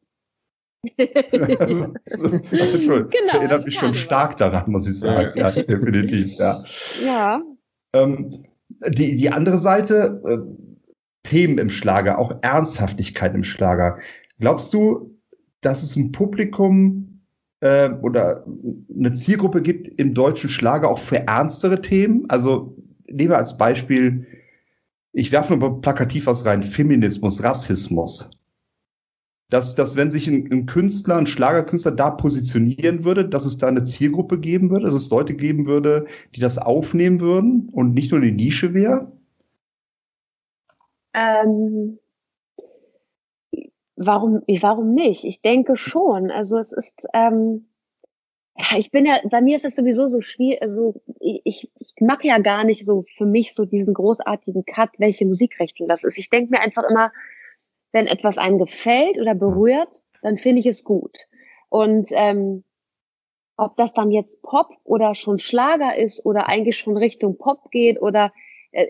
Entschuldigung, 0.97 1.93
genau, 2.09 3.09
das 3.09 3.33
erinnert 3.33 3.65
mich 3.65 3.75
schon 3.75 3.93
stark 3.93 4.37
daran, 4.37 4.71
muss 4.71 4.87
ich 4.87 4.97
sagen. 4.99 5.37
Ja, 5.37 5.51
definitiv, 5.51 6.37
ja. 6.37 6.63
Ja. 7.03 7.41
Ähm, 7.93 8.45
die, 8.87 9.17
die 9.17 9.29
andere 9.29 9.57
Seite, 9.57 10.21
äh, 10.25 10.37
Themen 11.23 11.57
im 11.57 11.69
Schlager, 11.69 12.17
auch 12.17 12.31
Ernsthaftigkeit 12.41 13.35
im 13.35 13.43
Schlager. 13.43 13.99
Glaubst 14.39 14.73
du, 14.73 15.19
dass 15.61 15.83
es 15.83 15.97
ein 15.97 16.13
Publikum 16.13 17.18
äh, 17.61 17.89
oder 18.01 18.45
eine 18.95 19.13
Zielgruppe 19.13 19.61
gibt 19.61 19.87
im 19.87 20.13
deutschen 20.13 20.49
Schlager 20.49 20.89
auch 20.89 20.99
für 20.99 21.27
ernstere 21.27 21.81
Themen? 21.81 22.25
Also 22.29 22.75
nehmen 23.09 23.31
wir 23.31 23.37
als 23.37 23.57
Beispiel, 23.57 24.25
ich 25.11 25.31
werfe 25.31 25.55
nur 25.55 25.81
plakativ 25.81 26.27
was 26.27 26.45
rein, 26.45 26.61
Feminismus, 26.61 27.43
Rassismus 27.43 28.29
dass, 29.49 29.73
dass 29.75 29.95
wenn 29.95 30.11
sich 30.11 30.27
ein, 30.27 30.47
ein, 30.51 30.65
Künstler, 30.67 31.17
ein 31.17 31.25
Schlagerkünstler 31.25 31.91
da 31.91 32.11
positionieren 32.11 33.03
würde, 33.03 33.27
dass 33.27 33.45
es 33.45 33.57
da 33.57 33.67
eine 33.67 33.83
Zielgruppe 33.83 34.39
geben 34.39 34.69
würde, 34.69 34.85
dass 34.85 34.93
es 34.93 35.09
Leute 35.09 35.33
geben 35.33 35.65
würde, 35.65 36.05
die 36.35 36.39
das 36.39 36.57
aufnehmen 36.57 37.19
würden 37.19 37.69
und 37.71 37.93
nicht 37.93 38.11
nur 38.11 38.21
die 38.21 38.31
Nische 38.31 38.73
wäre? 38.73 39.11
Ähm, 41.13 41.97
warum, 43.99 44.41
warum 44.61 44.93
nicht? 44.93 45.25
Ich 45.25 45.41
denke 45.41 45.75
schon. 45.75 46.31
Also 46.31 46.57
es 46.57 46.71
ist, 46.71 47.05
ähm, 47.13 47.67
ich 48.77 48.91
bin 48.91 49.05
ja, 49.05 49.19
bei 49.29 49.41
mir 49.41 49.55
ist 49.55 49.65
es 49.65 49.75
sowieso 49.75 50.07
so 50.07 50.21
schwierig, 50.21 50.61
also 50.61 51.01
ich, 51.19 51.41
ich, 51.43 51.71
ich 51.79 51.93
mache 52.01 52.27
ja 52.27 52.39
gar 52.39 52.63
nicht 52.63 52.85
so 52.85 53.05
für 53.17 53.25
mich 53.25 53.53
so 53.53 53.65
diesen 53.65 53.93
großartigen 53.93 54.65
Cut, 54.65 54.89
welche 54.97 55.25
Musikrichtung 55.25 55.87
das 55.87 56.03
ist. 56.03 56.17
Ich 56.17 56.29
denke 56.29 56.51
mir 56.51 56.61
einfach 56.61 56.83
immer, 56.89 57.11
wenn 57.91 58.07
etwas 58.07 58.37
einem 58.37 58.57
gefällt 58.57 59.17
oder 59.17 59.35
berührt, 59.35 60.03
dann 60.21 60.37
finde 60.37 60.59
ich 60.59 60.65
es 60.65 60.83
gut. 60.83 61.17
Und 61.69 62.09
ähm, 62.11 62.63
ob 63.57 63.75
das 63.75 63.93
dann 63.93 64.11
jetzt 64.11 64.41
Pop 64.41 64.69
oder 64.85 65.15
schon 65.15 65.39
Schlager 65.39 65.97
ist 65.97 66.25
oder 66.25 66.47
eigentlich 66.47 66.77
schon 66.77 66.95
Richtung 66.95 67.37
Pop 67.37 67.69
geht 67.71 68.01
oder 68.01 68.31
äh, 68.71 68.87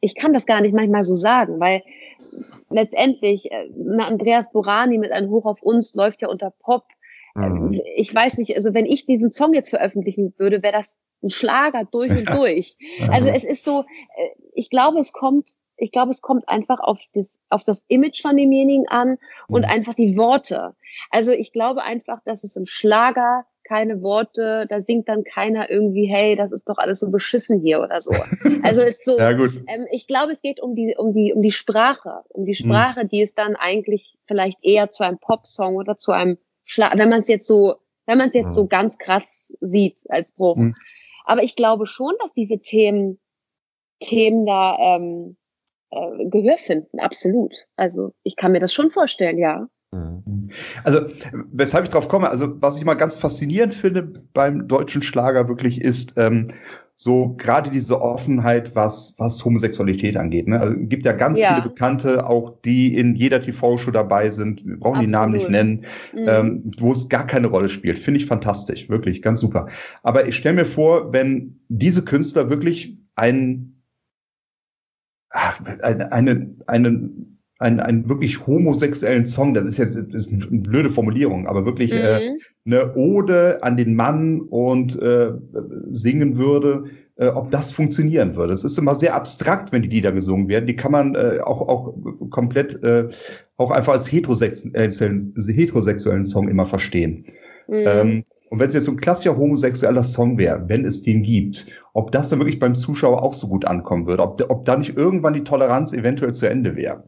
ich 0.00 0.14
kann 0.14 0.32
das 0.32 0.46
gar 0.46 0.60
nicht 0.60 0.74
manchmal 0.74 1.04
so 1.04 1.16
sagen, 1.16 1.60
weil 1.60 1.82
letztendlich 2.70 3.50
äh, 3.50 3.68
Andreas 3.98 4.52
Borani 4.52 4.98
mit 4.98 5.12
einem 5.12 5.30
Hoch 5.30 5.46
auf 5.46 5.62
uns 5.62 5.94
läuft 5.94 6.22
ja 6.22 6.28
unter 6.28 6.50
Pop. 6.50 6.84
Mhm. 7.34 7.80
Ich 7.96 8.14
weiß 8.14 8.38
nicht, 8.38 8.56
also 8.56 8.74
wenn 8.74 8.86
ich 8.86 9.06
diesen 9.06 9.30
Song 9.30 9.54
jetzt 9.54 9.70
veröffentlichen 9.70 10.34
würde, 10.36 10.62
wäre 10.62 10.74
das 10.74 10.96
ein 11.22 11.30
Schlager 11.30 11.84
durch 11.84 12.10
und 12.10 12.28
durch. 12.28 12.76
Also 13.10 13.28
es 13.28 13.44
ist 13.44 13.64
so, 13.64 13.80
äh, 13.80 14.28
ich 14.54 14.70
glaube, 14.70 14.98
es 14.98 15.12
kommt 15.12 15.50
ich 15.78 15.92
glaube, 15.92 16.10
es 16.10 16.20
kommt 16.20 16.48
einfach 16.48 16.80
auf 16.80 16.98
das, 17.14 17.38
auf 17.50 17.64
das 17.64 17.84
Image 17.86 18.20
von 18.20 18.36
demjenigen 18.36 18.88
an 18.88 19.16
und 19.46 19.62
mhm. 19.62 19.70
einfach 19.70 19.94
die 19.94 20.16
Worte. 20.16 20.74
Also 21.10 21.30
ich 21.30 21.52
glaube 21.52 21.82
einfach, 21.82 22.20
dass 22.24 22.44
es 22.44 22.56
im 22.56 22.66
Schlager 22.66 23.46
keine 23.68 24.00
Worte, 24.02 24.66
da 24.68 24.80
singt 24.80 25.08
dann 25.08 25.24
keiner 25.24 25.70
irgendwie, 25.70 26.06
hey, 26.06 26.36
das 26.36 26.52
ist 26.52 26.68
doch 26.68 26.78
alles 26.78 27.00
so 27.00 27.10
beschissen 27.10 27.60
hier 27.60 27.80
oder 27.80 28.00
so. 28.00 28.12
Also 28.62 28.80
ist 28.80 29.04
so, 29.04 29.18
ja, 29.18 29.32
gut. 29.32 29.62
Ähm, 29.66 29.86
ich 29.90 30.06
glaube, 30.06 30.32
es 30.32 30.40
geht 30.40 30.60
um 30.60 30.74
die, 30.74 30.96
um 30.96 31.12
die, 31.12 31.34
um 31.34 31.42
die 31.42 31.52
Sprache, 31.52 32.22
um 32.30 32.46
die 32.46 32.52
mhm. 32.52 32.66
Sprache, 32.66 33.04
mhm. 33.04 33.08
die 33.08 33.20
es 33.20 33.34
dann 33.34 33.56
eigentlich 33.56 34.16
vielleicht 34.26 34.58
eher 34.62 34.90
zu 34.90 35.04
einem 35.04 35.18
Popsong 35.18 35.76
oder 35.76 35.96
zu 35.96 36.12
einem 36.12 36.38
Schlag, 36.64 36.96
wenn 36.96 37.10
man 37.10 37.20
es 37.20 37.28
jetzt 37.28 37.46
so, 37.46 37.74
wenn 38.06 38.18
man 38.18 38.28
es 38.28 38.34
jetzt 38.34 38.46
mhm. 38.46 38.52
so 38.52 38.66
ganz 38.66 38.96
krass 38.96 39.54
sieht 39.60 40.00
als 40.08 40.32
Bruch. 40.32 40.56
Mhm. 40.56 40.74
Aber 41.26 41.42
ich 41.42 41.54
glaube 41.54 41.86
schon, 41.86 42.14
dass 42.20 42.32
diese 42.32 42.60
Themen, 42.60 43.20
Themen 44.00 44.46
da 44.46 44.78
ähm, 44.80 45.36
äh, 45.90 46.26
Gehör 46.26 46.56
finden, 46.56 47.00
absolut. 47.00 47.52
Also 47.76 48.14
ich 48.22 48.36
kann 48.36 48.52
mir 48.52 48.60
das 48.60 48.72
schon 48.72 48.88
vorstellen, 48.88 49.36
ja. 49.36 49.68
Mhm. 49.92 50.50
Also, 50.84 51.00
weshalb 51.50 51.84
ich 51.84 51.90
drauf 51.90 52.08
komme, 52.08 52.28
also 52.28 52.60
was 52.60 52.76
ich 52.76 52.84
mal 52.84 52.94
ganz 52.94 53.16
faszinierend 53.16 53.74
finde 53.74 54.02
beim 54.34 54.68
deutschen 54.68 55.02
Schlager 55.02 55.48
wirklich 55.48 55.80
ist, 55.80 56.14
ähm, 56.16 56.48
so 57.00 57.36
gerade 57.36 57.70
diese 57.70 58.00
Offenheit, 58.02 58.74
was, 58.74 59.14
was 59.18 59.44
Homosexualität 59.44 60.16
angeht. 60.16 60.48
Ne? 60.48 60.60
Also 60.60 60.74
gibt 60.76 61.04
ja 61.04 61.12
ganz 61.12 61.38
ja. 61.38 61.54
viele 61.54 61.68
Bekannte, 61.68 62.26
auch 62.26 62.60
die 62.64 62.96
in 62.96 63.14
jeder 63.14 63.40
TV-Show 63.40 63.92
dabei 63.92 64.30
sind, 64.30 64.66
wir 64.66 64.80
brauchen 64.80 64.96
Absolut. 64.96 65.06
die 65.06 65.12
Namen 65.12 65.32
nicht 65.32 65.48
nennen, 65.48 65.84
mhm. 66.12 66.26
ähm, 66.26 66.62
wo 66.78 66.90
es 66.90 67.08
gar 67.08 67.24
keine 67.24 67.46
Rolle 67.46 67.68
spielt. 67.68 68.00
Finde 68.00 68.18
ich 68.18 68.26
fantastisch, 68.26 68.88
wirklich, 68.88 69.22
ganz 69.22 69.40
super. 69.40 69.68
Aber 70.02 70.26
ich 70.26 70.36
stelle 70.36 70.56
mir 70.56 70.66
vor, 70.66 71.12
wenn 71.12 71.60
diese 71.68 72.02
Künstler 72.04 72.50
wirklich 72.50 72.98
einen 73.14 73.80
eine, 75.30 76.10
eine, 76.10 76.56
einen, 76.66 77.37
einen, 77.58 77.80
einen 77.80 78.08
wirklich 78.08 78.46
homosexuellen 78.46 79.26
Song, 79.26 79.54
das 79.54 79.64
ist 79.64 79.78
jetzt 79.78 79.96
das 79.96 80.26
ist 80.26 80.32
eine 80.32 80.62
blöde 80.62 80.90
Formulierung, 80.90 81.46
aber 81.46 81.64
wirklich 81.64 81.92
mhm. 81.92 81.98
äh, 81.98 82.30
eine 82.64 82.94
Ode 82.94 83.62
an 83.62 83.76
den 83.76 83.94
Mann 83.94 84.40
und 84.42 85.00
äh, 85.00 85.32
singen 85.90 86.36
würde, 86.36 86.84
äh, 87.16 87.28
ob 87.28 87.50
das 87.50 87.70
funktionieren 87.70 88.36
würde. 88.36 88.52
Es 88.52 88.64
ist 88.64 88.78
immer 88.78 88.94
sehr 88.94 89.14
abstrakt, 89.14 89.72
wenn 89.72 89.82
die 89.82 89.88
Lieder 89.88 90.12
gesungen 90.12 90.48
werden. 90.48 90.66
Die 90.66 90.76
kann 90.76 90.92
man 90.92 91.14
äh, 91.16 91.40
auch, 91.42 91.62
auch 91.62 91.94
komplett 92.30 92.82
äh, 92.84 93.08
auch 93.56 93.72
einfach 93.72 93.94
als 93.94 94.10
heterosexuellen, 94.10 95.34
heterosexuellen 95.36 96.26
Song 96.26 96.48
immer 96.48 96.64
verstehen. 96.66 97.24
Mhm. 97.66 97.84
Ähm, 97.86 98.24
und 98.50 98.60
wenn 98.60 98.68
es 98.68 98.74
jetzt 98.74 98.84
so 98.84 98.92
ein 98.92 99.00
klassischer 99.00 99.36
homosexueller 99.36 100.04
Song 100.04 100.38
wäre, 100.38 100.64
wenn 100.68 100.84
es 100.84 101.02
den 101.02 101.22
gibt, 101.22 101.66
ob 101.92 102.12
das 102.12 102.28
dann 102.30 102.38
wirklich 102.38 102.58
beim 102.58 102.74
Zuschauer 102.74 103.22
auch 103.22 103.34
so 103.34 103.48
gut 103.48 103.64
ankommen 103.66 104.06
würde, 104.06 104.22
ob, 104.22 104.40
ob 104.48 104.64
da 104.64 104.76
nicht 104.76 104.96
irgendwann 104.96 105.34
die 105.34 105.44
Toleranz 105.44 105.92
eventuell 105.92 106.32
zu 106.32 106.48
Ende 106.48 106.76
wäre. 106.76 107.04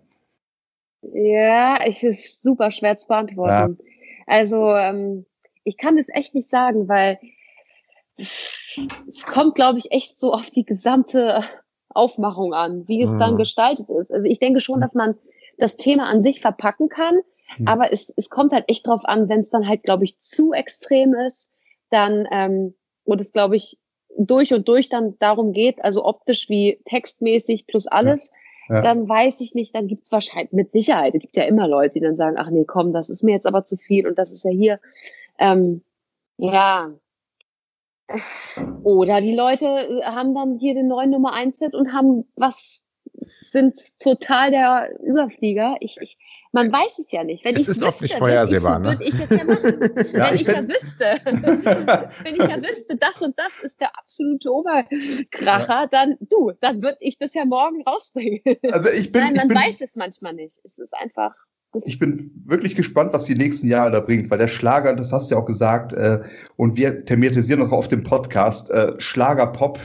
Ja, 1.03 1.87
ich 1.87 2.03
ist 2.03 2.43
super 2.43 2.71
schwer 2.71 2.97
zu 2.97 3.09
beantworten. 3.09 3.79
Ja. 3.81 3.85
Also 4.27 4.75
ähm, 4.75 5.27
ich 5.65 5.77
kann 5.77 5.97
das 5.97 6.09
echt 6.09 6.35
nicht 6.35 6.49
sagen, 6.49 6.89
weil 6.89 7.19
es 8.17 9.27
kommt, 9.27 9.55
glaube 9.55 9.79
ich, 9.79 9.93
echt 9.93 10.21
so 10.21 10.33
auf 10.33 10.51
die 10.51 10.65
gesamte 10.65 11.43
Aufmachung 11.89 12.55
an, 12.55 12.87
wie 12.87 13.03
es 13.03 13.11
mhm. 13.11 13.19
dann 13.19 13.37
gestaltet 13.37 13.89
ist. 13.89 14.13
Also 14.13 14.29
ich 14.29 14.39
denke 14.39 14.61
schon, 14.61 14.81
dass 14.81 14.95
man 14.95 15.17
das 15.59 15.77
Thema 15.77 16.05
an 16.05 16.23
sich 16.23 16.41
verpacken 16.41 16.89
kann, 16.89 17.21
hm. 17.57 17.69
Aber 17.69 17.93
es, 17.93 18.13
es 18.17 18.31
kommt 18.31 18.53
halt 18.53 18.65
echt 18.69 18.87
drauf 18.87 19.05
an, 19.05 19.29
wenn 19.29 19.41
es 19.41 19.51
dann 19.51 19.67
halt, 19.67 19.83
glaube 19.83 20.05
ich, 20.05 20.19
zu 20.19 20.53
extrem 20.53 21.15
ist, 21.15 21.53
dann, 21.91 22.27
ähm, 22.31 22.75
und 23.05 23.21
es, 23.21 23.33
glaube 23.33 23.57
ich, 23.57 23.79
durch 24.17 24.53
und 24.53 24.67
durch 24.69 24.89
dann 24.89 25.17
darum 25.19 25.53
geht, 25.53 25.83
also 25.85 26.05
optisch 26.05 26.49
wie 26.49 26.81
textmäßig 26.85 27.67
plus 27.67 27.87
alles, 27.87 28.33
ja. 28.71 28.83
Dann 28.83 29.09
weiß 29.09 29.41
ich 29.41 29.55
nicht, 29.55 29.75
dann 29.75 29.89
gibt's 29.89 30.13
wahrscheinlich 30.13 30.53
mit 30.53 30.71
Sicherheit, 30.71 31.15
es 31.15 31.21
gibt 31.21 31.37
ja 31.37 31.43
immer 31.43 31.67
Leute, 31.67 31.95
die 31.95 32.01
dann 32.01 32.15
sagen, 32.15 32.37
ach 32.39 32.51
nee, 32.51 32.65
komm, 32.65 32.93
das 32.93 33.11
ist 33.11 33.25
mir 33.25 33.33
jetzt 33.33 33.47
aber 33.47 33.65
zu 33.65 33.77
viel 33.77 34.07
und 34.07 34.17
das 34.17 34.31
ist 34.31 34.45
ja 34.45 34.51
hier. 34.51 34.81
Ähm, 35.39 35.83
ja. 36.37 36.91
Oder 38.83 39.21
die 39.21 39.35
Leute 39.35 39.67
äh, 39.67 40.03
haben 40.03 40.35
dann 40.35 40.59
hier 40.59 40.75
den 40.75 40.89
neuen 40.89 41.11
Nummer 41.11 41.33
1 41.33 41.59
Hit 41.59 41.75
und 41.75 41.93
haben 41.93 42.27
was 42.37 42.87
sind 43.43 43.77
total 43.99 44.51
der 44.51 44.91
Überflieger. 45.03 45.77
Ich, 45.81 45.97
ich, 46.01 46.19
man 46.53 46.73
weiß 46.73 46.99
es 46.99 47.13
ja 47.13 47.25
nicht. 47.25 47.45
Wenn 47.45 47.57
es 47.57 47.63
ist 47.63 47.69
wüsste, 47.69 47.87
oft 47.87 48.03
nicht 48.03 48.15
vorhersehbar, 48.15 48.79
ne? 48.79 48.89
Würde 48.91 49.05
ich 49.05 49.15
es 49.15 49.31
ja 49.31 49.45
machen. 49.45 49.81
ja, 50.13 50.29
wenn 50.29 50.35
ich, 50.35 50.41
ich 50.43 50.47
ja 50.47 50.69
wüsste, 50.69 51.21
wenn 52.25 52.35
ich 52.35 52.43
ja 52.43 52.63
wüsste, 52.63 52.97
das 52.97 53.23
und 53.23 53.39
das 53.39 53.61
ist 53.63 53.81
der 53.81 53.97
absolute 53.99 54.51
Oberkracher, 54.51 55.83
ja. 55.83 55.87
dann 55.87 56.17
du, 56.21 56.53
dann 56.61 56.83
würde 56.83 56.99
ich 57.01 57.19
das 57.19 57.35
ja 57.35 57.45
morgen 57.45 57.83
rausbringen. 57.83 58.43
Also 58.73 58.91
ich 58.91 59.13
bin, 59.13 59.23
Nein, 59.23 59.35
man 59.37 59.49
bin, 59.49 59.57
weiß 59.57 59.81
es 59.81 59.97
manchmal 59.97 60.35
nicht. 60.35 60.61
Es 60.65 60.79
ist 60.79 60.95
einfach. 60.95 61.35
Ich 61.85 62.01
bin 62.01 62.33
wirklich 62.47 62.75
gespannt, 62.75 63.13
was 63.13 63.27
die 63.27 63.37
nächsten 63.37 63.69
Jahre 63.69 63.93
da 63.93 64.01
bringt, 64.01 64.29
weil 64.31 64.39
der 64.39 64.49
Schlager, 64.49 64.95
das 64.97 65.13
hast 65.13 65.31
du 65.31 65.37
ja 65.37 65.41
auch 65.41 65.47
gesagt, 65.47 65.93
äh, 65.93 66.19
und 66.57 66.77
wir 66.77 67.05
thematisieren 67.05 67.61
noch 67.61 67.71
auf 67.71 67.87
dem 67.87 68.03
Podcast, 68.03 68.71
äh, 68.71 68.95
Schlager 68.99 69.47
Pop 69.47 69.79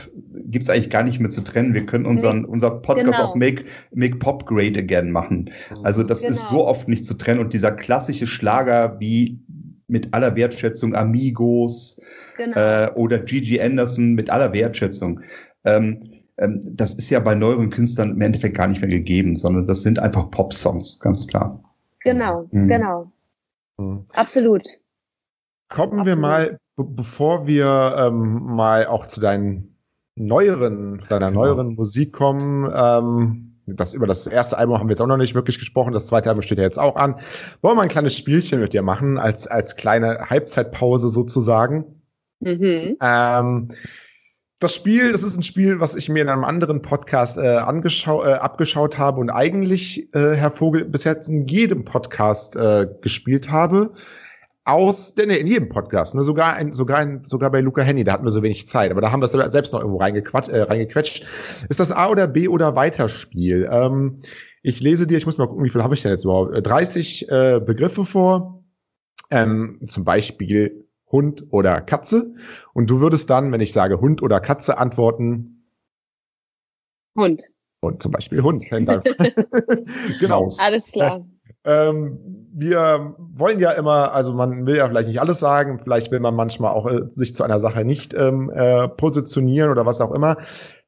gibt's 0.46 0.68
eigentlich 0.68 0.90
gar 0.90 1.04
nicht 1.04 1.20
mehr 1.20 1.30
zu 1.30 1.42
trennen. 1.42 1.74
Wir 1.74 1.86
können 1.86 2.04
unseren, 2.04 2.40
nee, 2.40 2.48
unser 2.48 2.70
Podcast 2.70 3.18
genau. 3.18 3.30
auch 3.30 3.34
Make, 3.36 3.64
Make 3.94 4.16
Pop 4.16 4.46
Great 4.46 4.76
Again 4.76 5.12
machen. 5.12 5.50
Also 5.84 6.02
das 6.02 6.22
genau. 6.22 6.32
ist 6.32 6.48
so 6.48 6.66
oft 6.66 6.88
nicht 6.88 7.04
zu 7.04 7.14
trennen. 7.14 7.40
Und 7.40 7.52
dieser 7.52 7.70
klassische 7.70 8.26
Schlager 8.26 8.96
wie 8.98 9.38
mit 9.88 10.12
aller 10.12 10.34
Wertschätzung 10.34 10.94
Amigos 10.94 12.00
genau. 12.36 12.56
äh, 12.56 12.90
oder 12.96 13.18
Gigi 13.18 13.60
Anderson 13.60 14.14
mit 14.14 14.28
aller 14.28 14.52
Wertschätzung. 14.52 15.20
Ähm, 15.64 16.00
ähm, 16.38 16.60
das 16.74 16.94
ist 16.94 17.10
ja 17.10 17.20
bei 17.20 17.34
neueren 17.34 17.70
Künstlern 17.70 18.10
im 18.10 18.20
Endeffekt 18.20 18.56
gar 18.56 18.66
nicht 18.66 18.80
mehr 18.80 18.90
gegeben, 18.90 19.36
sondern 19.36 19.66
das 19.66 19.82
sind 19.82 19.98
einfach 19.98 20.30
Pop-Songs, 20.30 20.98
ganz 21.00 21.26
klar. 21.26 21.62
Genau, 22.06 22.46
mhm. 22.52 22.68
genau. 22.68 23.12
Mhm. 23.78 24.06
Absolut. 24.14 24.62
Kommen 25.68 25.98
Absolut. 25.98 26.06
wir 26.06 26.16
mal, 26.16 26.58
bevor 26.76 27.48
wir 27.48 27.96
ähm, 27.98 28.44
mal 28.44 28.86
auch 28.86 29.06
zu 29.06 29.20
deinen 29.20 29.76
neueren, 30.14 31.02
deiner 31.08 31.30
genau. 31.30 31.42
neueren 31.42 31.74
Musik 31.74 32.12
kommen, 32.12 32.72
ähm, 32.72 33.56
das, 33.66 33.92
über 33.92 34.06
das 34.06 34.28
erste 34.28 34.56
Album 34.56 34.78
haben 34.78 34.86
wir 34.86 34.92
jetzt 34.92 35.00
auch 35.00 35.08
noch 35.08 35.16
nicht 35.16 35.34
wirklich 35.34 35.58
gesprochen. 35.58 35.92
Das 35.92 36.06
zweite 36.06 36.28
Album 36.28 36.42
steht 36.42 36.58
ja 36.58 36.64
jetzt 36.64 36.78
auch 36.78 36.94
an. 36.94 37.16
Wollen 37.60 37.72
wir 37.72 37.74
mal 37.74 37.82
ein 37.82 37.88
kleines 37.88 38.16
Spielchen 38.16 38.60
mit 38.60 38.72
dir 38.72 38.82
machen, 38.82 39.18
als, 39.18 39.48
als 39.48 39.74
kleine 39.74 40.30
Halbzeitpause 40.30 41.08
sozusagen? 41.08 42.02
Mhm. 42.38 42.96
Ähm, 43.02 43.68
das 44.58 44.74
Spiel, 44.74 45.12
das 45.12 45.22
ist 45.22 45.36
ein 45.36 45.42
Spiel, 45.42 45.80
was 45.80 45.96
ich 45.96 46.08
mir 46.08 46.22
in 46.22 46.28
einem 46.30 46.44
anderen 46.44 46.80
Podcast 46.80 47.36
äh, 47.36 47.56
angeschau 47.56 48.24
äh, 48.24 48.32
abgeschaut 48.34 48.96
habe 48.96 49.20
und 49.20 49.28
eigentlich, 49.28 50.14
äh, 50.14 50.34
Herr 50.34 50.50
Vogel, 50.50 50.86
bis 50.86 51.04
jetzt 51.04 51.28
in 51.28 51.46
jedem 51.46 51.84
Podcast 51.84 52.56
äh, 52.56 52.86
gespielt 53.02 53.50
habe. 53.50 53.92
Aus, 54.64 55.14
denn 55.14 55.30
in 55.30 55.46
jedem 55.46 55.68
Podcast, 55.68 56.16
ne, 56.16 56.22
sogar 56.22 56.54
ein, 56.54 56.72
sogar 56.72 56.98
ein, 56.98 57.22
sogar 57.24 57.52
bei 57.52 57.60
Luca 57.60 57.82
Henny, 57.82 58.02
da 58.02 58.14
hatten 58.14 58.24
wir 58.24 58.32
so 58.32 58.42
wenig 58.42 58.66
Zeit, 58.66 58.90
aber 58.90 59.00
da 59.00 59.12
haben 59.12 59.20
wir 59.20 59.26
es 59.26 59.52
selbst 59.52 59.72
noch 59.72 59.78
irgendwo 59.78 59.98
reingequatscht, 59.98 60.48
äh, 60.48 60.62
reingequetscht. 60.62 61.24
Ist 61.68 61.78
das 61.78 61.92
A 61.92 62.08
oder 62.08 62.26
B 62.26 62.48
oder 62.48 62.74
Weiterspiel? 62.74 63.68
Ähm, 63.70 64.22
ich 64.62 64.80
lese 64.80 65.06
dir, 65.06 65.18
ich 65.18 65.26
muss 65.26 65.38
mal 65.38 65.46
gucken, 65.46 65.64
wie 65.64 65.68
viel 65.68 65.84
habe 65.84 65.94
ich 65.94 66.02
denn 66.02 66.10
jetzt 66.10 66.24
überhaupt? 66.24 66.66
30 66.66 67.28
äh, 67.28 67.60
Begriffe 67.64 68.04
vor. 68.04 68.64
Ähm, 69.30 69.80
zum 69.86 70.04
Beispiel 70.04 70.85
Hund 71.10 71.44
oder 71.50 71.80
Katze. 71.80 72.34
Und 72.72 72.90
du 72.90 73.00
würdest 73.00 73.30
dann, 73.30 73.52
wenn 73.52 73.60
ich 73.60 73.72
sage 73.72 74.00
Hund 74.00 74.22
oder 74.22 74.40
Katze, 74.40 74.78
antworten. 74.78 75.64
Hund. 77.16 77.42
Und 77.80 78.02
zum 78.02 78.12
Beispiel 78.12 78.42
Hund. 78.42 78.66
genau. 80.20 80.48
Alles 80.62 80.90
klar. 80.92 81.24
Ähm, 81.66 82.46
wir 82.52 83.16
wollen 83.18 83.58
ja 83.58 83.72
immer, 83.72 84.12
also 84.12 84.32
man 84.32 84.66
will 84.66 84.76
ja 84.76 84.86
vielleicht 84.86 85.08
nicht 85.08 85.20
alles 85.20 85.40
sagen, 85.40 85.80
vielleicht 85.82 86.12
will 86.12 86.20
man 86.20 86.34
manchmal 86.34 86.72
auch 86.72 86.86
äh, 86.86 87.00
sich 87.16 87.34
zu 87.34 87.42
einer 87.42 87.58
Sache 87.58 87.84
nicht 87.84 88.14
ähm, 88.14 88.50
äh, 88.50 88.86
positionieren 88.86 89.70
oder 89.70 89.84
was 89.84 90.00
auch 90.00 90.12
immer. 90.12 90.36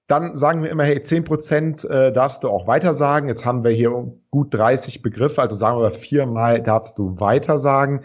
Dann 0.06 0.36
sagen 0.36 0.62
wir 0.62 0.70
immer, 0.70 0.84
hey, 0.84 1.02
zehn 1.02 1.24
Prozent 1.24 1.84
äh, 1.84 2.12
darfst 2.12 2.44
du 2.44 2.48
auch 2.48 2.68
weiter 2.68 2.94
sagen. 2.94 3.28
Jetzt 3.28 3.44
haben 3.44 3.64
wir 3.64 3.72
hier 3.72 3.90
gut 4.30 4.54
30 4.54 5.02
Begriffe, 5.02 5.42
also 5.42 5.56
sagen 5.56 5.80
wir 5.80 5.90
viermal 5.90 6.62
darfst 6.62 6.96
du 6.96 7.18
weiter 7.18 7.58
sagen. 7.58 8.02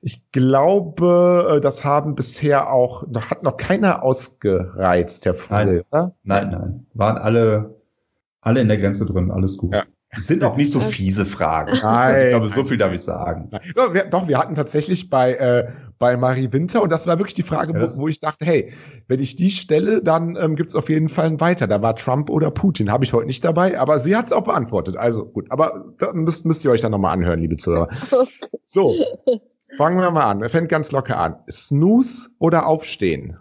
Ich 0.00 0.30
glaube, 0.32 1.56
äh, 1.56 1.60
das 1.60 1.84
haben 1.84 2.14
bisher 2.14 2.72
auch, 2.72 3.04
hat 3.16 3.42
noch 3.42 3.56
keiner 3.56 4.02
ausgereizt, 4.02 5.26
Herr 5.26 5.34
Vogel, 5.34 5.84
nein, 5.90 6.12
Nein, 6.22 6.50
nein. 6.50 6.86
Waren 6.94 7.18
alle, 7.18 7.80
alle 8.40 8.60
in 8.60 8.68
der 8.68 8.78
Grenze 8.78 9.06
drin, 9.06 9.30
alles 9.30 9.56
gut. 9.56 9.74
Ja. 9.74 9.84
Es 10.10 10.26
sind 10.26 10.42
auch 10.42 10.56
nicht 10.56 10.70
so 10.70 10.80
fiese 10.80 11.26
Fragen. 11.26 11.72
Nein, 11.82 11.84
also 11.84 12.22
ich 12.22 12.28
glaube, 12.30 12.48
so 12.48 12.64
viel 12.64 12.78
darf 12.78 12.94
ich 12.94 13.02
sagen. 13.02 13.50
Doch 13.74 13.92
wir, 13.92 14.04
doch, 14.04 14.26
wir 14.26 14.38
hatten 14.38 14.54
tatsächlich 14.54 15.10
bei, 15.10 15.34
äh, 15.34 15.70
bei 15.98 16.16
Marie 16.16 16.50
Winter, 16.50 16.82
und 16.82 16.90
das 16.90 17.06
war 17.06 17.18
wirklich 17.18 17.34
die 17.34 17.42
Frage, 17.42 17.74
ja, 17.74 17.80
wo, 17.80 18.02
wo, 18.02 18.08
ich 18.08 18.18
dachte, 18.18 18.46
hey, 18.46 18.72
wenn 19.06 19.20
ich 19.20 19.36
die 19.36 19.50
stelle, 19.50 20.02
dann 20.02 20.34
ähm, 20.36 20.56
gibt 20.56 20.70
es 20.70 20.76
auf 20.76 20.88
jeden 20.88 21.10
Fall 21.10 21.26
einen 21.26 21.40
weiter. 21.40 21.66
Da 21.66 21.82
war 21.82 21.94
Trump 21.94 22.30
oder 22.30 22.50
Putin. 22.50 22.90
Habe 22.90 23.04
ich 23.04 23.12
heute 23.12 23.26
nicht 23.26 23.44
dabei, 23.44 23.78
aber 23.78 23.98
sie 23.98 24.16
hat 24.16 24.26
es 24.26 24.32
auch 24.32 24.44
beantwortet. 24.44 24.96
Also 24.96 25.26
gut, 25.26 25.50
aber 25.50 25.84
da 25.98 26.14
müsst, 26.14 26.46
müsst 26.46 26.64
ihr 26.64 26.70
euch 26.70 26.80
dann 26.80 26.92
nochmal 26.92 27.12
anhören, 27.12 27.40
liebe 27.40 27.56
Zuhörer. 27.56 27.88
So, 28.70 28.94
fangen 29.76 30.00
wir 30.00 30.10
mal 30.10 30.24
an. 30.24 30.42
Er 30.42 30.48
fängt 30.48 30.68
ganz 30.68 30.92
locker 30.92 31.18
an. 31.18 31.42
Snooze 31.50 32.30
oder 32.38 32.66
Aufstehen? 32.66 33.38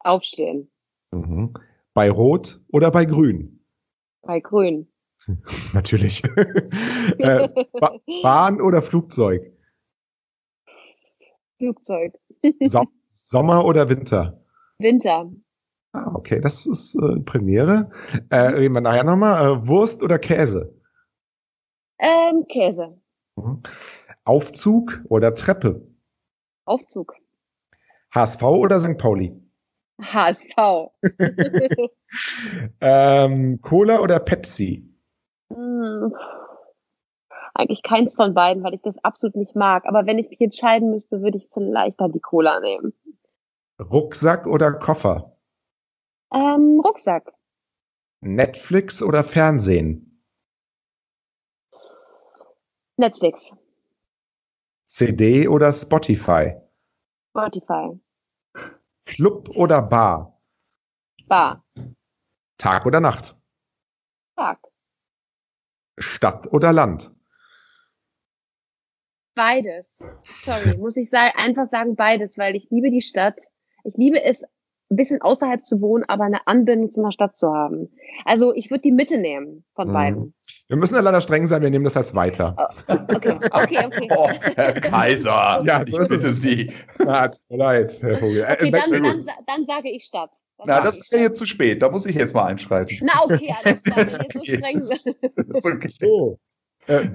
Aufstehen. 0.00 0.70
Mhm. 1.12 1.54
Bei 1.94 2.10
Rot 2.10 2.60
oder 2.68 2.90
bei 2.90 3.04
Grün? 3.04 3.64
Bei 4.22 4.40
Grün. 4.40 4.88
Natürlich. 5.72 6.24
äh, 7.18 7.48
ba 7.80 7.98
Bahn 8.22 8.60
oder 8.60 8.82
Flugzeug? 8.82 9.52
Flugzeug. 11.58 12.14
so 12.66 12.84
Sommer 13.08 13.64
oder 13.64 13.88
Winter? 13.88 14.42
Winter. 14.78 15.30
Ah, 15.92 16.10
okay, 16.14 16.40
das 16.40 16.66
ist 16.66 16.94
äh, 16.96 17.20
Premiere. 17.20 17.90
Äh, 18.30 18.36
reden 18.36 18.74
wir 18.74 18.80
nachher 18.80 19.04
nochmal. 19.04 19.44
Äh, 19.44 19.68
Wurst 19.68 20.02
oder 20.02 20.18
Käse? 20.18 20.74
Ähm, 21.98 22.46
Käse. 22.48 22.98
Mhm. 23.36 23.62
Aufzug 24.24 25.00
oder 25.08 25.34
Treppe? 25.34 25.86
Aufzug. 26.64 27.14
HSV 28.14 28.42
oder 28.42 28.78
St. 28.78 28.98
Pauli? 28.98 29.34
HSV. 30.00 30.90
ähm, 32.80 33.60
Cola 33.60 34.00
oder 34.00 34.20
Pepsi? 34.20 34.88
Hm, 35.52 36.14
eigentlich 37.54 37.82
keins 37.82 38.14
von 38.14 38.34
beiden, 38.34 38.62
weil 38.62 38.74
ich 38.74 38.82
das 38.82 39.02
absolut 39.04 39.36
nicht 39.36 39.54
mag. 39.54 39.84
Aber 39.86 40.06
wenn 40.06 40.18
ich 40.18 40.30
mich 40.30 40.40
entscheiden 40.40 40.90
müsste, 40.90 41.22
würde 41.22 41.38
ich 41.38 41.48
vielleicht 41.52 42.00
dann 42.00 42.12
die 42.12 42.20
Cola 42.20 42.60
nehmen. 42.60 42.94
Rucksack 43.78 44.46
oder 44.46 44.72
Koffer? 44.72 45.36
Ähm, 46.32 46.80
Rucksack. 46.80 47.32
Netflix 48.20 49.02
oder 49.02 49.24
Fernsehen? 49.24 50.24
Netflix. 52.96 53.54
CD 54.94 55.48
oder 55.48 55.72
Spotify? 55.72 56.54
Spotify. 57.30 57.98
Club 59.06 59.48
oder 59.56 59.80
Bar? 59.80 60.38
Bar. 61.28 61.64
Tag 62.58 62.84
oder 62.84 63.00
Nacht? 63.00 63.34
Tag. 64.36 64.58
Stadt 65.98 66.52
oder 66.52 66.74
Land? 66.74 67.10
Beides. 69.34 70.06
Sorry, 70.24 70.76
muss 70.76 70.98
ich 70.98 71.08
sagen, 71.08 71.32
einfach 71.38 71.68
sagen 71.70 71.96
beides, 71.96 72.36
weil 72.36 72.54
ich 72.54 72.68
liebe 72.68 72.90
die 72.90 73.00
Stadt. 73.00 73.40
Ich 73.84 73.94
liebe 73.96 74.22
es, 74.22 74.44
ein 74.92 74.96
bisschen 74.96 75.22
außerhalb 75.22 75.64
zu 75.64 75.80
wohnen, 75.80 76.04
aber 76.06 76.24
eine 76.24 76.46
Anbindung 76.46 76.90
zu 76.90 77.00
einer 77.00 77.12
Stadt 77.12 77.36
zu 77.36 77.48
haben. 77.48 77.88
Also 78.24 78.54
ich 78.54 78.70
würde 78.70 78.82
die 78.82 78.92
Mitte 78.92 79.18
nehmen 79.18 79.64
von 79.74 79.88
mhm. 79.88 79.92
beiden. 79.92 80.34
Wir 80.68 80.76
müssen 80.76 80.94
ja 80.94 81.00
leider 81.00 81.20
streng 81.20 81.46
sein, 81.46 81.62
wir 81.62 81.70
nehmen 81.70 81.84
das 81.84 81.96
als 81.96 82.14
weiter. 82.14 82.56
Oh, 82.88 82.92
okay, 83.08 83.38
okay, 83.50 83.86
okay. 83.86 84.08
Oh, 84.14 84.28
Herr 84.54 84.72
Kaiser, 84.74 85.62
ja, 85.64 85.82
ich 85.84 85.92
bitte 85.92 86.32
Sie. 86.32 86.70
Na, 86.98 87.28
tut 87.28 87.40
mir 87.48 87.56
leid, 87.56 87.98
Herr 88.02 88.18
Vogel. 88.18 88.44
Okay, 88.44 88.68
äh, 88.68 88.70
dann, 88.70 88.90
dann, 88.90 89.26
dann, 89.46 89.64
sage 89.66 89.90
ich 89.90 90.04
Stadt. 90.04 90.30
Dann 90.58 90.66
Na, 90.68 90.80
das 90.80 90.98
ist 90.98 91.12
ja 91.12 91.20
jetzt 91.20 91.38
zu 91.38 91.46
spät, 91.46 91.82
da 91.82 91.90
muss 91.90 92.06
ich 92.06 92.16
jetzt 92.16 92.34
mal 92.34 92.44
einschreiten. 92.44 92.98
Na, 93.02 93.22
okay, 93.24 93.52
alles 93.64 93.82
klar, 93.82 93.96
wenn 93.96 94.06
ihr 94.06 94.30
so 94.32 94.44
streng 94.44 94.80
seid. 94.80 95.16
okay. 95.64 95.88
So. 95.88 96.38
Äh, 96.86 97.08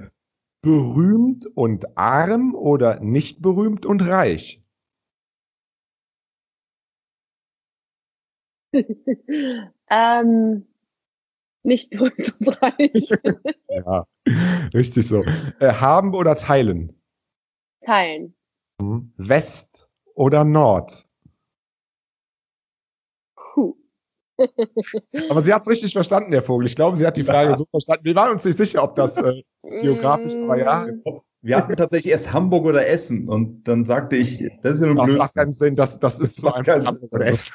berühmt 0.62 1.46
und 1.56 1.98
arm 1.98 2.56
oder 2.56 3.00
nicht 3.00 3.42
berühmt 3.42 3.86
und 3.86 4.02
reich? 4.02 4.64
ähm, 9.90 10.68
nicht 11.64 11.90
berühmt 11.90 12.34
und 12.40 12.62
reich. 12.62 13.10
ja, 13.70 14.08
richtig 14.74 15.08
so. 15.08 15.24
Äh, 15.60 15.74
haben 15.74 16.14
oder 16.14 16.36
teilen? 16.36 17.00
Teilen. 17.86 18.36
Hm. 18.82 19.12
West 19.18 19.90
oder 20.16 20.44
Nord? 20.44 21.08
Puh. 23.36 23.76
Aber 25.30 25.42
sie 25.42 25.54
hat 25.54 25.64
es 25.64 25.68
richtig 25.68 25.94
verstanden, 25.94 26.32
der 26.32 26.44
Vogel. 26.44 26.68
Ich 26.68 26.76
glaube, 26.76 26.96
sie 26.98 27.06
hat 27.06 27.18
die 27.18 27.24
Frage 27.24 27.56
so 27.56 27.66
verstanden. 27.66 28.06
Wir 28.06 28.16
waren 28.16 28.32
uns 28.32 28.46
nicht 28.46 28.58
sicher, 28.58 28.84
ob 28.84 28.96
das 28.96 29.18
äh, 29.18 29.42
geografisch, 29.82 30.36
aber 30.36 30.58
ja. 30.58 30.88
Wir 31.42 31.58
hatten 31.58 31.76
tatsächlich 31.76 32.12
erst 32.12 32.34
Hamburg 32.34 32.66
oder 32.66 32.88
Essen 32.88 33.30
und 33.30 33.68
dann 33.68 33.86
sagte 33.86 34.16
ich, 34.16 34.44
das 34.62 34.76
ist 34.76 34.82
ja 34.82 34.88
nur 34.88 34.96
Blödsinn. 34.96 35.18
Das 35.18 35.18
macht 35.18 35.36
keinen 35.36 35.52
Sinn, 35.54 35.76
das, 35.76 36.00
das 36.00 36.20
ist 36.20 36.36
so 36.36 36.52
einfach 36.52 36.84
Hamburg 36.84 37.14
oder 37.14 37.26
Essen. 37.26 37.52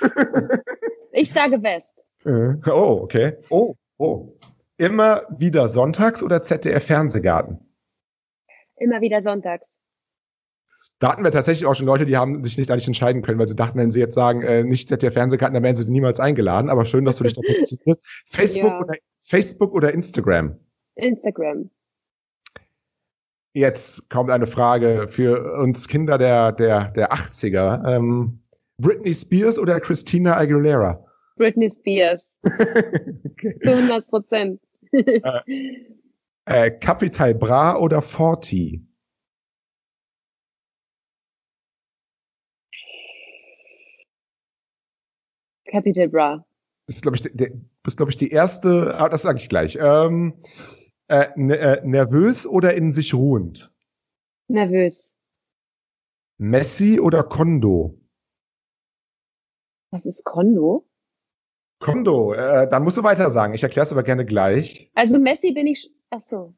Ich 1.13 1.31
sage 1.31 1.63
West. 1.63 2.07
Äh, 2.25 2.55
oh, 2.71 3.01
okay. 3.03 3.37
Oh, 3.51 3.75
oh. 3.99 4.33
Immer 4.79 5.23
wieder 5.39 5.69
sonntags 5.69 6.23
oder 6.23 6.43
ZDF 6.43 6.87
Fernsehgarten? 6.87 7.59
Immer 8.77 9.01
wieder 9.01 9.23
sonntags. 9.23 9.79
Da 10.99 11.13
hatten 11.13 11.25
wir 11.25 11.33
tatsächlich 11.33 11.67
auch 11.67 11.75
schon 11.75 11.87
Leute, 11.87 12.07
die 12.07 12.17
haben 12.17 12.43
sich 12.45 12.57
nicht 12.57 12.71
eigentlich 12.71 12.87
entscheiden 12.87 13.23
können, 13.23 13.39
weil 13.39 13.49
sie 13.49 13.57
dachten, 13.57 13.79
wenn 13.79 13.91
sie 13.91 14.01
jetzt 14.01 14.15
sagen, 14.15 14.43
äh, 14.43 14.65
nicht 14.65 14.89
ZDF 14.89 15.15
Fernsehgarten, 15.15 15.55
dann 15.55 15.63
wären 15.63 15.77
sie 15.77 15.91
niemals 15.91 16.21
eingeladen. 16.21 16.71
Aber 16.71 16.85
schön, 16.85 17.05
dass 17.05 17.17
du 17.17 17.25
dich 17.25 17.33
da 17.35 17.41
positionierst. 17.41 18.07
Facebook, 18.27 18.71
ja. 18.71 18.81
oder, 18.81 18.95
Facebook 19.19 19.75
oder 19.75 19.93
Instagram? 19.93 20.57
Instagram. 20.95 21.71
Jetzt 23.53 24.09
kommt 24.09 24.31
eine 24.31 24.47
Frage 24.47 25.09
für 25.09 25.61
uns 25.61 25.87
Kinder 25.87 26.17
der, 26.17 26.53
der, 26.53 26.91
der 26.93 27.13
80er. 27.13 27.87
Ähm, 27.87 28.42
Britney 28.79 29.15
Spears 29.15 29.59
oder 29.59 29.81
Christina 29.81 30.37
Aguilera? 30.37 31.05
Britney 31.37 31.71
Spears. 31.71 32.37
okay. 32.45 33.59
Zu 33.63 33.71
100 33.71 34.09
Prozent. 34.09 34.61
äh, 34.93 35.41
äh, 36.45 36.71
Capital 36.71 37.35
Bra 37.35 37.79
oder 37.79 38.03
Forti? 38.03 38.85
Capital 45.71 46.09
Bra. 46.09 46.45
Das 46.87 46.97
ist, 46.97 47.03
glaube 47.03 47.17
ich, 47.17 47.23
der, 47.23 47.53
ist, 47.87 47.97
glaube 47.97 48.11
ich, 48.11 48.17
die 48.17 48.31
erste, 48.31 48.95
ah, 48.99 49.09
das 49.09 49.23
sage 49.23 49.39
ich 49.39 49.49
gleich. 49.49 49.79
Ähm, 49.81 50.35
Äh, 51.09 51.29
äh, 51.37 51.87
nervös 51.87 52.47
oder 52.47 52.73
in 52.75 52.93
sich 52.93 53.13
ruhend? 53.13 53.71
Nervös. 54.49 55.15
Messi 56.39 57.01
oder 57.01 57.23
Kondo? 57.23 57.99
Was 59.93 60.07
ist 60.07 60.25
Kondo? 60.25 60.89
Kondo, 61.79 62.33
äh, 62.33 62.69
dann 62.69 62.83
musst 62.83 62.97
du 62.97 63.03
weiter 63.03 63.31
sagen. 63.31 63.55
Ich 63.55 63.63
erkläre 63.63 63.87
es 63.87 63.93
aber 63.93 64.03
gerne 64.03 64.25
gleich. 64.25 64.91
Also 64.95 65.19
Messi 65.19 65.53
bin 65.53 65.67
ich. 65.67 65.93
Ach 66.11 66.21
so. 66.21 66.55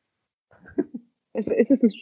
ist, 1.35 1.51
ist 1.51 1.71
es 1.71 1.83
ein 1.83 1.93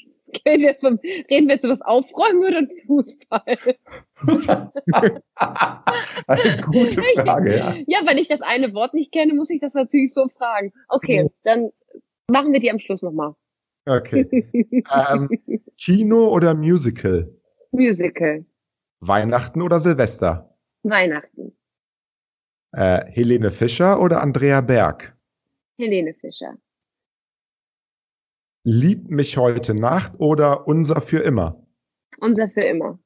Reden 0.47 0.63
wir, 0.63 0.75
vom, 0.75 0.99
reden 1.31 1.47
wir 1.47 1.55
jetzt 1.55 1.65
über 1.65 1.75
das 1.75 1.83
Aufräumen 1.83 2.43
oder 2.43 2.63
Fußball? 2.87 3.43
Eine 6.27 6.63
gute 6.63 7.03
Frage, 7.03 7.57
ja. 7.57 7.75
Ja, 7.87 7.99
wenn 8.07 8.17
ich 8.17 8.29
das 8.29 8.41
eine 8.41 8.73
Wort 8.73 8.95
nicht 8.95 9.13
kenne, 9.13 9.35
muss 9.35 9.51
ich 9.51 9.61
das 9.61 9.75
natürlich 9.75 10.15
so 10.15 10.29
fragen. 10.29 10.73
Okay, 10.89 11.29
dann 11.43 11.71
machen 12.31 12.53
wir 12.53 12.61
die 12.61 12.71
am 12.71 12.79
Schluss 12.79 13.03
nochmal. 13.03 13.35
Okay. 13.85 14.27
ähm, 15.11 15.29
Kino 15.77 16.29
oder 16.29 16.55
Musical? 16.55 17.31
Musical. 17.73 18.47
Weihnachten 19.01 19.61
oder 19.61 19.81
Silvester? 19.81 20.52
Weihnachten. 20.83 21.57
Äh, 22.73 23.05
Helene 23.11 23.51
Fischer 23.51 24.01
oder 24.01 24.23
Andrea 24.23 24.61
Berg? 24.61 25.17
Helene 25.79 26.15
Fischer. 26.15 26.57
Lieb 28.65 29.11
mich 29.11 29.37
heute 29.37 29.75
Nacht 29.75 30.13
oder 30.19 30.67
Unser 30.67 31.01
für 31.01 31.19
immer? 31.19 31.67
Unser 32.19 32.49
für 32.49 32.63
immer. 32.63 32.99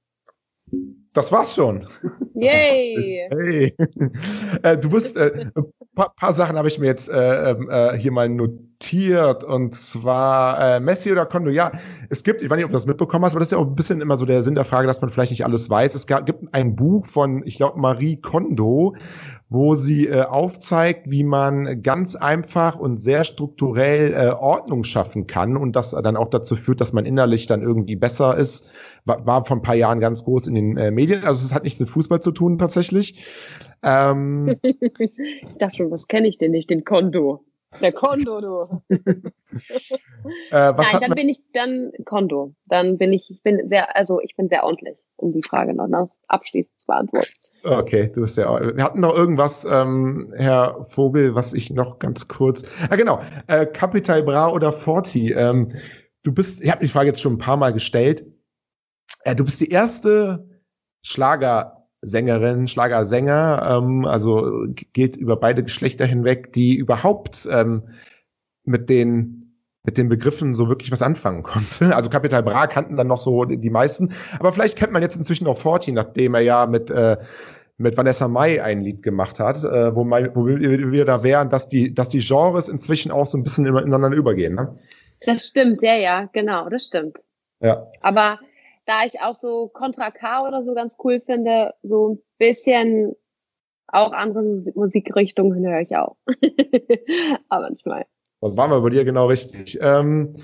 Das 1.12 1.32
war's 1.32 1.54
schon. 1.54 1.88
Yay! 2.34 3.28
Hey. 3.32 3.74
Äh, 4.62 4.76
du 4.78 4.90
bist, 4.90 5.16
äh, 5.16 5.50
paar, 5.96 6.14
paar 6.14 6.32
Sachen 6.32 6.56
habe 6.56 6.68
ich 6.68 6.78
mir 6.78 6.86
jetzt 6.86 7.08
äh, 7.08 7.50
ähm, 7.50 7.68
äh, 7.68 7.98
hier 7.98 8.12
mal 8.12 8.28
notiert 8.28 9.42
und 9.42 9.74
zwar 9.74 10.76
äh, 10.76 10.80
Messi 10.80 11.10
oder 11.10 11.26
Kondo. 11.26 11.50
Ja, 11.50 11.72
es 12.10 12.22
gibt, 12.22 12.42
ich 12.42 12.50
weiß 12.50 12.56
nicht, 12.56 12.66
ob 12.66 12.70
du 12.70 12.76
das 12.76 12.86
mitbekommen 12.86 13.24
hast, 13.24 13.32
aber 13.32 13.40
das 13.40 13.48
ist 13.48 13.52
ja 13.52 13.58
auch 13.58 13.66
ein 13.66 13.74
bisschen 13.74 14.00
immer 14.00 14.16
so 14.16 14.26
der 14.26 14.42
Sinn 14.42 14.54
der 14.54 14.64
Frage, 14.66 14.86
dass 14.86 15.00
man 15.00 15.10
vielleicht 15.10 15.32
nicht 15.32 15.44
alles 15.44 15.68
weiß. 15.68 15.94
Es 15.94 16.06
gab, 16.06 16.26
gibt 16.26 16.54
ein 16.54 16.76
Buch 16.76 17.06
von, 17.06 17.42
ich 17.46 17.56
glaube, 17.56 17.80
Marie 17.80 18.20
Kondo, 18.20 18.94
wo 19.48 19.74
sie 19.74 20.08
äh, 20.08 20.22
aufzeigt, 20.22 21.08
wie 21.10 21.22
man 21.22 21.82
ganz 21.82 22.16
einfach 22.16 22.76
und 22.76 22.98
sehr 22.98 23.22
strukturell 23.22 24.12
äh, 24.12 24.32
Ordnung 24.32 24.82
schaffen 24.82 25.28
kann 25.28 25.56
und 25.56 25.76
das 25.76 25.92
dann 25.92 26.16
auch 26.16 26.30
dazu 26.30 26.56
führt, 26.56 26.80
dass 26.80 26.92
man 26.92 27.06
innerlich 27.06 27.46
dann 27.46 27.62
irgendwie 27.62 27.94
besser 27.94 28.36
ist. 28.36 28.68
War, 29.04 29.24
war 29.24 29.44
vor 29.44 29.56
ein 29.56 29.62
paar 29.62 29.76
Jahren 29.76 30.00
ganz 30.00 30.24
groß 30.24 30.48
in 30.48 30.56
den 30.56 30.76
äh, 30.76 30.90
Medien. 30.90 31.24
Also 31.24 31.46
es 31.46 31.54
hat 31.54 31.62
nichts 31.62 31.78
mit 31.78 31.88
Fußball 31.88 32.20
zu 32.20 32.32
tun 32.32 32.58
tatsächlich. 32.58 33.24
Ähm, 33.84 34.56
ich 34.62 35.54
dachte 35.58 35.76
schon, 35.76 35.90
was 35.92 36.08
kenne 36.08 36.26
ich 36.26 36.38
denn 36.38 36.50
nicht? 36.50 36.68
Den 36.68 36.84
Kondo. 36.84 37.45
Der 37.80 37.92
Kondo, 37.92 38.40
du. 38.40 38.64
äh, 40.50 40.72
Nein, 40.72 41.00
dann 41.00 41.14
bin 41.14 41.28
ich 41.28 41.40
dann 41.52 41.92
Kondo. 42.04 42.54
Dann 42.66 42.98
bin 42.98 43.12
ich, 43.12 43.30
ich 43.30 43.42
bin 43.42 43.66
sehr, 43.66 43.96
also 43.96 44.20
ich 44.20 44.36
bin 44.36 44.48
sehr 44.48 44.64
ordentlich, 44.64 44.98
um 45.16 45.32
die 45.32 45.42
Frage 45.42 45.74
noch, 45.74 45.88
noch 45.88 46.10
abschließend 46.28 46.78
zu 46.80 46.86
beantworten. 46.86 47.28
Okay, 47.64 48.10
du 48.12 48.22
bist 48.22 48.36
ja. 48.36 48.76
Wir 48.76 48.82
hatten 48.82 49.00
noch 49.00 49.14
irgendwas, 49.14 49.66
ähm, 49.68 50.32
Herr 50.36 50.86
Vogel, 50.88 51.34
was 51.34 51.52
ich 51.52 51.70
noch 51.70 51.98
ganz 51.98 52.28
kurz. 52.28 52.64
Ah, 52.88 52.96
genau. 52.96 53.20
Äh, 53.46 53.66
Capital 53.66 54.22
Bra 54.22 54.50
oder 54.50 54.72
Forti. 54.72 55.32
Ähm, 55.32 55.72
du 56.22 56.32
bist, 56.32 56.62
ich 56.62 56.70
habe 56.70 56.84
die 56.84 56.90
Frage 56.90 57.08
jetzt 57.08 57.20
schon 57.20 57.34
ein 57.34 57.38
paar 57.38 57.56
Mal 57.56 57.72
gestellt. 57.72 58.24
Äh, 59.24 59.34
du 59.34 59.44
bist 59.44 59.60
die 59.60 59.68
erste 59.68 60.48
Schlagersängerin, 62.06 62.68
Schlagersänger, 62.68 63.78
ähm, 63.82 64.04
also 64.04 64.66
geht 64.92 65.16
über 65.16 65.36
beide 65.36 65.64
Geschlechter 65.64 66.06
hinweg, 66.06 66.52
die 66.52 66.76
überhaupt 66.76 67.48
ähm, 67.50 67.82
mit 68.64 68.88
den 68.88 69.42
mit 69.84 69.98
den 69.98 70.08
Begriffen 70.08 70.56
so 70.56 70.68
wirklich 70.68 70.90
was 70.90 71.02
anfangen 71.02 71.44
konnte. 71.44 71.94
Also 71.94 72.10
Capital 72.10 72.42
Bra 72.42 72.66
kannten 72.66 72.96
dann 72.96 73.06
noch 73.06 73.20
so 73.20 73.44
die 73.44 73.70
meisten, 73.70 74.12
aber 74.38 74.52
vielleicht 74.52 74.76
kennt 74.76 74.92
man 74.92 75.02
jetzt 75.02 75.16
inzwischen 75.16 75.46
auch 75.46 75.58
Forti, 75.58 75.92
nachdem 75.92 76.34
er 76.34 76.40
ja 76.40 76.66
mit 76.66 76.90
äh, 76.90 77.18
mit 77.78 77.96
Vanessa 77.96 78.26
Mai 78.26 78.62
ein 78.62 78.82
Lied 78.82 79.02
gemacht 79.02 79.38
hat, 79.38 79.62
äh, 79.62 79.94
wo, 79.94 80.02
mein, 80.02 80.34
wo 80.34 80.46
wir, 80.46 80.58
wir 80.58 81.04
da 81.04 81.22
wären, 81.22 81.50
dass 81.50 81.68
die, 81.68 81.92
dass 81.92 82.08
die 82.08 82.20
Genres 82.20 82.70
inzwischen 82.70 83.12
auch 83.12 83.26
so 83.26 83.36
ein 83.36 83.42
bisschen 83.42 83.66
ineinander 83.66 84.16
übergehen. 84.16 84.54
Ne? 84.54 84.74
Das 85.26 85.46
stimmt, 85.46 85.82
ja, 85.82 85.94
ja, 85.94 86.26
genau, 86.32 86.70
das 86.70 86.86
stimmt. 86.86 87.18
Ja. 87.60 87.86
Aber 88.00 88.38
da 88.86 89.04
ich 89.04 89.20
auch 89.20 89.34
so 89.34 89.68
Contra 89.68 90.10
K 90.10 90.46
oder 90.46 90.62
so 90.64 90.74
ganz 90.74 90.96
cool 91.04 91.20
finde, 91.20 91.74
so 91.82 92.10
ein 92.10 92.22
bisschen 92.38 93.14
auch 93.88 94.12
andere 94.12 94.42
Musikrichtungen 94.74 95.64
höre 95.64 95.80
ich 95.80 95.96
auch. 95.96 96.16
Aber 97.48 97.62
manchmal. 97.62 98.06
Das 98.40 98.56
waren 98.56 98.70
wir 98.70 98.80
bei 98.80 98.90
dir 98.90 99.04
genau 99.04 99.26
richtig. 99.26 99.78
Ähm, 99.80 100.34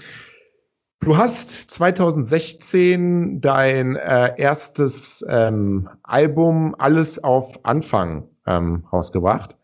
Du 1.02 1.16
hast 1.16 1.68
2016 1.72 3.40
dein 3.40 3.96
äh, 3.96 4.34
erstes 4.40 5.26
ähm, 5.28 5.88
Album 6.04 6.76
Alles 6.78 7.22
auf 7.22 7.64
Anfang 7.64 8.28
ähm, 8.46 8.84
rausgebracht. 8.92 9.58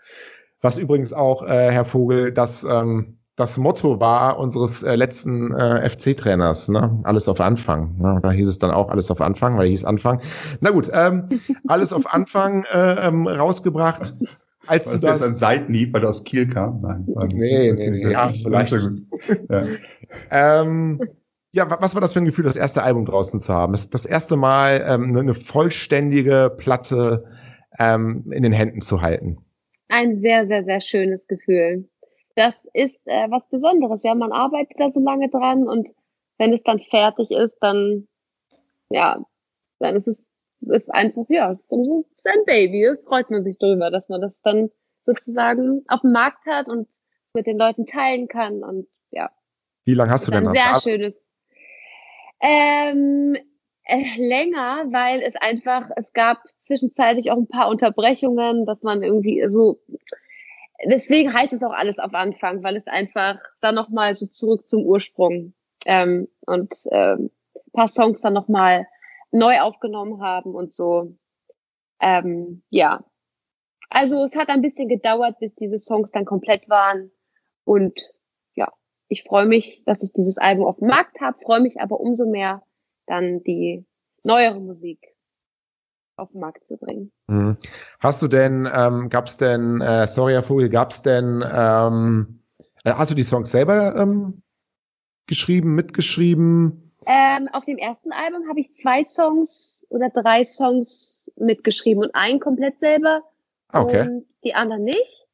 Was 0.61 0.79
übrigens 0.79 1.13
auch, 1.13 1.45
äh, 1.45 1.71
Herr 1.71 1.85
Vogel, 1.85 2.33
das, 2.33 2.65
ähm, 2.65 3.18
das 3.39 3.57
Motto 3.57 4.01
war 4.01 4.37
unseres 4.39 4.83
äh, 4.83 4.97
letzten 4.97 5.55
äh, 5.55 5.89
FC-Trainers, 5.89 6.69
ne? 6.71 6.99
Alles 7.05 7.29
auf 7.29 7.41
Anfang. 7.41 7.97
Ne? 7.97 8.19
Da 8.21 8.33
hieß 8.33 8.49
es 8.49 8.59
dann 8.59 8.73
auch 8.73 8.89
alles 8.89 9.13
auf 9.13 9.21
Anfang, 9.21 9.57
weil 9.57 9.69
hieß 9.69 9.85
Anfang. 9.85 10.21
Na 10.61 10.71
gut, 10.71 10.91
ähm, 10.93 11.29
alles 11.69 11.93
auf 11.93 12.13
Anfang 12.13 12.65
äh, 12.65 13.07
ähm, 13.07 13.29
rausgebracht. 13.29 14.13
Als 14.67 14.87
war 14.87 14.93
das, 14.95 15.03
das 15.03 15.21
jetzt 15.21 15.23
ein 15.23 15.35
Seitenhieb, 15.37 15.95
weil 15.95 16.01
du 16.01 16.09
aus 16.09 16.25
Kiel 16.25 16.49
kam? 16.49 16.81
Nein. 16.81 17.07
Nee, 17.29 17.73
nee, 17.73 17.91
nee, 17.91 18.11
ja, 18.11 18.33
vielleicht. 18.33 18.77
Ja. 19.49 19.65
ähm, 20.33 21.01
ja, 21.53 21.81
was 21.81 21.95
war 21.95 22.01
das 22.01 22.13
für 22.13 22.19
ein 22.19 22.25
Gefühl, 22.25 22.45
das 22.45 22.57
erste 22.57 22.83
Album 22.83 23.05
draußen 23.05 23.41
zu 23.41 23.55
haben? 23.55 23.73
Das, 23.73 23.89
das 23.89 24.05
erste 24.05 24.37
Mal 24.37 24.85
ähm, 24.85 25.17
eine, 25.17 25.35
vollständige 25.35 26.53
Platte 26.57 27.25
ähm, 27.79 28.33
in 28.33 28.43
den 28.43 28.53
Händen 28.53 28.81
zu 28.81 29.01
halten. 29.01 29.39
Ein 29.89 30.21
sehr, 30.21 30.45
sehr, 30.45 30.65
sehr 30.65 30.81
schönes 30.81 31.27
Gefühl. 31.29 31.89
Das 32.39 32.55
ist 32.73 33.01
äh, 33.07 33.29
was 33.31 33.49
Besonderes. 33.49 34.05
Ja, 34.05 34.15
man 34.15 34.31
arbeitet 34.31 34.79
da 34.79 34.93
so 34.93 35.01
lange 35.01 35.29
dran 35.29 35.67
und 35.67 35.89
wenn 36.39 36.53
es 36.53 36.63
dann 36.63 36.79
fertig 36.79 37.33
ist, 37.33 37.57
dann 37.61 38.07
ja, 38.91 39.25
dann 39.81 39.97
ist 39.97 40.07
es, 40.07 40.25
es 40.61 40.69
ist 40.69 40.95
einfach 40.95 41.25
ja, 41.31 41.51
es 41.51 41.63
ist 41.63 41.73
dann 41.73 41.85
so 41.85 42.05
sein 42.17 42.39
Baby. 42.47 42.85
Da 42.85 43.09
freut 43.09 43.29
man 43.31 43.43
sich 43.43 43.59
drüber, 43.59 43.91
dass 43.91 44.09
man 44.09 44.21
das 44.21 44.41
dann 44.43 44.71
sozusagen 45.05 45.85
auf 45.89 46.03
dem 46.03 46.13
Markt 46.13 46.47
hat 46.47 46.71
und 46.71 46.87
mit 47.35 47.49
den 47.49 47.59
Leuten 47.59 47.87
teilen 47.87 48.29
kann 48.29 48.63
und 48.63 48.87
ja. 49.11 49.33
Wie 49.85 49.95
lange 49.95 50.13
hast 50.13 50.29
du 50.29 50.31
denn 50.31 50.47
ein 50.47 50.55
sehr 50.55 50.81
schönes 50.81 51.21
ähm, 52.41 53.37
äh, 53.83 54.17
länger, 54.17 54.85
weil 54.93 55.23
es 55.23 55.35
einfach, 55.35 55.91
es 55.97 56.13
gab 56.13 56.45
zwischenzeitlich 56.61 57.33
auch 57.33 57.37
ein 57.37 57.49
paar 57.49 57.69
Unterbrechungen, 57.69 58.65
dass 58.65 58.81
man 58.85 59.03
irgendwie 59.03 59.45
so, 59.49 59.81
deswegen 60.85 61.33
heißt 61.33 61.53
es 61.53 61.63
auch 61.63 61.73
alles 61.73 61.99
auf 61.99 62.15
Anfang, 62.15 62.63
weil 62.63 62.77
es 62.77 62.87
einfach 62.87 63.39
dann 63.61 63.75
nochmal 63.75 64.15
so 64.15 64.27
zurück 64.27 64.67
zum 64.67 64.85
Ursprung 64.85 65.55
ähm, 65.87 66.29
und 66.47 66.75
ähm, 66.91 67.31
paar 67.73 67.89
Songs 67.89 68.21
dann 68.21 68.35
nochmal 68.35 68.87
neu 69.31 69.61
aufgenommen 69.61 70.23
haben 70.23 70.55
und 70.55 70.73
so. 70.73 71.17
Ähm, 72.01 72.63
ja. 72.71 73.05
Also 73.91 74.25
es 74.25 74.37
hat 74.37 74.49
ein 74.49 74.63
bisschen 74.63 74.89
gedauert, 74.89 75.39
bis 75.39 75.55
diese 75.55 75.79
Songs 75.79 76.11
dann 76.11 76.25
komplett 76.25 76.69
waren 76.69 77.11
und 77.65 78.13
ich 79.09 79.23
freue 79.25 79.47
mich, 79.47 79.83
dass 79.85 80.03
ich 80.03 80.13
dieses 80.13 80.39
Album 80.39 80.67
auf 80.67 80.77
dem 80.77 80.89
Markt 80.89 81.21
habe, 81.21 81.39
freue 81.43 81.61
mich 81.61 81.81
aber 81.81 81.99
umso 81.99 82.27
mehr, 82.27 82.63
dann 83.07 83.43
die 83.43 83.87
neuere 84.23 84.61
Musik 84.61 85.01
auf 86.19 86.31
den 86.33 86.41
Markt 86.41 86.67
zu 86.67 86.77
bringen. 86.77 87.13
Mhm. 87.27 87.57
Hast 88.01 88.23
du 88.23 88.29
denn, 88.29 88.69
ähm, 88.73 89.09
gab 89.09 89.27
es 89.27 89.37
denn, 89.37 89.81
äh, 89.81 90.07
sorry 90.07 90.33
Herr 90.33 90.43
Vogel, 90.43 90.69
gab 90.69 90.91
es 90.91 91.03
denn, 91.03 91.45
ähm, 91.51 92.41
äh, 92.85 92.93
hast 92.93 93.11
du 93.11 93.15
die 93.15 93.25
Songs 93.25 93.51
selber 93.51 93.97
ähm, 93.97 94.43
geschrieben, 95.27 95.75
mitgeschrieben? 95.75 96.93
Ähm, 97.07 97.49
auf 97.53 97.65
dem 97.65 97.79
ersten 97.79 98.13
Album 98.13 98.49
habe 98.49 98.61
ich 98.61 98.75
zwei 98.75 99.05
Songs 99.05 99.87
oder 99.89 100.11
drei 100.11 100.45
Songs 100.45 101.31
mitgeschrieben 101.37 102.05
und 102.05 102.15
einen 102.15 102.41
komplett 102.41 102.79
selber 102.81 103.23
ah, 103.69 103.83
okay. 103.83 104.03
und 104.03 104.27
die 104.45 104.55
anderen 104.55 104.85
nicht. 104.85 105.27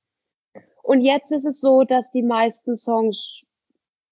Und 0.83 1.01
jetzt 1.01 1.33
ist 1.33 1.47
es 1.47 1.61
so, 1.61 1.85
dass 1.85 2.13
die 2.13 2.23
meisten 2.23 2.77
Songs 2.77 3.45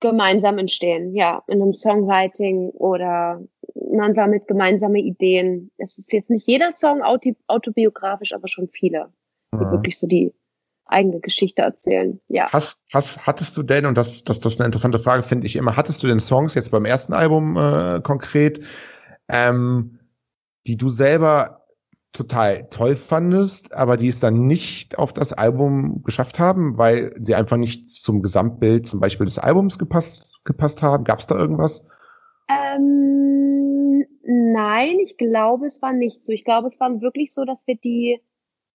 gemeinsam 0.03 0.59
entstehen, 0.59 1.15
ja, 1.15 1.43
in 1.47 1.63
einem 1.63 1.73
Songwriting 1.73 2.71
oder 2.71 3.41
man 3.91 4.15
sammelt 4.15 4.47
gemeinsame 4.47 4.99
Ideen. 4.99 5.71
Es 5.79 5.97
ist 5.97 6.13
jetzt 6.13 6.29
nicht 6.29 6.47
jeder 6.47 6.73
Song 6.73 7.03
autobiografisch, 7.47 8.35
aber 8.35 8.49
schon 8.49 8.69
viele, 8.69 9.09
die 9.55 9.65
mhm. 9.65 9.71
wirklich 9.71 9.99
so 9.99 10.07
die 10.07 10.35
eigene 10.85 11.21
Geschichte 11.21 11.63
erzählen. 11.63 12.21
Ja. 12.29 12.53
Hast, 12.53 12.83
hast, 12.93 13.27
hattest 13.27 13.57
du 13.57 13.63
denn, 13.63 13.87
und 13.87 13.97
das, 13.97 14.25
das, 14.25 14.41
das 14.41 14.55
ist 14.55 14.61
eine 14.61 14.67
interessante 14.67 14.99
Frage, 14.99 15.23
finde 15.23 15.47
ich 15.47 15.57
immer, 15.57 15.77
hattest 15.77 16.03
du 16.03 16.07
denn 16.07 16.21
Songs 16.21 16.55
jetzt 16.55 16.71
beim 16.71 16.85
ersten 16.85 17.15
Album 17.15 17.57
äh, 17.57 18.01
konkret, 18.03 18.61
ähm, 19.29 19.99
die 20.67 20.77
du 20.77 20.91
selber 20.91 21.62
total 22.13 22.69
toll 22.69 22.97
fandest, 22.97 23.73
aber 23.73 23.97
die 23.97 24.09
es 24.09 24.21
dann 24.21 24.47
nicht 24.47 24.99
auf 24.99 25.13
das 25.13 25.33
Album 25.33 26.03
geschafft 26.05 26.39
haben, 26.39 26.77
weil 26.77 27.15
sie 27.19 27.35
einfach 27.35 27.57
nicht 27.57 27.89
zum 27.89 28.23
Gesamtbild 28.23 28.87
zum 28.87 29.01
Beispiel 29.01 29.27
des 29.27 29.39
Albums 29.39 29.79
gepasst, 29.79 30.41
gepasst 30.45 30.83
haben? 30.83 31.05
Gab 31.05 31.21
es 31.21 31.27
da 31.27 31.37
irgendwas? 31.37 31.87
Ähm, 32.49 34.05
nein, 34.23 34.99
ich 35.03 35.17
glaube, 35.17 35.67
es 35.67 35.81
war 35.81 35.93
nicht 35.93 36.27
so. 36.27 36.33
Ich 36.33 36.45
glaube, 36.45 36.69
es 36.69 36.79
waren 36.81 37.01
wirklich 37.01 37.33
so, 37.33 37.45
dass 37.45 37.67
wir 37.67 37.77
die, 37.77 38.21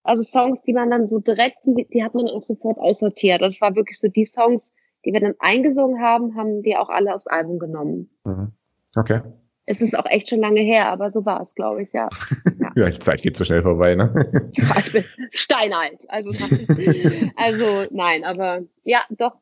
also 0.03 0.23
Songs, 0.23 0.63
die 0.63 0.73
man 0.73 0.89
dann 0.89 1.05
so 1.05 1.19
direkt, 1.19 1.57
die, 1.65 1.87
die 1.87 2.03
hat 2.03 2.15
man 2.15 2.27
auch 2.27 2.41
sofort 2.41 2.79
aussortiert. 2.79 3.41
Das 3.41 3.61
war 3.61 3.75
wirklich 3.75 3.99
so 3.99 4.07
die 4.07 4.25
Songs, 4.25 4.73
die 5.05 5.13
wir 5.13 5.19
dann 5.19 5.35
eingesungen 5.39 6.01
haben, 6.01 6.35
haben 6.35 6.63
wir 6.63 6.81
auch 6.81 6.89
alle 6.89 7.13
aufs 7.13 7.27
Album 7.27 7.59
genommen. 7.59 8.09
Mhm. 8.25 8.51
Okay. 8.95 9.21
Es 9.69 9.81
ist 9.81 9.99
auch 9.99 10.05
echt 10.05 10.29
schon 10.29 10.39
lange 10.39 10.61
her, 10.61 10.89
aber 10.89 11.09
so 11.09 11.25
war 11.25 11.41
es, 11.41 11.53
glaube 11.53 11.83
ich, 11.83 11.91
ja. 11.91 12.09
Ja. 12.59 12.71
ja, 12.75 12.89
die 12.89 12.99
Zeit 12.99 13.21
geht 13.21 13.37
so 13.37 13.43
schnell 13.43 13.61
vorbei, 13.61 13.93
ne? 13.93 14.11
ja, 14.55 14.75
ich 14.79 14.91
bin 14.91 15.03
steinalt. 15.31 16.05
Also, 16.09 16.31
also 17.35 17.85
nein, 17.91 18.23
aber 18.23 18.61
ja, 18.83 19.01
doch. 19.11 19.35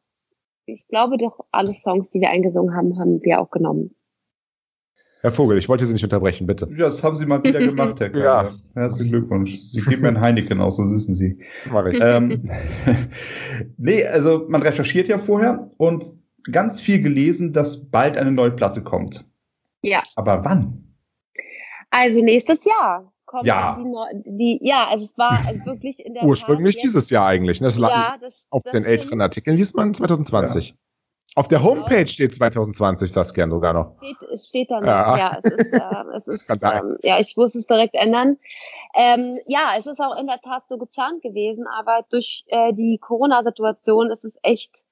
Ich 0.65 0.85
glaube 0.87 1.17
doch, 1.17 1.39
alle 1.51 1.73
Songs, 1.73 2.09
die 2.09 2.19
wir 2.19 2.29
eingesungen 2.29 2.75
haben, 2.75 2.99
haben 2.99 3.23
wir 3.23 3.39
auch 3.39 3.51
genommen. 3.51 3.95
Herr 5.21 5.31
Vogel, 5.31 5.57
ich 5.57 5.69
wollte 5.69 5.85
Sie 5.85 5.93
nicht 5.93 6.03
unterbrechen, 6.03 6.45
bitte. 6.45 6.67
Ja, 6.71 6.85
das 6.85 7.03
haben 7.03 7.15
Sie 7.15 7.25
mal 7.25 7.43
wieder 7.43 7.59
gemacht, 7.59 7.99
Herr 7.99 8.09
Kaiser. 8.11 8.23
Ja. 8.23 8.55
Herzlichen 8.73 9.11
Glückwunsch. 9.11 9.59
Sie 9.59 9.81
geben 9.81 10.01
mir 10.01 10.09
ein 10.09 10.19
Heineken 10.19 10.59
aus, 10.59 10.77
so 10.77 10.91
wissen 10.91 11.15
Sie. 11.15 11.39
Mach 11.71 11.85
ich. 11.85 11.99
Ähm, 12.01 12.49
nee, 13.77 14.05
also 14.05 14.45
man 14.49 14.61
recherchiert 14.61 15.07
ja 15.07 15.19
vorher 15.19 15.69
und 15.77 16.11
ganz 16.51 16.81
viel 16.81 17.01
gelesen, 17.01 17.53
dass 17.53 17.89
bald 17.89 18.17
eine 18.17 18.31
neue 18.31 18.51
Platte 18.51 18.83
kommt. 18.83 19.25
Ja. 19.85 20.01
Aber 20.15 20.43
wann? 20.43 20.95
Also 21.91 22.21
nächstes 22.21 22.65
Jahr. 22.65 23.11
Kommt 23.25 23.45
Ja. 23.45 23.77
Die, 23.77 24.37
die, 24.37 24.59
ja, 24.61 24.87
also 24.87 25.05
es 25.05 25.17
war 25.17 25.31
also 25.47 25.65
wirklich 25.65 26.05
in 26.05 26.13
der 26.13 26.23
Ursprünglich 26.25 26.75
Tat 26.75 26.83
dieses 26.83 27.09
Jahr 27.09 27.27
eigentlich. 27.27 27.59
Ne? 27.61 27.67
Das 27.67 27.77
lag 27.77 27.89
Ja, 27.89 28.17
das, 28.19 28.47
auf 28.49 28.63
das 28.63 28.71
den 28.71 28.83
stimmt. 28.83 28.87
älteren 28.87 29.21
Artikeln 29.21 29.57
liest 29.57 29.75
man 29.75 29.93
2020. 29.93 30.75
Auf 31.37 31.49
der 31.49 31.61
Homepage 31.63 32.07
steht 32.07 32.33
2020, 32.33 33.11
Saskia, 33.11 33.49
sogar 33.49 33.73
noch. 33.73 33.97
Steht, 33.97 34.29
es 34.31 34.47
steht 34.47 34.71
da 34.71 34.79
noch. 34.79 34.87
Ja. 34.87 35.17
Ja, 35.17 35.37
es 35.37 35.51
ist, 35.51 35.73
äh, 35.73 36.03
es 36.15 36.27
ist 36.49 36.63
ähm, 36.63 36.97
ja, 37.03 37.19
ich 37.19 37.35
muss 37.35 37.55
es 37.55 37.67
direkt 37.67 37.95
ändern. 37.95 38.37
Ähm, 38.95 39.39
ja, 39.45 39.73
es 39.77 39.85
ist 39.85 39.99
auch 39.99 40.17
in 40.17 40.27
der 40.27 40.39
Tat 40.39 40.67
so 40.69 40.77
geplant 40.77 41.23
gewesen, 41.23 41.65
aber 41.67 42.05
durch 42.09 42.45
äh, 42.47 42.73
die 42.73 42.99
Corona-Situation 43.01 44.11
ist 44.11 44.23
es 44.23 44.37
echt 44.43 44.85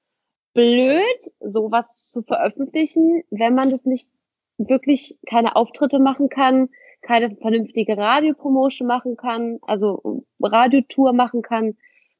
blöd, 0.52 1.04
sowas 1.40 2.10
zu 2.10 2.22
veröffentlichen, 2.22 3.22
wenn 3.30 3.54
man 3.54 3.70
das 3.70 3.86
nicht 3.86 4.10
wirklich 4.58 5.18
keine 5.28 5.56
Auftritte 5.56 5.98
machen 5.98 6.28
kann, 6.28 6.68
keine 7.02 7.36
vernünftige 7.36 7.96
Radiopromotion 7.96 8.88
machen 8.88 9.16
kann, 9.16 9.58
also 9.62 10.24
Radiotour 10.40 11.12
machen 11.12 11.42
kann. 11.42 11.76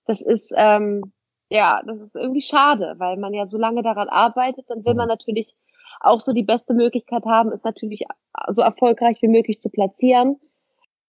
Das 0.07 0.21
ist 0.21 0.53
ähm, 0.57 1.13
ja, 1.51 1.83
das 1.87 2.01
ist 2.01 2.17
irgendwie 2.17 2.43
schade, 2.43 2.95
weil 2.99 3.17
man 3.17 3.35
ja 3.35 3.47
so 3.47 3.59
lange 3.59 3.83
daran 3.83 4.09
arbeitet, 4.09 4.69
dann 4.69 4.85
will 4.85 4.95
man 4.95 5.09
natürlich 5.09 5.55
auch 6.01 6.21
so 6.21 6.33
die 6.33 6.43
beste 6.43 6.75
Möglichkeit 6.75 7.25
haben, 7.27 7.53
ist 7.53 7.65
natürlich 7.65 8.05
so 8.49 8.63
erfolgreich 8.63 9.19
wie 9.23 9.29
möglich 9.29 9.61
zu 9.61 9.71
platzieren. 9.71 10.41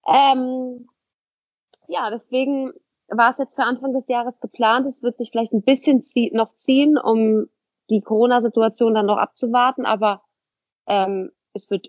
Ähm, 0.08 0.88
ja, 1.88 2.10
deswegen 2.12 2.72
war 3.08 3.32
es 3.32 3.38
jetzt 3.38 3.56
für 3.56 3.64
Anfang 3.64 3.94
des 3.94 4.08
Jahres 4.08 4.40
geplant. 4.40 4.86
Es 4.86 5.04
wird 5.04 5.18
sich 5.18 5.32
vielleicht 5.32 5.54
ein 5.54 5.64
bisschen 5.64 6.04
noch 6.34 6.54
ziehen, 6.56 6.98
um 6.98 7.48
die 7.90 8.02
Corona-Situation 8.02 8.94
dann 8.94 9.06
noch 9.06 9.18
abzuwarten, 9.18 9.86
aber 9.86 10.22
ähm, 10.88 11.32
es 11.54 11.70
wird 11.70 11.88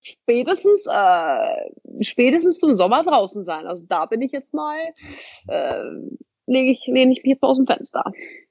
spätestens 0.00 0.86
äh, 0.90 2.02
spätestens 2.02 2.58
zum 2.58 2.72
Sommer 2.74 3.02
draußen 3.04 3.42
sein. 3.44 3.66
Also 3.66 3.84
da 3.88 4.06
bin 4.06 4.22
ich 4.22 4.32
jetzt 4.32 4.54
mal 4.54 4.78
äh, 5.48 5.82
lege 6.46 6.72
ich 6.72 6.82
lehne 6.86 7.12
ich 7.12 7.22
mich 7.22 7.32
jetzt 7.32 7.42
mal 7.42 7.48
aus 7.48 7.58
dem 7.58 7.66
Fenster. 7.66 8.04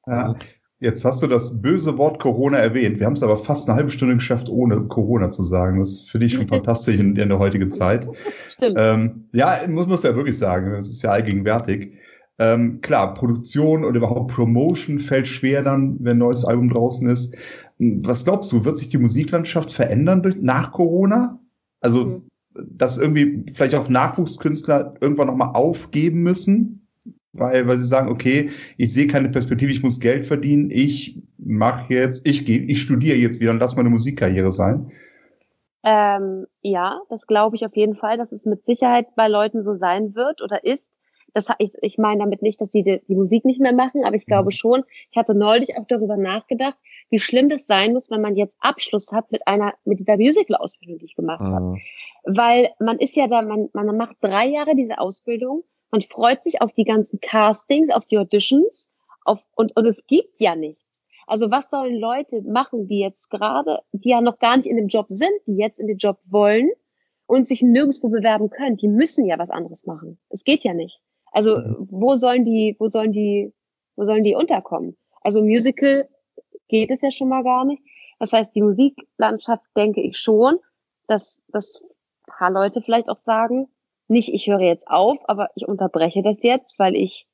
Ja. 0.06 0.36
Jetzt 0.80 1.04
hast 1.04 1.24
du 1.24 1.28
das 1.28 1.60
böse 1.60 1.98
Wort 1.98 2.20
Corona 2.20 2.60
erwähnt. 2.60 3.00
Wir 3.00 3.08
haben 3.08 3.14
es 3.14 3.24
aber 3.24 3.36
fast 3.36 3.68
eine 3.68 3.78
halbe 3.78 3.90
Stunde 3.90 4.14
geschafft, 4.14 4.48
ohne 4.48 4.82
Corona 4.82 5.32
zu 5.32 5.42
sagen. 5.42 5.80
Das 5.80 6.02
finde 6.02 6.28
ich 6.28 6.34
schon 6.34 6.48
fantastisch 6.48 7.00
in, 7.00 7.16
in 7.16 7.30
der 7.30 7.40
heutigen 7.40 7.72
Zeit. 7.72 8.08
Stimmt. 8.50 8.78
Ähm, 8.80 9.28
ja, 9.34 9.60
muss 9.68 9.88
man 9.88 9.98
ja 9.98 10.16
wirklich 10.16 10.38
sagen. 10.38 10.74
Das 10.74 10.88
ist 10.88 11.02
ja 11.02 11.10
allgegenwärtig. 11.10 11.94
Ähm, 12.38 12.82
klar, 12.82 13.16
Produktion 13.16 13.84
und 13.84 13.96
überhaupt 13.96 14.32
Promotion 14.32 15.00
fällt 15.00 15.28
schwer 15.28 15.64
dann, 15.64 15.98
wenn 16.00 16.18
ein 16.18 16.20
neues 16.20 16.46
Album 16.46 16.70
draußen 16.70 17.10
ist. 17.10 17.36
Was 17.80 18.26
glaubst 18.26 18.52
du, 18.52 18.66
wird 18.66 18.78
sich 18.78 18.90
die 18.90 18.98
Musiklandschaft 18.98 19.72
verändern 19.72 20.24
durch, 20.24 20.42
nach 20.42 20.72
Corona? 20.72 21.40
Also, 21.80 22.06
Mhm. 22.06 22.28
dass 22.56 22.98
irgendwie 22.98 23.46
vielleicht 23.54 23.76
auch 23.76 23.88
Nachwuchskünstler 23.88 24.96
irgendwann 25.00 25.28
nochmal 25.28 25.54
aufgeben 25.54 26.24
müssen? 26.24 26.88
Weil, 27.34 27.68
weil 27.68 27.78
sie 27.78 27.88
sagen, 27.88 28.10
okay, 28.10 28.50
ich 28.78 28.92
sehe 28.92 29.06
keine 29.06 29.30
Perspektive, 29.30 29.72
ich 29.72 29.84
muss 29.84 30.00
Geld 30.00 30.26
verdienen, 30.26 30.72
ich 30.72 31.22
mache 31.38 31.94
jetzt, 31.94 32.28
ich 32.28 32.46
gehe, 32.46 32.62
ich 32.62 32.82
studiere 32.82 33.18
jetzt 33.18 33.40
wieder 33.40 33.52
und 33.52 33.60
lass 33.60 33.76
meine 33.76 33.90
Musikkarriere 33.90 34.52
sein. 34.52 34.92
Ähm, 35.84 36.48
ja, 36.62 37.00
das 37.10 37.28
glaube 37.28 37.56
ich 37.56 37.66
auf 37.66 37.76
jeden 37.76 37.96
Fall, 37.96 38.18
dass 38.18 38.32
es 38.32 38.46
mit 38.46 38.66
Sicherheit 38.66 39.16
bei 39.16 39.28
Leuten 39.28 39.64
so 39.64 39.76
sein 39.76 40.16
wird 40.16 40.42
oder 40.42 40.64
ist. 40.64 40.90
Das, 41.34 41.48
ich, 41.60 41.72
ich 41.82 41.98
meine 42.00 42.22
damit 42.22 42.42
nicht, 42.42 42.60
dass 42.60 42.72
sie 42.72 42.82
die, 42.82 43.02
die 43.08 43.16
Musik 43.16 43.46
nicht 43.46 43.62
mehr 43.62 43.74
machen, 43.74 44.04
aber 44.04 44.16
ich 44.16 44.26
glaube 44.26 44.52
schon, 44.52 44.84
ich 45.12 45.18
hatte 45.18 45.36
neulich 45.36 45.78
auch 45.78 45.86
darüber 45.88 46.18
nachgedacht, 46.18 46.78
wie 47.10 47.20
schlimm 47.20 47.50
das 47.50 47.68
sein 47.68 47.94
muss, 47.94 48.12
wenn 48.12 48.22
man 48.22 48.36
jetzt 48.36 48.58
Abschluss 48.60 49.12
hat 49.12 49.32
mit 49.32 49.48
einer, 49.48 49.74
mit 49.86 50.00
dieser 50.00 50.18
Musical-Ausbildung, 50.18 51.00
die 51.00 51.06
ich 51.06 51.16
gemacht 51.16 51.50
habe. 51.50 51.66
Mhm. 51.66 51.82
Weil 52.26 52.70
man 52.80 53.00
ist 53.00 53.16
ja 53.16 53.28
da, 53.28 53.42
man, 53.42 53.70
man 53.74 53.96
macht 53.98 54.18
drei 54.22 54.48
Jahre 54.48 54.76
diese 54.76 55.00
Ausbildung, 55.00 55.64
man 55.92 56.02
freut 56.02 56.44
sich 56.44 56.62
auf 56.62 56.74
die 56.74 56.84
ganzen 56.84 57.20
Castings, 57.22 57.90
auf 57.92 58.06
die 58.06 58.18
Auditions, 58.18 58.92
auf, 59.24 59.40
und, 59.56 59.76
und 59.76 59.86
es 59.86 60.06
gibt 60.08 60.42
ja 60.42 60.56
nichts. 60.56 61.06
Also 61.28 61.52
was 61.52 61.70
sollen 61.70 61.96
Leute 61.96 62.42
machen, 62.42 62.88
die 62.88 63.00
jetzt 63.00 63.30
gerade, 63.30 63.80
die 63.92 64.10
ja 64.10 64.22
noch 64.22 64.40
gar 64.40 64.58
nicht 64.58 64.68
in 64.68 64.78
dem 64.78 64.88
Job 64.88 65.08
sind, 65.10 65.32
die 65.46 65.58
jetzt 65.58 65.80
in 65.80 65.88
den 65.88 65.98
Job 65.98 66.20
wollen 66.30 66.70
und 67.26 67.48
sich 67.48 67.62
nirgendwo 67.62 68.08
bewerben 68.08 68.50
können? 68.50 68.78
Die 68.78 68.88
müssen 68.88 69.26
ja 69.26 69.38
was 69.38 69.50
anderes 69.50 69.86
machen. 69.86 70.18
Es 70.30 70.46
geht 70.46 70.64
ja 70.64 70.74
nicht. 70.74 71.02
Also 71.32 71.58
wo 71.80 72.16
sollen 72.16 72.46
die, 72.46 72.76
wo 72.80 72.88
sollen 72.88 73.12
die, 73.12 73.54
wo 73.98 74.06
sollen 74.06 74.24
die 74.24 74.36
unterkommen? 74.36 74.96
Also 75.22 75.44
Musical 75.44 76.08
geht 76.68 76.92
es 76.92 77.02
ja 77.02 77.12
schon 77.12 77.30
mal 77.30 77.44
gar 77.44 77.66
nicht. 77.66 77.82
Das 78.20 78.34
heißt, 78.34 78.56
die 78.56 78.62
Musiklandschaft 78.62 79.64
denke 79.76 80.02
ich 80.02 80.18
schon, 80.18 80.60
dass, 81.08 81.44
dass 81.50 81.82
ein 81.82 82.34
paar 82.38 82.52
Leute 82.52 82.82
vielleicht 82.82 83.10
auch 83.10 83.20
sagen, 83.26 83.68
nicht 84.08 84.34
ich 84.34 84.48
höre 84.48 84.62
jetzt 84.62 84.88
auf, 84.88 85.18
aber 85.28 85.50
ich 85.56 85.68
unterbreche 85.68 86.24
das 86.24 86.42
jetzt, 86.42 86.80
weil 86.80 86.96
ich 86.96 87.28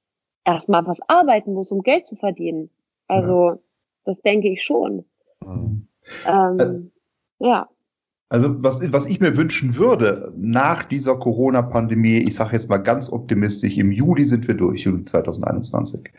erstmal 0.43 0.85
was 0.85 1.01
arbeiten 1.07 1.53
muss, 1.53 1.71
um 1.71 1.81
Geld 1.81 2.07
zu 2.07 2.15
verdienen. 2.15 2.69
Also 3.07 3.61
das 4.05 4.21
denke 4.21 4.49
ich 4.49 4.63
schon. 4.63 5.05
Mhm. 5.41 5.87
Ähm, 6.27 6.91
ja. 7.39 7.69
Also 8.33 8.63
was, 8.63 8.81
was 8.91 9.05
ich 9.05 9.19
mir 9.19 9.37
wünschen 9.37 9.75
würde, 9.75 10.33
nach 10.35 10.85
dieser 10.85 11.15
Corona-Pandemie, 11.15 12.17
ich 12.17 12.33
sage 12.33 12.53
jetzt 12.53 12.67
mal 12.67 12.79
ganz 12.79 13.07
optimistisch, 13.07 13.77
im 13.77 13.91
Juli 13.91 14.23
sind 14.23 14.47
wir 14.47 14.55
durch, 14.55 14.85
Juli 14.85 15.03
2021. 15.03 16.11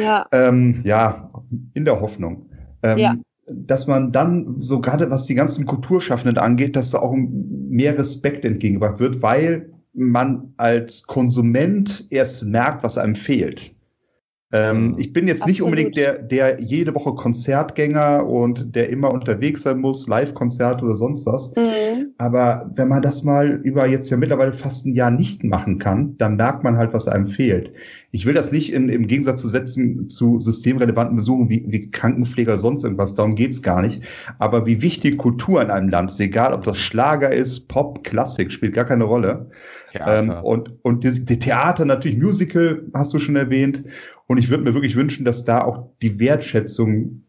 Ja. 0.00 0.26
Ähm, 0.30 0.80
ja, 0.84 1.28
in 1.72 1.84
der 1.84 2.00
Hoffnung. 2.00 2.48
Ähm, 2.84 2.98
Ja. 2.98 3.16
Dass 3.48 3.88
man 3.88 4.12
dann, 4.12 4.54
so 4.58 4.80
gerade 4.80 5.10
was 5.10 5.24
die 5.24 5.34
ganzen 5.34 5.66
Kulturschaffenden 5.66 6.38
angeht, 6.38 6.76
dass 6.76 6.90
da 6.90 7.00
auch 7.00 7.16
mehr 7.16 7.98
Respekt 7.98 8.44
entgegengebracht 8.44 9.00
wird, 9.00 9.20
weil 9.20 9.68
man 9.92 10.54
als 10.56 11.02
Konsument 11.02 12.06
erst 12.10 12.44
merkt, 12.44 12.84
was 12.84 12.96
einem 12.96 13.16
fehlt. 13.16 13.74
Ähm, 14.54 14.92
ich 14.98 15.12
bin 15.12 15.26
jetzt 15.26 15.48
nicht 15.48 15.60
Absolut. 15.60 15.80
unbedingt 15.80 15.96
der, 15.96 16.16
der 16.22 16.60
jede 16.60 16.94
Woche 16.94 17.12
Konzertgänger 17.14 18.24
und 18.24 18.76
der 18.76 18.88
immer 18.88 19.10
unterwegs 19.10 19.62
sein 19.62 19.80
muss, 19.80 20.06
Live-Konzerte 20.06 20.84
oder 20.84 20.94
sonst 20.94 21.26
was. 21.26 21.52
Mhm. 21.56 22.12
Aber 22.18 22.70
wenn 22.76 22.86
man 22.86 23.02
das 23.02 23.24
mal 23.24 23.60
über 23.64 23.88
jetzt 23.88 24.10
ja 24.10 24.16
mittlerweile 24.16 24.52
fast 24.52 24.86
ein 24.86 24.92
Jahr 24.92 25.10
nicht 25.10 25.42
machen 25.42 25.80
kann, 25.80 26.16
dann 26.18 26.36
merkt 26.36 26.62
man 26.62 26.76
halt, 26.76 26.94
was 26.94 27.08
einem 27.08 27.26
fehlt. 27.26 27.72
Ich 28.12 28.26
will 28.26 28.34
das 28.34 28.52
nicht 28.52 28.72
in, 28.72 28.88
im 28.88 29.08
Gegensatz 29.08 29.40
zu 29.40 29.48
setzen 29.48 30.08
zu 30.08 30.38
systemrelevanten 30.38 31.16
Besuchen 31.16 31.48
wie, 31.48 31.64
wie 31.66 31.90
Krankenpfleger 31.90 32.56
sonst 32.56 32.84
irgendwas, 32.84 33.16
darum 33.16 33.34
geht's 33.34 33.60
gar 33.60 33.82
nicht. 33.82 34.02
Aber 34.38 34.66
wie 34.66 34.80
wichtig 34.82 35.18
Kultur 35.18 35.62
in 35.62 35.72
einem 35.72 35.88
Land 35.88 36.12
ist, 36.12 36.20
egal 36.20 36.52
ob 36.52 36.62
das 36.62 36.78
Schlager 36.78 37.32
ist, 37.32 37.66
Pop, 37.66 38.04
Klassik, 38.04 38.52
spielt 38.52 38.74
gar 38.74 38.84
keine 38.84 39.02
Rolle. 39.02 39.50
Ähm, 39.94 40.26
Theater. 40.26 40.44
und 40.44 40.72
und 40.82 41.04
die, 41.04 41.24
die 41.24 41.38
Theater 41.38 41.84
natürlich, 41.84 42.18
Musical 42.18 42.82
hast 42.94 43.14
du 43.14 43.18
schon 43.18 43.36
erwähnt. 43.36 43.84
Und 44.26 44.38
ich 44.38 44.48
würde 44.48 44.64
mir 44.64 44.74
wirklich 44.74 44.96
wünschen, 44.96 45.24
dass 45.24 45.44
da 45.44 45.62
auch 45.62 45.90
die 46.02 46.18
Wertschätzung 46.18 47.24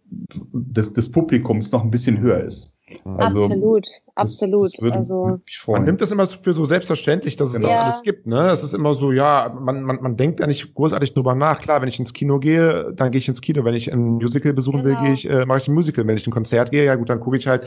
des, 0.53 0.93
des 0.93 1.11
Publikums 1.11 1.71
noch 1.71 1.83
ein 1.83 1.91
bisschen 1.91 2.19
höher 2.19 2.39
ist. 2.39 2.74
Also, 3.03 3.45
absolut, 3.45 3.87
absolut. 4.13 4.71
Das, 4.79 4.91
das 4.91 4.91
also, 4.91 5.39
man 5.67 5.85
nimmt 5.85 6.01
das 6.01 6.11
immer 6.11 6.27
für 6.27 6.53
so 6.53 6.65
selbstverständlich, 6.65 7.35
dass 7.35 7.49
es 7.49 7.55
genau. 7.55 7.67
das 7.67 7.77
alles 7.77 8.03
gibt. 8.03 8.27
Ne? 8.27 8.51
Es 8.51 8.61
ist 8.61 8.75
immer 8.75 8.93
so, 8.93 9.11
ja, 9.11 9.57
man, 9.59 9.81
man, 9.81 9.97
man 10.03 10.17
denkt 10.17 10.39
ja 10.39 10.45
nicht 10.45 10.75
großartig 10.75 11.15
drüber 11.15 11.33
nach. 11.33 11.61
Klar, 11.61 11.81
wenn 11.81 11.89
ich 11.89 11.99
ins 11.99 12.13
Kino 12.13 12.37
gehe, 12.37 12.93
dann 12.93 13.09
gehe 13.09 13.17
ich 13.17 13.27
ins 13.27 13.41
Kino. 13.41 13.65
Wenn 13.65 13.73
ich 13.73 13.91
ein 13.91 13.99
Musical 13.99 14.53
besuchen 14.53 14.83
genau. 14.83 15.01
will, 15.01 15.03
gehe 15.03 15.13
ich, 15.15 15.27
äh, 15.27 15.47
mache 15.47 15.57
ich 15.57 15.67
ein 15.67 15.73
Musical. 15.73 16.05
Wenn 16.05 16.15
ich 16.15 16.27
ein 16.27 16.31
Konzert 16.31 16.69
gehe, 16.69 16.85
ja 16.85 16.93
gut, 16.93 17.09
dann 17.09 17.19
gucke 17.19 17.37
ich 17.37 17.47
halt 17.47 17.63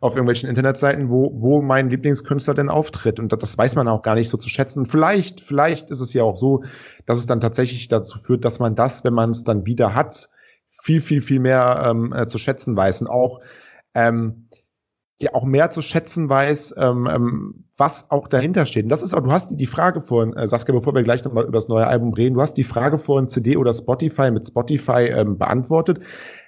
auf 0.00 0.14
irgendwelchen 0.16 0.50
Internetseiten, 0.50 1.08
wo, 1.08 1.32
wo 1.34 1.62
mein 1.62 1.88
Lieblingskünstler 1.88 2.52
denn 2.52 2.68
auftritt. 2.68 3.18
Und 3.18 3.32
das, 3.32 3.38
das 3.38 3.56
weiß 3.56 3.74
man 3.74 3.88
auch 3.88 4.02
gar 4.02 4.16
nicht 4.16 4.28
so 4.28 4.36
zu 4.36 4.50
schätzen. 4.50 4.84
Vielleicht, 4.84 5.40
vielleicht 5.40 5.90
ist 5.90 6.00
es 6.00 6.12
ja 6.12 6.24
auch 6.24 6.36
so, 6.36 6.62
dass 7.06 7.18
es 7.18 7.26
dann 7.26 7.40
tatsächlich 7.40 7.88
dazu 7.88 8.18
führt, 8.18 8.44
dass 8.44 8.58
man 8.58 8.74
das, 8.74 9.02
wenn 9.02 9.14
man 9.14 9.30
es 9.30 9.44
dann 9.44 9.64
wieder 9.64 9.94
hat, 9.94 10.28
viel, 10.68 11.00
viel, 11.00 11.22
viel 11.22 11.40
mehr 11.40 11.84
ähm, 11.86 12.12
äh, 12.12 12.28
zu 12.28 12.36
schätzen 12.36 12.76
weiß. 12.76 13.00
Und 13.00 13.06
auch 13.06 13.40
ähm, 13.94 14.47
ja 15.20 15.34
auch 15.34 15.44
mehr 15.44 15.70
zu 15.70 15.82
schätzen 15.82 16.28
weiß, 16.28 16.74
ähm, 16.78 17.08
ähm, 17.10 17.64
was 17.76 18.10
auch 18.10 18.28
dahinter 18.28 18.66
steht. 18.66 18.84
Und 18.84 18.90
das 18.90 19.02
ist 19.02 19.14
auch, 19.14 19.22
du 19.22 19.32
hast 19.32 19.50
die 19.50 19.66
Frage 19.66 20.00
vorhin, 20.00 20.32
äh, 20.34 20.46
Saskia, 20.46 20.74
bevor 20.74 20.94
wir 20.94 21.02
gleich 21.02 21.24
nochmal 21.24 21.44
über 21.44 21.52
das 21.52 21.68
neue 21.68 21.86
Album 21.86 22.12
reden, 22.12 22.34
du 22.34 22.42
hast 22.42 22.54
die 22.54 22.64
Frage 22.64 22.98
vorhin 22.98 23.28
CD 23.28 23.56
oder 23.56 23.74
Spotify 23.74 24.30
mit 24.30 24.46
Spotify 24.46 25.10
ähm, 25.10 25.36
beantwortet, 25.36 26.00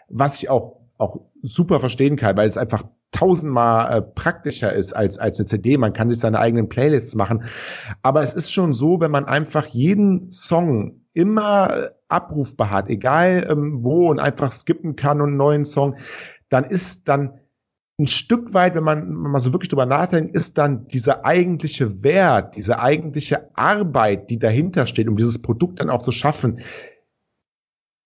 was 0.08 0.40
ich 0.40 0.48
auch, 0.48 0.80
auch 0.98 1.20
super 1.42 1.80
verstehen 1.80 2.16
kann, 2.16 2.36
weil 2.36 2.48
es 2.48 2.56
einfach 2.56 2.84
tausendmal 3.12 3.98
äh, 3.98 4.02
praktischer 4.02 4.72
ist 4.72 4.92
als, 4.92 5.18
als 5.18 5.40
eine 5.40 5.46
CD. 5.46 5.76
Man 5.76 5.92
kann 5.92 6.08
sich 6.08 6.20
seine 6.20 6.38
eigenen 6.38 6.68
Playlists 6.68 7.16
machen. 7.16 7.42
Aber 8.02 8.22
es 8.22 8.34
ist 8.34 8.52
schon 8.52 8.72
so, 8.72 9.00
wenn 9.00 9.10
man 9.10 9.24
einfach 9.24 9.66
jeden 9.66 10.30
Song 10.30 11.00
immer 11.12 11.88
abrufbar 12.08 12.70
hat, 12.70 12.88
egal 12.88 13.48
ähm, 13.50 13.82
wo 13.82 14.10
und 14.10 14.20
einfach 14.20 14.52
skippen 14.52 14.94
kann 14.94 15.20
und 15.20 15.30
einen 15.30 15.36
neuen 15.38 15.64
Song, 15.64 15.96
dann 16.50 16.62
ist 16.64 17.08
dann 17.08 17.39
ein 18.00 18.06
Stück 18.06 18.54
weit, 18.54 18.74
wenn 18.74 18.82
man 18.82 19.12
mal 19.12 19.38
so 19.38 19.52
wirklich 19.52 19.68
drüber 19.68 19.86
nachdenkt, 19.86 20.34
ist 20.34 20.58
dann 20.58 20.88
dieser 20.88 21.24
eigentliche 21.24 22.02
Wert, 22.02 22.56
diese 22.56 22.80
eigentliche 22.80 23.48
Arbeit, 23.54 24.30
die 24.30 24.38
dahinter 24.38 24.86
steht, 24.86 25.08
um 25.08 25.16
dieses 25.16 25.40
Produkt 25.40 25.80
dann 25.80 25.90
auch 25.90 26.02
zu 26.02 26.10
schaffen, 26.10 26.60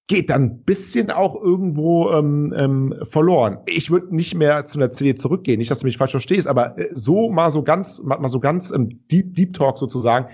geht 0.06 0.28
dann 0.28 0.42
ein 0.42 0.62
bisschen 0.64 1.10
auch 1.10 1.34
irgendwo 1.34 2.10
ähm, 2.10 2.52
ähm, 2.56 2.94
verloren. 3.04 3.58
Ich 3.66 3.90
würde 3.90 4.14
nicht 4.14 4.34
mehr 4.34 4.66
zu 4.66 4.78
einer 4.78 4.92
CD 4.92 5.14
zurückgehen, 5.14 5.58
nicht, 5.58 5.70
dass 5.70 5.78
du 5.78 5.86
mich 5.86 5.96
falsch 5.96 6.10
verstehst, 6.10 6.46
aber 6.46 6.78
äh, 6.78 6.88
so 6.92 7.30
mal 7.30 7.50
so 7.50 7.62
ganz, 7.62 8.02
mal 8.02 8.28
so 8.28 8.38
ganz 8.38 8.70
ähm, 8.70 9.00
Deep, 9.10 9.34
Deep 9.34 9.54
Talk 9.54 9.78
sozusagen, 9.78 10.26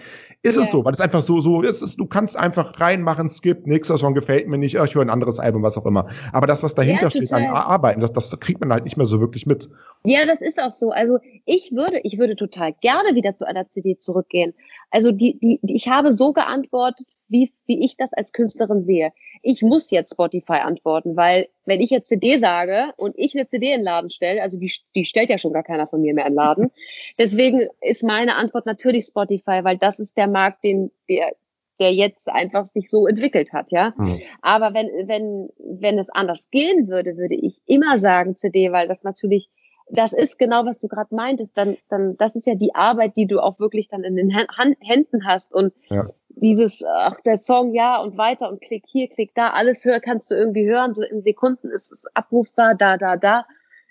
ist 0.42 0.56
yeah. 0.56 0.64
es 0.64 0.70
so, 0.70 0.84
weil 0.84 0.92
es 0.92 1.00
einfach 1.00 1.22
so, 1.22 1.40
so 1.40 1.62
ist, 1.62 1.82
es, 1.82 1.96
du 1.96 2.06
kannst 2.06 2.36
einfach 2.36 2.80
reinmachen, 2.80 3.28
skip, 3.28 3.66
nächster 3.66 3.98
Song 3.98 4.14
gefällt 4.14 4.48
mir 4.48 4.56
nicht, 4.56 4.74
ich 4.74 4.94
höre 4.94 5.02
ein 5.02 5.10
anderes 5.10 5.38
Album, 5.38 5.62
was 5.62 5.76
auch 5.76 5.84
immer. 5.84 6.08
Aber 6.32 6.46
das, 6.46 6.62
was 6.62 6.74
dahinter 6.74 7.04
ja, 7.04 7.10
steht 7.10 7.32
an 7.32 7.44
Arbeiten, 7.44 8.00
das, 8.00 8.12
das 8.12 8.38
kriegt 8.40 8.60
man 8.60 8.72
halt 8.72 8.84
nicht 8.84 8.96
mehr 8.96 9.06
so 9.06 9.20
wirklich 9.20 9.46
mit. 9.46 9.68
Ja, 10.04 10.24
das 10.24 10.40
ist 10.40 10.60
auch 10.60 10.70
so. 10.70 10.92
Also 10.92 11.18
ich 11.44 11.72
würde, 11.72 12.00
ich 12.04 12.18
würde 12.18 12.36
total 12.36 12.72
gerne 12.80 13.14
wieder 13.14 13.36
zu 13.36 13.46
einer 13.46 13.68
CD 13.68 13.98
zurückgehen. 13.98 14.54
Also 14.90 15.12
die, 15.12 15.38
die, 15.38 15.60
die 15.62 15.76
ich 15.76 15.88
habe 15.88 16.12
so 16.12 16.32
geantwortet, 16.32 17.06
wie, 17.30 17.52
wie 17.66 17.84
ich 17.84 17.96
das 17.96 18.12
als 18.12 18.32
Künstlerin 18.32 18.82
sehe. 18.82 19.12
Ich 19.42 19.62
muss 19.62 19.90
jetzt 19.90 20.12
Spotify 20.12 20.60
antworten, 20.64 21.16
weil 21.16 21.48
wenn 21.64 21.80
ich 21.80 21.90
jetzt 21.90 22.08
CD 22.08 22.36
sage 22.36 22.92
und 22.96 23.14
ich 23.16 23.34
eine 23.34 23.46
CD 23.46 23.68
in 23.68 23.80
den 23.80 23.84
Laden 23.84 24.10
stelle, 24.10 24.42
also 24.42 24.58
die, 24.58 24.72
die 24.94 25.04
stellt 25.04 25.30
ja 25.30 25.38
schon 25.38 25.52
gar 25.52 25.62
keiner 25.62 25.86
von 25.86 26.00
mir 26.00 26.12
mehr 26.12 26.26
in 26.26 26.32
den 26.32 26.36
Laden. 26.36 26.70
Deswegen 27.18 27.68
ist 27.80 28.02
meine 28.02 28.36
Antwort 28.36 28.66
natürlich 28.66 29.06
Spotify, 29.06 29.60
weil 29.62 29.78
das 29.78 30.00
ist 30.00 30.16
der 30.16 30.26
Markt, 30.26 30.64
den, 30.64 30.90
der, 31.08 31.32
der 31.78 31.94
jetzt 31.94 32.28
einfach 32.28 32.66
sich 32.66 32.90
so 32.90 33.06
entwickelt 33.06 33.52
hat, 33.52 33.70
ja. 33.70 33.94
Mhm. 33.96 34.20
Aber 34.42 34.74
wenn, 34.74 34.88
wenn, 35.08 35.48
wenn 35.58 35.98
es 35.98 36.10
anders 36.10 36.50
gehen 36.50 36.88
würde, 36.88 37.16
würde 37.16 37.36
ich 37.36 37.62
immer 37.66 37.98
sagen 37.98 38.36
CD, 38.36 38.72
weil 38.72 38.88
das 38.88 39.04
natürlich 39.04 39.48
das 39.92 40.12
ist 40.12 40.38
genau, 40.38 40.64
was 40.64 40.80
du 40.80 40.88
gerade 40.88 41.14
meintest. 41.14 41.56
Dann, 41.56 41.76
dann, 41.88 42.16
das 42.16 42.36
ist 42.36 42.46
ja 42.46 42.54
die 42.54 42.74
Arbeit, 42.74 43.16
die 43.16 43.26
du 43.26 43.40
auch 43.40 43.58
wirklich 43.58 43.88
dann 43.88 44.04
in 44.04 44.16
den 44.16 44.30
Händen 44.30 45.26
hast. 45.26 45.52
Und 45.52 45.72
ja. 45.88 46.08
dieses, 46.28 46.84
ach, 46.84 47.20
der 47.20 47.38
Song, 47.38 47.74
ja, 47.74 48.00
und 48.00 48.16
weiter 48.16 48.48
und 48.48 48.60
klick 48.60 48.84
hier, 48.86 49.08
klick 49.08 49.34
da, 49.34 49.50
alles 49.50 49.84
hör, 49.84 50.00
kannst 50.00 50.30
du 50.30 50.34
irgendwie 50.34 50.68
hören. 50.68 50.94
So 50.94 51.02
in 51.02 51.22
Sekunden 51.22 51.68
ist 51.70 51.92
es 51.92 52.04
abrufbar, 52.14 52.74
da, 52.74 52.96
da, 52.96 53.16
da. 53.16 53.46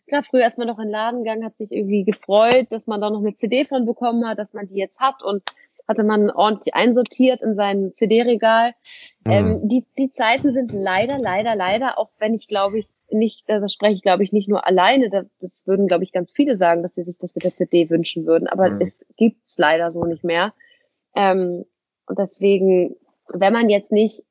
Klar, 0.08 0.24
früher 0.24 0.47
ist 0.47 0.58
man 0.58 0.68
noch 0.68 0.80
in 0.80 0.86
den 0.86 0.91
Laden 0.91 1.24
gegangen, 1.24 1.45
hat 1.45 1.58
sich 1.58 1.72
irgendwie 1.72 2.04
gefreut, 2.04 2.68
dass 2.72 2.88
man 2.88 3.00
da 3.00 3.10
noch 3.10 3.20
eine 3.20 3.36
CD 3.36 3.66
von 3.66 3.86
bekommen 3.86 4.28
hat, 4.28 4.39
dass 4.39 4.54
man 4.54 4.66
die 4.66 4.78
jetzt 4.78 5.00
hat 5.00 5.22
und 5.24 5.43
hatte 5.88 6.04
man 6.04 6.30
ordentlich 6.30 6.74
einsortiert 6.76 7.41
in 7.41 7.56
sein 7.56 7.93
CD-Regal. 7.93 8.74
Mhm. 9.26 9.32
Ähm, 9.32 9.60
die, 9.68 9.86
die 9.97 10.10
Zeiten 10.10 10.52
sind 10.52 10.72
leider, 10.72 11.18
leider, 11.18 11.56
leider, 11.56 11.97
auch 11.97 12.10
wenn 12.20 12.34
ich 12.34 12.47
glaube 12.47 12.80
ich 12.80 12.88
nicht, 13.12 13.43
das 13.47 13.74
spreche 13.74 13.93
ich 13.93 14.01
glaube 14.01 14.24
ich 14.24 14.32
nicht 14.32 14.49
nur 14.49 14.66
alleine, 14.66 15.10
das 15.39 15.68
würden 15.68 15.88
glaube 15.88 16.03
ich 16.03 16.12
ganz 16.12 16.32
viele 16.32 16.55
sagen, 16.55 16.84
dass 16.84 16.95
sie 16.95 17.03
sich 17.03 17.18
das 17.18 17.36
mit 17.36 17.43
der 17.43 17.55
CD 17.55 17.89
wünschen 17.89 18.26
würden, 18.26 18.47
aber 18.47 18.70
mhm. 18.70 18.82
es 18.82 19.05
gibt's 19.18 19.57
leider 19.57 19.91
so 19.91 20.05
nicht 20.05 20.24
mehr. 20.24 20.53
Ähm, 21.16 21.66
und 22.07 22.20
deswegen, 22.20 22.95
wenn 23.28 23.53
man 23.53 23.70
jetzt 23.70 23.91
nicht, 23.91 24.24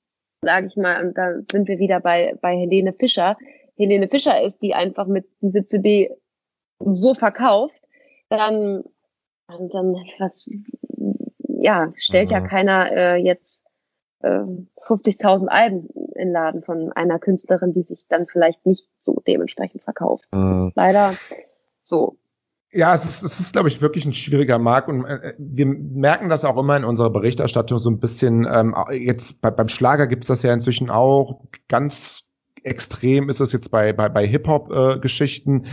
sage 0.42 0.66
ich 0.66 0.76
mal, 0.76 1.04
und 1.04 1.16
da 1.16 1.34
sind 1.50 1.68
wir 1.68 1.78
wieder 1.78 2.00
bei, 2.00 2.34
bei 2.40 2.56
Helene 2.56 2.92
Fischer, 2.92 3.36
Helene 3.76 4.08
Fischer 4.08 4.42
ist, 4.42 4.60
die 4.62 4.74
einfach 4.74 5.06
mit 5.06 5.26
diese 5.40 5.64
CD 5.64 6.10
so 6.80 7.14
verkauft, 7.14 7.80
dann, 8.28 8.82
dann 9.46 9.94
was 10.18 10.50
ja, 11.60 11.92
stellt 11.96 12.30
ja, 12.30 12.38
ja 12.38 12.46
keiner 12.46 12.90
äh, 12.92 13.16
jetzt 13.16 13.64
äh, 14.20 14.40
50.000 14.86 15.46
Alben 15.46 15.88
in 16.14 16.32
Laden 16.32 16.62
von 16.62 16.92
einer 16.92 17.18
Künstlerin, 17.18 17.72
die 17.72 17.82
sich 17.82 18.06
dann 18.08 18.26
vielleicht 18.26 18.66
nicht 18.66 18.88
so 19.00 19.22
dementsprechend 19.26 19.82
verkauft. 19.82 20.28
Mhm. 20.32 20.72
leider 20.74 21.14
so. 21.82 22.16
Ja, 22.70 22.94
es 22.94 23.04
ist, 23.04 23.22
es 23.22 23.40
ist, 23.40 23.54
glaube 23.54 23.68
ich, 23.68 23.80
wirklich 23.80 24.04
ein 24.04 24.12
schwieriger 24.12 24.58
Markt 24.58 24.88
und 24.88 25.04
äh, 25.04 25.32
wir 25.38 25.64
merken 25.64 26.28
das 26.28 26.44
auch 26.44 26.58
immer 26.58 26.76
in 26.76 26.84
unserer 26.84 27.10
Berichterstattung 27.10 27.78
so 27.78 27.88
ein 27.90 27.98
bisschen. 27.98 28.46
Ähm, 28.50 28.74
jetzt 28.92 29.40
bei, 29.40 29.50
beim 29.50 29.68
Schlager 29.68 30.06
gibt's 30.06 30.26
das 30.26 30.42
ja 30.42 30.52
inzwischen 30.52 30.90
auch. 30.90 31.40
Ganz 31.68 32.24
extrem 32.64 33.30
ist 33.30 33.40
es 33.40 33.52
jetzt 33.52 33.70
bei, 33.70 33.94
bei, 33.94 34.10
bei 34.10 34.26
Hip-Hop-Geschichten. 34.26 35.64
Äh, 35.64 35.68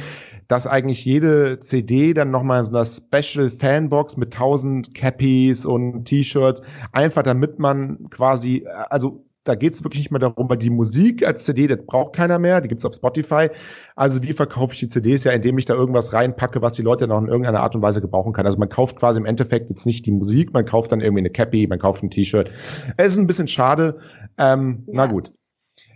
dass 0.48 0.68
eigentlich 0.68 1.06
jede 1.06 1.60
CD 1.60 2.14
dann 2.14 2.32
nochmal 2.32 2.60
in 2.60 2.66
so 2.66 2.72
einer 2.72 2.86
Special 2.86 3.50
Fanbox 3.50 4.18
mit 4.18 4.34
tausend 4.34 4.94
Cappies 4.94 5.66
und 5.66 6.06
T-Shirts, 6.06 6.62
einfach 6.92 7.24
damit 7.24 7.60
man 7.60 8.10
quasi, 8.10 8.66
also 8.90 9.26
da 9.46 9.54
geht 9.54 9.74
es 9.74 9.84
wirklich 9.84 10.02
nicht 10.02 10.12
mehr 10.12 10.20
darum, 10.20 10.50
weil 10.50 10.58
die 10.58 10.72
Musik 10.72 11.26
als 11.26 11.46
CD, 11.46 11.68
das 11.68 11.86
braucht 11.86 12.16
keiner 12.16 12.40
mehr, 12.40 12.62
die 12.62 12.68
gibt's 12.68 12.84
auf 12.84 12.96
Spotify. 12.96 13.50
Also 13.96 14.24
wie 14.24 14.34
verkaufe 14.34 14.74
ich 14.74 14.80
die 14.80 14.90
CDs 14.90 15.24
ja, 15.24 15.32
indem 15.32 15.58
ich 15.60 15.66
da 15.66 15.76
irgendwas 15.76 16.14
reinpacke, 16.14 16.64
was 16.64 16.74
die 16.74 16.82
Leute 16.82 17.08
noch 17.08 17.20
in 17.20 17.28
irgendeiner 17.28 17.62
Art 17.62 17.76
und 17.76 17.84
Weise 17.84 18.02
gebrauchen 18.02 18.34
kann. 18.34 18.48
Also 18.48 18.58
man 18.58 18.70
kauft 18.70 18.98
quasi 18.98 19.20
im 19.20 19.26
Endeffekt 19.26 19.70
jetzt 19.70 19.86
nicht 19.86 20.06
die 20.08 20.12
Musik, 20.12 20.52
man 20.52 20.66
kauft 20.66 20.92
dann 20.92 21.00
irgendwie 21.00 21.22
eine 21.22 21.30
Cappy, 21.30 21.68
man 21.68 21.78
kauft 21.78 22.04
ein 22.04 22.10
T-Shirt. 22.10 22.50
Es 22.98 23.14
ist 23.14 23.20
ein 23.20 23.28
bisschen 23.28 23.48
schade. 23.48 24.00
Ähm, 24.40 24.84
ja. 24.88 24.94
Na 24.94 25.06
gut. 25.06 25.32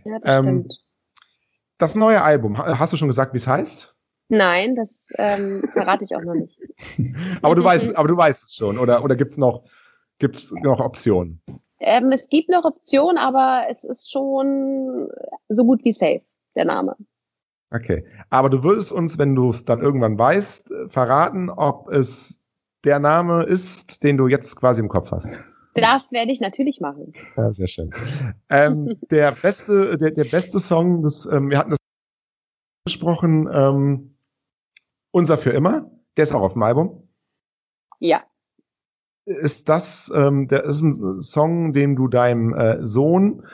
Ja, 0.05 0.19
das, 0.21 0.45
ähm, 0.45 0.67
das 1.79 1.95
neue 1.95 2.21
Album, 2.21 2.57
hast 2.57 2.93
du 2.93 2.97
schon 2.97 3.07
gesagt, 3.07 3.33
wie 3.33 3.37
es 3.37 3.47
heißt? 3.47 3.95
Nein, 4.29 4.75
das 4.75 5.09
ähm, 5.17 5.63
verrate 5.73 6.03
ich 6.03 6.15
auch 6.15 6.21
noch 6.21 6.35
nicht. 6.35 6.59
aber 7.41 7.55
du 7.55 7.63
weißt, 7.63 7.95
aber 7.95 8.07
du 8.07 8.15
weißt 8.15 8.43
es 8.45 8.55
schon, 8.55 8.77
oder, 8.77 9.03
oder 9.03 9.15
gibt 9.15 9.33
es 9.33 9.37
noch, 9.37 9.63
gibt's 10.19 10.51
noch 10.51 10.79
Optionen? 10.79 11.41
Ähm, 11.79 12.11
es 12.11 12.29
gibt 12.29 12.49
noch 12.49 12.63
Optionen, 12.63 13.17
aber 13.17 13.63
es 13.69 13.83
ist 13.83 14.11
schon 14.11 15.09
so 15.47 15.65
gut 15.65 15.83
wie 15.83 15.91
safe, 15.91 16.21
der 16.55 16.65
Name. 16.65 16.95
Okay. 17.71 18.05
Aber 18.29 18.49
du 18.49 18.63
würdest 18.63 18.91
uns, 18.91 19.17
wenn 19.17 19.35
du 19.35 19.49
es 19.49 19.65
dann 19.65 19.81
irgendwann 19.81 20.17
weißt, 20.17 20.73
verraten, 20.87 21.49
ob 21.49 21.89
es 21.89 22.41
der 22.83 22.99
Name 22.99 23.43
ist, 23.43 24.03
den 24.03 24.17
du 24.17 24.27
jetzt 24.27 24.55
quasi 24.55 24.79
im 24.79 24.89
Kopf 24.89 25.11
hast. 25.11 25.29
Das 25.75 26.11
werde 26.11 26.31
ich 26.31 26.41
natürlich 26.41 26.81
machen. 26.81 27.13
Ja, 27.37 27.51
sehr 27.51 27.67
schön. 27.67 27.91
ähm, 28.49 28.97
der 29.11 29.31
beste, 29.31 29.97
der, 29.97 30.11
der 30.11 30.23
beste 30.25 30.59
Song, 30.59 31.03
das, 31.03 31.27
ähm, 31.31 31.49
wir 31.49 31.57
hatten 31.57 31.71
das 31.71 31.79
besprochen, 32.85 33.47
ähm, 33.51 34.15
unser 35.11 35.37
für 35.37 35.51
immer, 35.51 35.89
der 36.17 36.23
ist 36.23 36.33
auch 36.33 36.41
auf 36.41 36.53
dem 36.53 36.63
Album. 36.63 37.07
Ja. 37.99 38.23
Ist 39.25 39.69
das, 39.69 40.11
ähm, 40.15 40.47
der 40.47 40.63
ist 40.65 40.81
ein 40.81 41.21
Song, 41.21 41.73
den 41.73 41.95
du 41.95 42.07
deinem 42.07 42.53
äh, 42.53 42.85
Sohn 42.85 43.45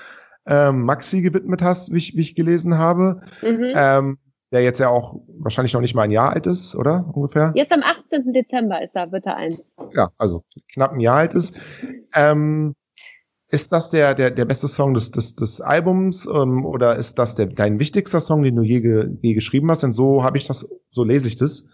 ähm, 0.45 0.83
Maxi 0.83 1.21
gewidmet 1.21 1.61
hast, 1.61 1.91
wie 1.91 1.97
ich, 1.97 2.15
wie 2.15 2.21
ich 2.21 2.35
gelesen 2.35 2.77
habe. 2.77 3.21
Mhm. 3.41 3.73
Ähm, 3.75 4.17
der 4.51 4.61
jetzt 4.61 4.79
ja 4.79 4.89
auch 4.89 5.19
wahrscheinlich 5.39 5.73
noch 5.73 5.81
nicht 5.81 5.95
mal 5.95 6.03
ein 6.03 6.11
Jahr 6.11 6.31
alt 6.31 6.47
ist, 6.47 6.75
oder? 6.75 7.11
Ungefähr? 7.13 7.51
Jetzt 7.55 7.73
am 7.73 7.81
18. 7.81 8.31
Dezember 8.31 8.81
ist 8.81 8.95
er, 8.95 9.11
wird 9.11 9.25
er 9.25 9.35
eins. 9.35 9.75
Ja, 9.93 10.11
also 10.17 10.43
knapp 10.71 10.93
ein 10.93 10.99
Jahr 10.99 11.17
alt 11.17 11.33
ist. 11.33 11.59
Ähm, 12.13 12.75
ist 13.49 13.71
das 13.71 13.89
der, 13.89 14.15
der, 14.15 14.31
der 14.31 14.45
beste 14.45 14.67
Song 14.67 14.93
des, 14.93 15.11
des, 15.11 15.35
des 15.35 15.61
Albums 15.61 16.25
ähm, 16.25 16.65
oder 16.65 16.95
ist 16.95 17.19
das 17.19 17.35
der, 17.35 17.45
dein 17.47 17.79
wichtigster 17.79 18.19
Song, 18.19 18.43
den 18.43 18.55
du 18.55 18.63
je, 18.63 19.05
je 19.21 19.33
geschrieben 19.33 19.69
hast? 19.69 19.83
Denn 19.83 19.93
so 19.93 20.23
habe 20.23 20.37
ich 20.37 20.47
das, 20.47 20.67
so 20.91 21.03
lese 21.03 21.27
ich 21.27 21.35
das. 21.35 21.65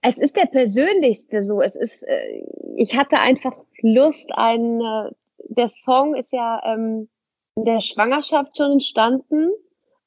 Es 0.00 0.18
ist 0.18 0.36
der 0.36 0.46
persönlichste 0.46 1.42
so. 1.42 1.60
Es 1.60 1.76
ist, 1.76 2.02
äh, 2.02 2.42
ich 2.76 2.96
hatte 2.96 3.20
einfach 3.20 3.52
Lust, 3.82 4.30
ein, 4.34 4.80
äh, 4.80 5.10
der 5.48 5.68
Song 5.68 6.14
ist 6.14 6.32
ja 6.32 6.60
ähm, 6.64 7.08
in 7.56 7.64
der 7.64 7.80
Schwangerschaft 7.80 8.56
schon 8.56 8.72
entstanden 8.72 9.50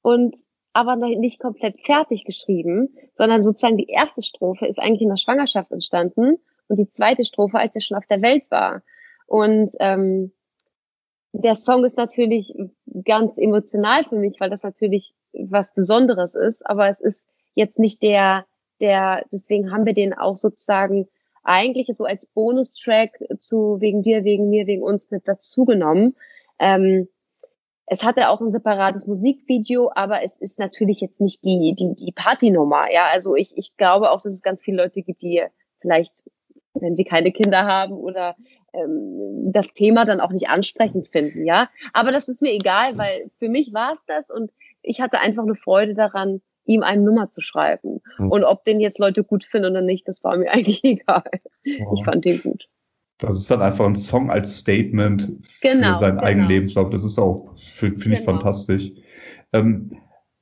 und 0.02 0.36
aber 0.74 0.96
nicht 0.96 1.40
komplett 1.40 1.80
fertig 1.86 2.24
geschrieben, 2.26 2.96
sondern 3.18 3.42
sozusagen 3.42 3.78
die 3.78 3.88
erste 3.88 4.22
Strophe 4.22 4.68
ist 4.68 4.80
eigentlich 4.80 5.02
in 5.02 5.10
der 5.10 5.18
Schwangerschaft 5.18 5.72
entstanden 5.72 6.38
und 6.68 6.78
die 6.78 6.90
zweite 6.90 7.26
Strophe, 7.26 7.58
als 7.58 7.74
er 7.74 7.82
schon 7.82 7.98
auf 7.98 8.06
der 8.06 8.22
Welt 8.22 8.44
war. 8.50 8.84
Und 9.28 9.72
ähm, 9.80 10.32
der 11.34 11.56
Song 11.56 11.86
ist 11.86 11.98
natürlich 11.98 12.54
ganz 13.06 13.38
emotional 13.38 14.04
für 14.06 14.16
mich, 14.16 14.40
weil 14.40 14.50
das 14.50 14.64
natürlich 14.64 15.14
was 15.34 15.74
Besonderes 15.74 16.34
ist, 16.34 16.66
aber 16.66 16.90
es 16.90 17.00
ist 17.00 17.28
jetzt 17.54 17.80
nicht 17.80 18.02
der, 18.02 18.46
der, 18.80 19.24
deswegen 19.32 19.72
haben 19.72 19.86
wir 19.86 19.94
den 19.94 20.14
auch 20.14 20.38
sozusagen 20.38 21.08
eigentlich 21.44 21.88
so 21.96 22.06
als 22.06 22.28
Bonustrack 22.28 23.20
zu 23.40 23.80
wegen 23.80 24.02
dir, 24.02 24.24
wegen 24.24 24.50
mir, 24.50 24.68
wegen 24.68 24.84
uns 24.84 25.12
mit 25.12 25.28
dazugenommen. 25.28 26.16
Ähm, 26.60 27.08
es 27.86 28.04
hatte 28.04 28.30
auch 28.30 28.42
ein 28.42 28.52
separates 28.52 29.08
Musikvideo, 29.08 29.92
aber 29.96 30.24
es 30.24 30.38
ist 30.38 30.60
natürlich 30.60 31.00
jetzt 31.00 31.22
nicht 31.22 31.46
die, 31.46 31.74
die, 31.78 31.96
die 31.96 32.12
Partynummer. 32.12 32.92
Ja, 32.92 33.06
also 33.14 33.36
ich, 33.36 33.58
ich 33.58 33.78
glaube 33.78 34.12
auch, 34.12 34.22
dass 34.22 34.34
es 34.34 34.42
ganz 34.42 34.62
viele 34.62 34.84
Leute 34.84 35.02
gibt, 35.02 35.22
die 35.22 35.42
vielleicht, 35.80 36.14
wenn 36.74 36.98
sie 36.98 37.06
keine 37.06 37.32
Kinder 37.32 37.66
haben 37.66 37.94
oder 37.94 38.36
ähm, 38.78 39.52
das 39.52 39.68
Thema 39.74 40.06
dann 40.06 40.22
auch 40.22 40.32
nicht 40.32 40.50
ansprechend 40.50 41.08
finden, 41.10 41.46
ja. 41.46 41.68
Aber 41.94 42.12
das 42.12 42.28
ist 42.28 42.42
mir 42.42 42.54
egal, 42.54 42.98
weil 42.98 43.30
für 43.40 43.50
mich 43.50 43.74
war 43.74 43.94
es 43.94 44.06
das 44.06 44.30
und 44.30 44.52
ich 44.82 45.02
hatte 45.02 45.20
einfach 45.20 45.44
eine 45.44 45.56
Freude 45.56 45.94
daran, 45.94 46.42
ihm 46.66 46.84
eine 46.84 47.02
Nummer 47.02 47.30
zu 47.30 47.42
schreiben. 47.42 48.02
Mhm. 48.18 48.32
Und 48.32 48.44
ob 48.44 48.64
den 48.66 48.80
jetzt 48.80 49.00
Leute 49.00 49.24
gut 49.24 49.46
finden 49.46 49.72
oder 49.72 49.82
nicht, 49.82 50.08
das 50.08 50.24
war 50.24 50.38
mir 50.38 50.52
eigentlich 50.52 50.84
egal. 50.84 51.24
Oh. 51.86 51.96
Ich 51.96 52.04
fand 52.04 52.26
den 52.26 52.42
gut. 52.42 52.68
Das 53.20 53.38
ist 53.38 53.50
dann 53.50 53.64
einfach 53.64 53.86
ein 53.86 53.96
Song 53.96 54.30
als 54.30 54.60
Statement 54.60 55.32
genau, 55.62 55.94
für 55.94 56.00
seinen 56.00 56.18
genau. 56.18 56.28
eigenen 56.28 56.48
Lebenslauf. 56.50 56.92
Das 56.92 57.04
ist 57.04 57.18
auch, 57.18 57.58
finde 57.58 58.00
find 58.00 58.14
ich 58.14 58.20
genau. 58.20 58.34
fantastisch. 58.34 58.92
Ähm, 59.54 59.90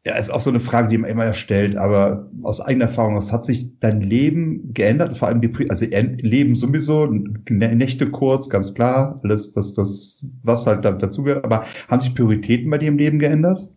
ja, 0.05 0.15
ist 0.17 0.29
auch 0.29 0.41
so 0.41 0.51
eine 0.51 0.59
Frage, 0.59 0.89
die 0.89 0.99
man 0.99 1.09
immer 1.09 1.33
stellt, 1.33 1.75
aber 1.75 2.29
aus 2.43 2.61
eigener 2.61 2.85
Erfahrung, 2.85 3.15
was 3.15 3.33
hat 3.33 3.43
sich 3.43 3.79
dein 3.79 4.01
Leben 4.01 4.71
geändert? 4.71 5.17
Vor 5.17 5.27
allem 5.27 5.41
die, 5.41 5.51
also 5.69 5.85
Leben 5.85 6.55
sowieso, 6.55 7.07
Nächte 7.49 8.11
kurz, 8.11 8.47
ganz 8.47 8.75
klar, 8.75 9.19
alles, 9.23 9.51
das, 9.51 9.73
das, 9.73 10.23
was 10.43 10.67
halt 10.67 10.85
dazu 10.85 11.23
gehört, 11.23 11.43
aber 11.43 11.65
haben 11.87 11.99
sich 11.99 12.13
Prioritäten 12.13 12.69
bei 12.69 12.77
dir 12.77 12.89
im 12.89 12.99
Leben 12.99 13.17
geändert? 13.17 13.67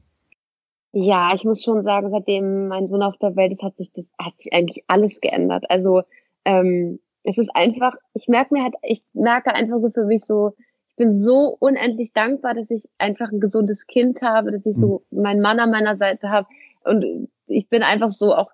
Ja, 0.92 1.32
ich 1.34 1.44
muss 1.44 1.62
schon 1.62 1.82
sagen, 1.82 2.10
seitdem 2.10 2.68
mein 2.68 2.86
Sohn 2.86 3.02
auf 3.02 3.16
der 3.18 3.34
Welt 3.36 3.52
ist, 3.52 3.62
hat 3.62 3.76
sich 3.76 3.92
das, 3.92 4.10
hat 4.18 4.38
sich 4.38 4.52
eigentlich 4.52 4.84
alles 4.86 5.20
geändert. 5.20 5.64
Also, 5.70 6.02
ähm, 6.44 6.98
es 7.22 7.38
ist 7.38 7.50
einfach, 7.54 7.94
ich 8.12 8.28
merke 8.28 8.54
mir 8.54 8.64
halt, 8.64 8.74
ich 8.82 9.02
merke 9.14 9.54
einfach 9.54 9.78
so 9.78 9.90
für 9.90 10.04
mich 10.04 10.24
so, 10.24 10.54
bin 10.98 11.14
so 11.14 11.56
unendlich 11.58 12.12
dankbar, 12.12 12.54
dass 12.54 12.70
ich 12.70 12.88
einfach 12.98 13.32
ein 13.32 13.40
gesundes 13.40 13.86
Kind 13.86 14.20
habe, 14.20 14.50
dass 14.50 14.66
ich 14.66 14.76
so 14.76 15.02
mhm. 15.10 15.22
meinen 15.22 15.40
Mann 15.40 15.58
an 15.58 15.70
meiner 15.70 15.96
Seite 15.96 16.28
habe 16.28 16.46
und 16.84 17.28
ich 17.46 17.68
bin 17.68 17.82
einfach 17.82 18.10
so 18.10 18.34
auch 18.34 18.50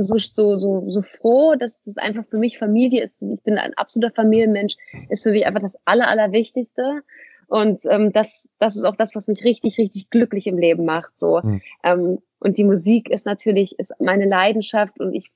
so, 0.00 0.18
so, 0.18 0.58
so, 0.58 0.90
so 0.90 1.02
froh, 1.02 1.54
dass 1.54 1.80
das 1.82 1.96
einfach 1.96 2.24
für 2.26 2.38
mich 2.38 2.58
Familie 2.58 3.04
ist. 3.04 3.22
Ich 3.22 3.42
bin 3.42 3.56
ein 3.56 3.74
absoluter 3.74 4.12
Familienmensch, 4.12 4.76
ist 5.10 5.22
für 5.22 5.30
mich 5.30 5.46
einfach 5.46 5.60
das 5.60 5.76
Aller, 5.84 6.08
Allerwichtigste. 6.08 7.02
Und 7.46 7.82
ähm, 7.88 8.12
das, 8.12 8.48
das 8.58 8.74
ist 8.74 8.84
auch 8.84 8.96
das, 8.96 9.14
was 9.14 9.28
mich 9.28 9.44
richtig, 9.44 9.78
richtig 9.78 10.10
glücklich 10.10 10.48
im 10.48 10.58
Leben 10.58 10.84
macht. 10.84 11.18
So. 11.18 11.40
Mhm. 11.40 11.62
Ähm, 11.84 12.18
und 12.40 12.58
die 12.58 12.64
Musik 12.64 13.08
ist 13.10 13.26
natürlich 13.26 13.78
ist 13.78 13.94
meine 14.00 14.26
Leidenschaft 14.26 14.98
und 14.98 15.14
ich 15.14 15.30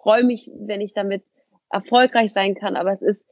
freue 0.00 0.24
mich, 0.24 0.50
wenn 0.54 0.80
ich 0.80 0.92
damit 0.92 1.24
erfolgreich 1.70 2.32
sein 2.32 2.54
kann, 2.54 2.76
aber 2.76 2.92
es 2.92 3.02
ist 3.02 3.26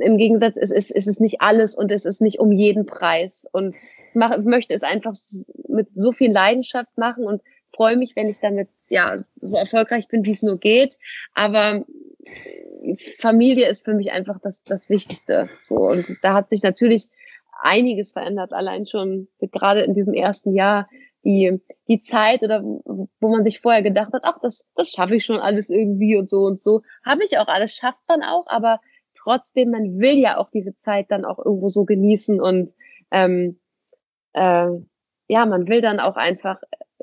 im 0.00 0.18
Gegensatz, 0.18 0.56
es 0.56 0.70
ist, 0.70 0.90
es 0.90 1.06
ist 1.06 1.20
nicht 1.20 1.40
alles 1.40 1.74
und 1.74 1.90
es 1.90 2.04
ist 2.04 2.20
nicht 2.20 2.38
um 2.38 2.52
jeden 2.52 2.86
Preis. 2.86 3.46
Und 3.52 3.74
ich 3.74 4.44
möchte 4.44 4.74
es 4.74 4.82
einfach 4.82 5.14
mit 5.68 5.88
so 5.94 6.12
viel 6.12 6.32
Leidenschaft 6.32 6.96
machen 6.96 7.24
und 7.24 7.42
freue 7.74 7.96
mich, 7.96 8.14
wenn 8.16 8.28
ich 8.28 8.40
damit 8.40 8.68
ja 8.88 9.16
so 9.40 9.56
erfolgreich 9.56 10.08
bin, 10.08 10.24
wie 10.24 10.32
es 10.32 10.42
nur 10.42 10.58
geht. 10.58 10.98
Aber 11.34 11.84
Familie 13.18 13.68
ist 13.68 13.84
für 13.84 13.94
mich 13.94 14.12
einfach 14.12 14.38
das, 14.40 14.62
das 14.62 14.88
Wichtigste. 14.88 15.48
So 15.62 15.76
und 15.76 16.06
da 16.22 16.34
hat 16.34 16.50
sich 16.50 16.62
natürlich 16.62 17.08
einiges 17.60 18.12
verändert, 18.12 18.52
allein 18.52 18.86
schon 18.86 19.28
gerade 19.40 19.80
in 19.80 19.94
diesem 19.94 20.14
ersten 20.14 20.54
Jahr 20.54 20.88
die, 21.24 21.60
die 21.88 22.00
Zeit 22.00 22.42
oder 22.42 22.62
wo 22.62 23.08
man 23.20 23.44
sich 23.44 23.60
vorher 23.60 23.82
gedacht 23.82 24.12
hat, 24.12 24.22
ach, 24.24 24.38
das, 24.42 24.68
das 24.74 24.90
schaffe 24.90 25.16
ich 25.16 25.24
schon 25.24 25.38
alles 25.38 25.70
irgendwie 25.70 26.16
und 26.16 26.28
so 26.28 26.40
und 26.40 26.62
so. 26.62 26.82
Habe 27.04 27.24
ich 27.24 27.38
auch 27.38 27.48
alles, 27.48 27.74
schafft 27.74 28.00
man 28.08 28.22
auch, 28.22 28.46
aber 28.46 28.80
trotzdem, 29.24 29.70
man 29.70 29.98
will 29.98 30.18
ja 30.18 30.38
auch 30.38 30.50
diese 30.50 30.76
Zeit 30.78 31.10
dann 31.10 31.24
auch 31.24 31.38
irgendwo 31.38 31.68
so 31.68 31.84
genießen 31.84 32.40
und 32.40 32.72
ähm, 33.10 33.58
äh, 34.34 34.68
ja, 35.28 35.46
man 35.46 35.66
will 35.68 35.80
dann 35.80 36.00
auch 36.00 36.16
einfach, 36.16 36.60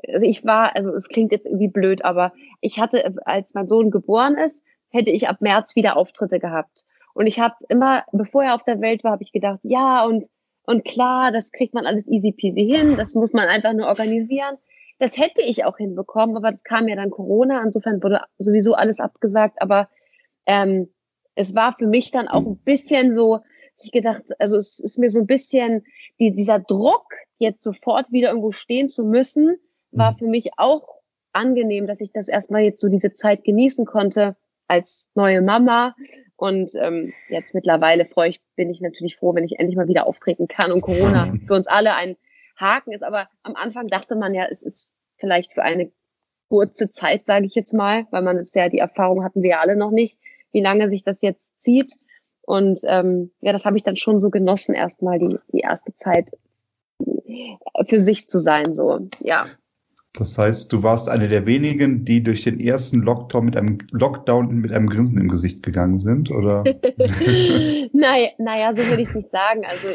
also 0.08 0.24
ich 0.24 0.44
war, 0.44 0.76
also 0.76 0.94
es 0.94 1.08
klingt 1.08 1.32
jetzt 1.32 1.46
irgendwie 1.46 1.68
blöd, 1.68 2.04
aber 2.04 2.32
ich 2.60 2.78
hatte, 2.78 3.14
als 3.24 3.54
mein 3.54 3.68
Sohn 3.68 3.90
geboren 3.90 4.36
ist, 4.36 4.64
hätte 4.90 5.10
ich 5.10 5.28
ab 5.28 5.40
März 5.40 5.74
wieder 5.74 5.96
Auftritte 5.96 6.38
gehabt. 6.38 6.84
Und 7.14 7.26
ich 7.26 7.40
habe 7.40 7.56
immer, 7.68 8.04
bevor 8.12 8.44
er 8.44 8.54
auf 8.54 8.64
der 8.64 8.80
Welt 8.80 9.04
war, 9.04 9.12
habe 9.12 9.22
ich 9.22 9.32
gedacht, 9.32 9.60
ja, 9.62 10.04
und 10.04 10.28
und 10.64 10.84
klar, 10.84 11.32
das 11.32 11.50
kriegt 11.52 11.74
man 11.74 11.86
alles 11.86 12.06
easy 12.06 12.32
peasy 12.32 12.64
hin, 12.64 12.96
das 12.96 13.14
muss 13.14 13.32
man 13.32 13.48
einfach 13.48 13.72
nur 13.72 13.88
organisieren. 13.88 14.56
Das 14.98 15.18
hätte 15.18 15.42
ich 15.42 15.64
auch 15.64 15.76
hinbekommen, 15.76 16.36
aber 16.36 16.52
das 16.52 16.62
kam 16.62 16.86
ja 16.86 16.94
dann 16.94 17.10
Corona, 17.10 17.62
insofern 17.62 18.02
wurde 18.02 18.20
sowieso 18.38 18.74
alles 18.74 19.00
abgesagt, 19.00 19.60
aber 19.60 19.88
ähm, 20.46 20.88
es 21.34 21.54
war 21.54 21.72
für 21.76 21.86
mich 21.86 22.10
dann 22.10 22.28
auch 22.28 22.44
ein 22.44 22.58
bisschen 22.58 23.14
so, 23.14 23.40
ich 23.82 23.90
gedacht, 23.90 24.22
also 24.38 24.56
es 24.56 24.78
ist 24.78 24.98
mir 24.98 25.10
so 25.10 25.20
ein 25.20 25.26
bisschen 25.26 25.84
die, 26.20 26.32
dieser 26.32 26.58
Druck, 26.58 27.14
jetzt 27.38 27.62
sofort 27.62 28.12
wieder 28.12 28.28
irgendwo 28.28 28.52
stehen 28.52 28.88
zu 28.88 29.04
müssen, 29.04 29.56
war 29.90 30.12
mhm. 30.12 30.18
für 30.18 30.26
mich 30.26 30.50
auch 30.58 31.00
angenehm, 31.32 31.86
dass 31.86 32.00
ich 32.00 32.12
das 32.12 32.28
erstmal 32.28 32.62
jetzt 32.62 32.80
so 32.80 32.88
diese 32.88 33.12
Zeit 33.12 33.44
genießen 33.44 33.86
konnte 33.86 34.36
als 34.68 35.08
neue 35.14 35.42
Mama 35.42 35.94
und 36.36 36.72
ähm, 36.76 37.12
jetzt 37.28 37.54
mittlerweile 37.54 38.04
freue 38.04 38.30
ich, 38.30 38.40
bin 38.56 38.70
ich 38.70 38.80
natürlich 38.80 39.16
froh, 39.16 39.34
wenn 39.34 39.44
ich 39.44 39.58
endlich 39.58 39.76
mal 39.76 39.88
wieder 39.88 40.06
auftreten 40.06 40.48
kann 40.48 40.72
und 40.72 40.80
Corona 40.80 41.32
für 41.46 41.54
uns 41.54 41.66
alle 41.66 41.94
ein 41.94 42.16
Haken 42.56 42.92
ist. 42.92 43.02
Aber 43.02 43.28
am 43.42 43.54
Anfang 43.54 43.88
dachte 43.88 44.16
man 44.16 44.34
ja, 44.34 44.46
es 44.50 44.62
ist 44.62 44.88
vielleicht 45.18 45.52
für 45.52 45.62
eine 45.62 45.92
kurze 46.48 46.90
Zeit, 46.90 47.26
sage 47.26 47.46
ich 47.46 47.54
jetzt 47.54 47.72
mal, 47.72 48.06
weil 48.10 48.22
man 48.22 48.36
es 48.36 48.54
ja, 48.54 48.68
die 48.68 48.78
Erfahrung 48.78 49.24
hatten 49.24 49.42
wir 49.42 49.50
ja 49.50 49.60
alle 49.60 49.76
noch 49.76 49.90
nicht, 49.90 50.18
wie 50.52 50.62
lange 50.62 50.88
sich 50.88 51.02
das 51.02 51.20
jetzt 51.22 51.60
zieht. 51.60 51.92
Und 52.42 52.80
ähm, 52.84 53.30
ja, 53.40 53.52
das 53.52 53.64
habe 53.64 53.76
ich 53.76 53.82
dann 53.82 53.96
schon 53.96 54.20
so 54.20 54.30
genossen, 54.30 54.74
erstmal 54.74 55.18
die, 55.18 55.36
die 55.52 55.60
erste 55.60 55.94
Zeit 55.94 56.30
für 57.88 58.00
sich 58.00 58.28
zu 58.28 58.38
sein. 58.38 58.74
So, 58.74 59.08
ja. 59.20 59.46
Das 60.14 60.36
heißt, 60.36 60.70
du 60.70 60.82
warst 60.82 61.08
eine 61.08 61.26
der 61.26 61.46
wenigen, 61.46 62.04
die 62.04 62.22
durch 62.22 62.42
den 62.42 62.60
ersten 62.60 63.00
Lockdown 63.00 63.46
mit 63.46 63.56
einem 63.56 63.78
Lockdown 63.92 64.48
mit 64.48 64.70
einem 64.70 64.90
Grinsen 64.90 65.18
im 65.18 65.28
Gesicht 65.28 65.62
gegangen 65.62 65.98
sind, 65.98 66.30
oder? 66.30 66.64
naja, 67.94 68.28
naja, 68.36 68.74
so 68.74 68.86
würde 68.88 69.00
ich 69.00 69.08
es 69.08 69.14
nicht 69.14 69.30
sagen. 69.30 69.62
Also 69.64 69.88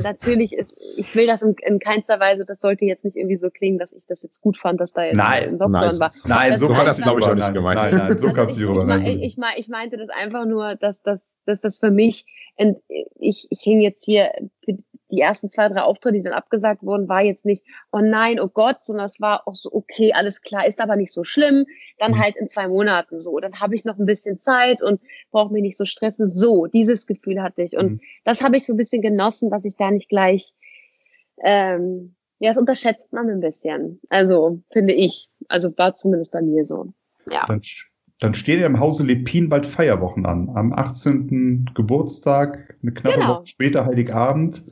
natürlich 0.00 0.52
ist, 0.52 0.72
ich 0.96 1.12
will 1.16 1.26
das 1.26 1.42
in, 1.42 1.56
in 1.66 1.80
keinster 1.80 2.20
Weise, 2.20 2.44
das 2.44 2.60
sollte 2.60 2.84
jetzt 2.84 3.04
nicht 3.04 3.16
irgendwie 3.16 3.38
so 3.38 3.50
klingen, 3.50 3.80
dass 3.80 3.92
ich 3.92 4.06
das 4.06 4.22
jetzt 4.22 4.40
gut 4.42 4.56
fand, 4.56 4.80
dass 4.80 4.92
da 4.92 5.06
jetzt 5.06 5.16
nein, 5.16 5.42
ein 5.42 5.58
Lockdown 5.58 5.72
nein, 5.72 5.98
war. 5.98 6.10
Nein, 6.26 6.50
das 6.52 6.60
so 6.60 6.68
war 6.68 6.84
das 6.84 7.00
glaube 7.00 7.20
ich 7.20 7.26
auch 7.26 7.34
nicht 7.34 7.52
gemeint. 7.52 7.80
Nein, 7.80 7.96
nein, 7.96 8.18
so 8.18 8.30
kannst 8.30 8.56
du 8.56 8.70
also 8.70 8.88
ich, 8.88 9.22
ich, 9.22 9.38
ich, 9.38 9.38
ich 9.56 9.68
meinte 9.68 9.96
das 9.96 10.08
einfach 10.08 10.46
nur, 10.46 10.76
dass, 10.76 11.02
dass, 11.02 11.26
dass 11.46 11.62
das 11.62 11.78
für 11.78 11.90
mich, 11.90 12.26
und 12.56 12.78
ich, 13.18 13.48
ich 13.50 13.60
hing 13.60 13.80
jetzt 13.80 14.04
hier 14.04 14.30
die 15.10 15.20
ersten 15.20 15.50
zwei, 15.50 15.68
drei 15.68 15.82
Auftritte, 15.82 16.16
die 16.16 16.22
dann 16.22 16.32
abgesagt 16.32 16.82
wurden, 16.82 17.08
war 17.08 17.22
jetzt 17.22 17.44
nicht, 17.44 17.64
oh 17.92 17.98
nein, 17.98 18.40
oh 18.40 18.48
Gott, 18.48 18.84
sondern 18.84 19.06
es 19.06 19.20
war 19.20 19.46
auch 19.46 19.54
so, 19.54 19.70
okay, 19.72 20.12
alles 20.12 20.40
klar, 20.40 20.66
ist 20.66 20.80
aber 20.80 20.96
nicht 20.96 21.12
so 21.12 21.24
schlimm. 21.24 21.66
Dann 21.98 22.12
mhm. 22.12 22.22
halt 22.22 22.36
in 22.36 22.48
zwei 22.48 22.68
Monaten 22.68 23.20
so. 23.20 23.38
Dann 23.38 23.60
habe 23.60 23.74
ich 23.74 23.84
noch 23.84 23.98
ein 23.98 24.06
bisschen 24.06 24.38
Zeit 24.38 24.82
und 24.82 25.00
brauche 25.30 25.52
mich 25.52 25.62
nicht 25.62 25.76
so 25.76 25.84
stressen. 25.84 26.28
So, 26.28 26.66
dieses 26.66 27.06
Gefühl 27.06 27.42
hatte 27.42 27.62
ich. 27.62 27.76
Und 27.76 27.92
mhm. 27.92 28.00
das 28.24 28.42
habe 28.42 28.56
ich 28.56 28.66
so 28.66 28.72
ein 28.72 28.78
bisschen 28.78 29.02
genossen, 29.02 29.50
dass 29.50 29.64
ich 29.64 29.76
da 29.76 29.90
nicht 29.90 30.08
gleich, 30.08 30.54
ähm, 31.42 32.14
ja, 32.38 32.50
das 32.50 32.58
unterschätzt 32.58 33.12
man 33.12 33.28
ein 33.28 33.40
bisschen. 33.40 34.00
Also, 34.08 34.60
finde 34.72 34.94
ich. 34.94 35.28
Also 35.48 35.76
war 35.76 35.94
zumindest 35.94 36.32
bei 36.32 36.42
mir 36.42 36.64
so. 36.64 36.92
Ja. 37.30 37.44
Dann, 37.46 37.60
dann 38.20 38.34
stehen 38.34 38.60
ja 38.60 38.66
im 38.66 38.80
Hause 38.80 39.04
Lepin 39.04 39.48
bald 39.48 39.66
Feierwochen 39.66 40.24
an. 40.26 40.50
Am 40.54 40.72
18. 40.72 41.70
Geburtstag, 41.74 42.76
eine 42.82 42.92
knappe 42.92 43.18
genau. 43.18 43.34
Woche 43.36 43.46
später 43.46 43.84
Heiligabend. 43.86 44.64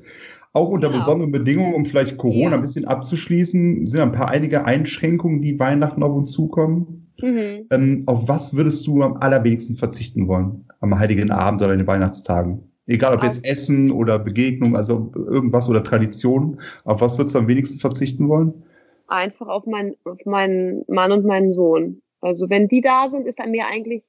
Auch 0.55 0.68
unter 0.68 0.88
genau. 0.88 1.01
besonderen 1.01 1.32
Bedingungen, 1.32 1.74
um 1.74 1.86
vielleicht 1.86 2.18
Corona 2.18 2.51
ja. 2.51 2.57
ein 2.57 2.61
bisschen 2.61 2.84
abzuschließen, 2.84 3.88
sind 3.88 4.01
ein 4.01 4.12
paar 4.12 4.28
einige 4.28 4.64
Einschränkungen, 4.64 5.40
die 5.40 5.59
Weihnachten 5.59 6.03
auf 6.03 6.14
uns 6.14 6.30
zukommen. 6.32 7.11
Mhm. 7.20 7.66
Ähm, 7.70 8.03
auf 8.07 8.28
was 8.28 8.55
würdest 8.55 8.86
du 8.86 9.03
am 9.03 9.16
allerwenigsten 9.16 9.76
verzichten 9.76 10.28
wollen? 10.28 10.66
Am 10.80 10.99
Heiligen 10.99 11.30
Abend 11.30 11.62
oder 11.62 11.72
in 11.72 11.78
den 11.78 11.86
Weihnachtstagen? 11.86 12.70
Egal 12.86 13.14
ob 13.14 13.22
jetzt 13.22 13.47
Essen 13.47 13.90
oder 13.93 14.18
Begegnung, 14.18 14.76
also 14.76 15.12
irgendwas 15.14 15.68
oder 15.68 15.84
Tradition. 15.84 16.61
Auf 16.84 17.01
was 17.01 17.16
würdest 17.16 17.34
du 17.34 17.38
am 17.38 17.49
wenigsten 17.49 17.78
verzichten 17.78 18.28
wollen? 18.28 18.64
Einfach 19.07 19.47
auf, 19.47 19.66
mein, 19.66 19.95
auf 20.05 20.18
meinen 20.24 20.84
Mann 20.88 21.12
und 21.12 21.24
meinen 21.24 21.53
Sohn. 21.53 22.03
Also 22.23 22.49
wenn 22.49 22.68
die 22.68 22.81
da 22.81 23.09
sind, 23.09 23.27
ist 23.27 23.41
an 23.41 23.51
mir 23.51 23.66
eigentlich, 23.66 24.05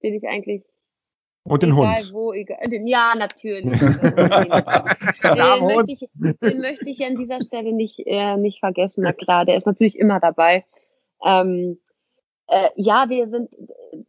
bin 0.00 0.14
ich 0.14 0.26
eigentlich 0.26 0.64
Und 1.44 1.62
den 1.62 1.72
egal 1.72 1.98
Hund. 1.98 2.12
Wo, 2.12 2.32
egal, 2.32 2.58
ja, 2.70 3.14
natürlich. 3.16 3.64
den, 3.78 3.88
möchte 5.66 5.92
ich, 5.92 6.08
den 6.40 6.60
möchte 6.60 6.88
ich 6.88 7.04
an 7.04 7.16
dieser 7.16 7.40
Stelle 7.40 7.72
nicht, 7.72 8.00
äh, 8.06 8.36
nicht 8.36 8.60
vergessen. 8.60 9.02
Na 9.04 9.12
klar, 9.12 9.44
der 9.44 9.56
ist 9.56 9.66
natürlich 9.66 9.98
immer 9.98 10.18
dabei. 10.18 10.64
Ähm, 11.24 11.78
äh, 12.48 12.68
ja, 12.76 13.08
wir 13.08 13.26
sind, 13.26 13.50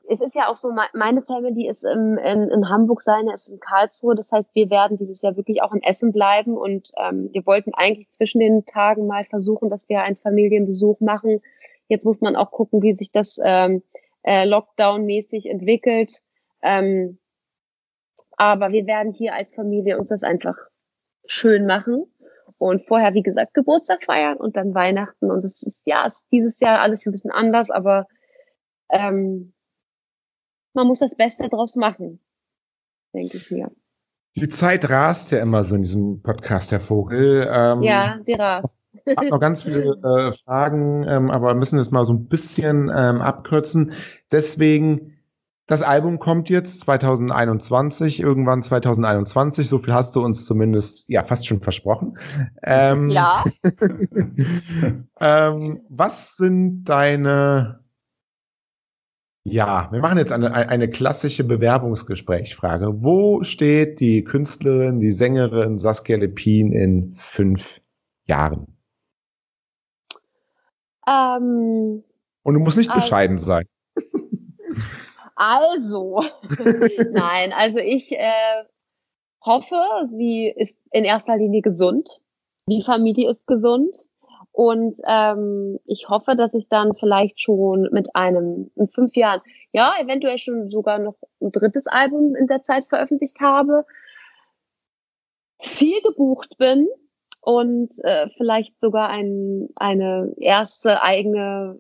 es 0.10 0.20
ist 0.20 0.36
ja 0.36 0.50
auch 0.50 0.58
so, 0.58 0.72
meine 0.94 1.22
Family 1.22 1.68
ist 1.68 1.86
im, 1.86 2.18
in, 2.18 2.50
in 2.50 2.70
Hamburg, 2.70 3.02
seine 3.02 3.34
ist 3.34 3.48
in 3.48 3.60
Karlsruhe. 3.60 4.16
Das 4.16 4.32
heißt, 4.32 4.50
wir 4.54 4.70
werden 4.70 4.98
dieses 4.98 5.22
Jahr 5.22 5.38
wirklich 5.38 5.62
auch 5.62 5.72
in 5.72 5.82
Essen 5.82 6.12
bleiben 6.12 6.58
und 6.58 6.92
ähm, 6.98 7.30
wir 7.32 7.46
wollten 7.46 7.74
eigentlich 7.74 8.10
zwischen 8.12 8.40
den 8.40 8.66
Tagen 8.66 9.08
mal 9.08 9.26
versuchen, 9.26 9.70
dass 9.70 9.88
wir 9.88 10.02
einen 10.02 10.18
Familienbesuch 10.18 11.00
machen. 11.00 11.42
Jetzt 11.88 12.06
muss 12.06 12.22
man 12.22 12.36
auch 12.36 12.52
gucken, 12.52 12.82
wie 12.82 12.96
sich 12.96 13.12
das 13.12 13.40
ähm, 13.44 13.84
äh, 14.24 14.46
Lockdown-mäßig 14.46 15.50
entwickelt. 15.50 16.22
Ähm, 16.62 17.20
aber 18.38 18.72
wir 18.72 18.86
werden 18.86 19.14
hier 19.14 19.34
als 19.34 19.54
Familie 19.54 20.00
uns 20.00 20.10
das 20.10 20.24
einfach 20.24 20.58
schön 21.26 21.66
machen 21.66 22.06
und 22.58 22.86
vorher, 22.88 23.14
wie 23.14 23.24
gesagt, 23.24 23.54
Geburtstag 23.54 24.06
feiern 24.06 24.38
und 24.38 24.56
dann 24.56 24.74
Weihnachten. 24.74 25.30
Und 25.30 25.44
es 25.44 25.64
ist 25.64 25.86
ja, 25.86 26.06
es 26.06 26.18
ist 26.18 26.32
dieses 26.32 26.60
Jahr 26.60 26.80
alles 26.80 27.06
ein 27.06 27.12
bisschen 27.12 27.32
anders, 27.32 27.70
aber 27.70 28.08
ähm, 28.90 29.54
man 30.74 30.88
muss 30.88 31.00
das 31.00 31.16
Beste 31.16 31.50
draus 31.50 31.76
machen, 31.76 32.20
denke 33.14 33.38
ich 33.38 33.52
mir. 33.52 33.72
Die 34.36 34.50
Zeit 34.50 34.90
rast 34.90 35.32
ja 35.32 35.40
immer 35.40 35.64
so 35.64 35.76
in 35.76 35.84
diesem 35.84 36.22
Podcast, 36.22 36.72
Herr 36.72 36.80
Vogel. 36.80 37.48
Ähm, 37.52 37.84
ja, 37.84 38.20
sie 38.24 38.34
rast. 38.34 38.80
Ich 39.06 39.18
habe 39.18 39.30
noch 39.30 39.40
ganz 39.40 39.64
viele 39.64 39.96
äh, 40.04 40.32
Fragen, 40.34 41.06
ähm, 41.08 41.32
aber 41.32 41.54
müssen 41.56 41.80
es 41.80 41.92
mal 41.92 42.06
so 42.06 42.14
ein 42.14 42.28
bisschen 42.28 42.92
ähm, 42.94 43.22
abkürzen. 43.22 43.94
Deswegen, 44.32 45.18
das 45.68 45.82
Album 45.82 46.20
kommt 46.20 46.50
jetzt 46.50 46.82
2021, 46.82 48.20
irgendwann 48.20 48.62
2021. 48.62 49.68
So 49.68 49.80
viel 49.80 49.94
hast 49.94 50.16
du 50.16 50.24
uns 50.24 50.46
zumindest 50.46 51.10
ja 51.10 51.24
fast 51.24 51.48
schon 51.48 51.62
versprochen. 51.62 52.18
Ähm, 52.64 53.10
ja. 53.10 53.44
ähm, 55.20 55.82
was 55.90 56.38
sind 56.38 56.84
deine 56.86 57.84
ja, 59.46 59.90
wir 59.92 60.00
machen 60.00 60.18
jetzt 60.18 60.32
eine, 60.32 60.54
eine 60.54 60.90
klassische 60.90 61.44
Bewerbungsgesprächsfrage. 61.44 63.04
Wo 63.04 63.44
steht 63.44 64.00
die 64.00 64.24
Künstlerin, 64.24 65.02
die 65.02 65.12
Sängerin 65.12 65.78
Saskia 65.78 66.16
Lepin 66.16 66.72
in 66.72 67.14
fünf 67.14 67.82
Jahren? 68.26 68.73
Ähm, 71.08 72.04
Und 72.44 72.54
du 72.54 72.60
musst 72.60 72.78
nicht 72.78 72.90
also, 72.90 73.02
bescheiden 73.02 73.38
sein. 73.38 73.66
Also, 75.36 76.24
nein, 77.12 77.54
also 77.54 77.80
ich 77.80 78.12
äh, 78.12 78.64
hoffe, 79.44 79.76
sie 80.12 80.54
ist 80.56 80.80
in 80.92 81.04
erster 81.04 81.38
Linie 81.38 81.62
gesund. 81.62 82.22
Die 82.70 82.82
Familie 82.82 83.32
ist 83.32 83.46
gesund. 83.48 83.96
Und 84.52 85.00
ähm, 85.08 85.80
ich 85.86 86.08
hoffe, 86.10 86.36
dass 86.36 86.54
ich 86.54 86.70
dann 86.70 86.94
vielleicht 86.96 87.42
schon 87.42 87.90
mit 87.92 88.16
einem 88.16 88.70
in 88.76 88.88
fünf 88.88 89.16
Jahren, 89.16 89.42
ja, 89.72 89.96
eventuell 90.00 90.38
schon 90.38 90.70
sogar 90.70 91.00
noch 91.00 91.16
ein 91.42 91.52
drittes 91.52 91.88
Album 91.88 92.36
in 92.36 92.46
der 92.46 92.62
Zeit 92.62 92.86
veröffentlicht 92.88 93.40
habe, 93.40 93.84
viel 95.60 96.00
gebucht 96.04 96.56
bin 96.60 96.88
und 97.44 97.92
äh, 98.04 98.30
vielleicht 98.38 98.80
sogar 98.80 99.10
ein, 99.10 99.70
eine 99.76 100.34
erste 100.38 101.02
eigene, 101.02 101.80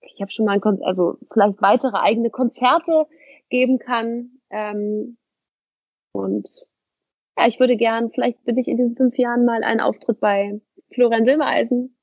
ich 0.00 0.20
habe 0.20 0.30
schon 0.30 0.46
mal 0.46 0.52
ein 0.52 0.60
Kon 0.60 0.82
also 0.82 1.16
vielleicht 1.32 1.62
weitere 1.62 1.96
eigene 1.96 2.30
Konzerte 2.30 3.06
geben 3.48 3.78
kann. 3.78 4.40
Ähm, 4.50 5.16
und 6.12 6.48
ja, 7.38 7.46
ich 7.48 7.58
würde 7.58 7.76
gern, 7.76 8.10
vielleicht 8.10 8.44
bin 8.44 8.58
ich 8.58 8.68
in 8.68 8.76
diesen 8.76 8.96
fünf 8.96 9.16
Jahren 9.16 9.44
mal 9.44 9.64
einen 9.64 9.80
Auftritt 9.80 10.20
bei 10.20 10.60
Florian 10.92 11.24
Silbereisen 11.24 11.94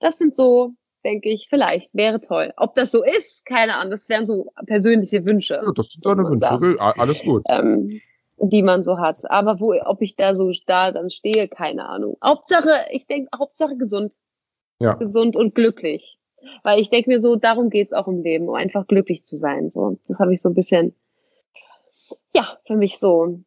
das 0.00 0.18
sind 0.18 0.36
so, 0.36 0.74
denke 1.04 1.28
ich, 1.30 1.48
vielleicht, 1.48 1.94
wäre 1.94 2.20
toll. 2.20 2.50
Ob 2.56 2.74
das 2.74 2.90
so 2.90 3.04
ist, 3.04 3.44
keine 3.46 3.76
Ahnung, 3.76 3.90
das 3.90 4.08
wären 4.08 4.26
so 4.26 4.52
persönliche 4.66 5.24
Wünsche. 5.24 5.60
Ja, 5.64 5.72
das 5.74 5.90
sind 5.90 6.06
deine 6.06 6.24
Wünsche, 6.24 6.46
sagen. 6.46 6.78
alles 6.78 7.22
gut. 7.22 7.42
Ähm, 7.48 8.00
die 8.40 8.62
man 8.62 8.84
so 8.84 8.98
hat. 8.98 9.30
Aber 9.30 9.60
wo, 9.60 9.74
ob 9.84 10.02
ich 10.02 10.16
da 10.16 10.34
so 10.34 10.52
da 10.66 10.92
dann 10.92 11.10
stehe, 11.10 11.48
keine 11.48 11.88
Ahnung. 11.88 12.16
Hauptsache, 12.22 12.70
ich 12.90 13.06
denke, 13.06 13.30
Hauptsache 13.36 13.76
gesund. 13.76 14.14
Ja. 14.80 14.94
Gesund 14.94 15.36
und 15.36 15.54
glücklich. 15.54 16.18
Weil 16.62 16.80
ich 16.80 16.88
denke 16.90 17.10
mir 17.10 17.20
so, 17.20 17.36
darum 17.36 17.68
geht's 17.68 17.92
auch 17.92 18.06
im 18.06 18.22
Leben, 18.22 18.48
um 18.48 18.54
einfach 18.54 18.86
glücklich 18.86 19.24
zu 19.24 19.36
sein. 19.36 19.70
So, 19.70 19.98
das 20.06 20.20
habe 20.20 20.32
ich 20.32 20.40
so 20.40 20.48
ein 20.48 20.54
bisschen, 20.54 20.94
ja, 22.34 22.58
für 22.64 22.76
mich 22.76 22.98
so 22.98 23.40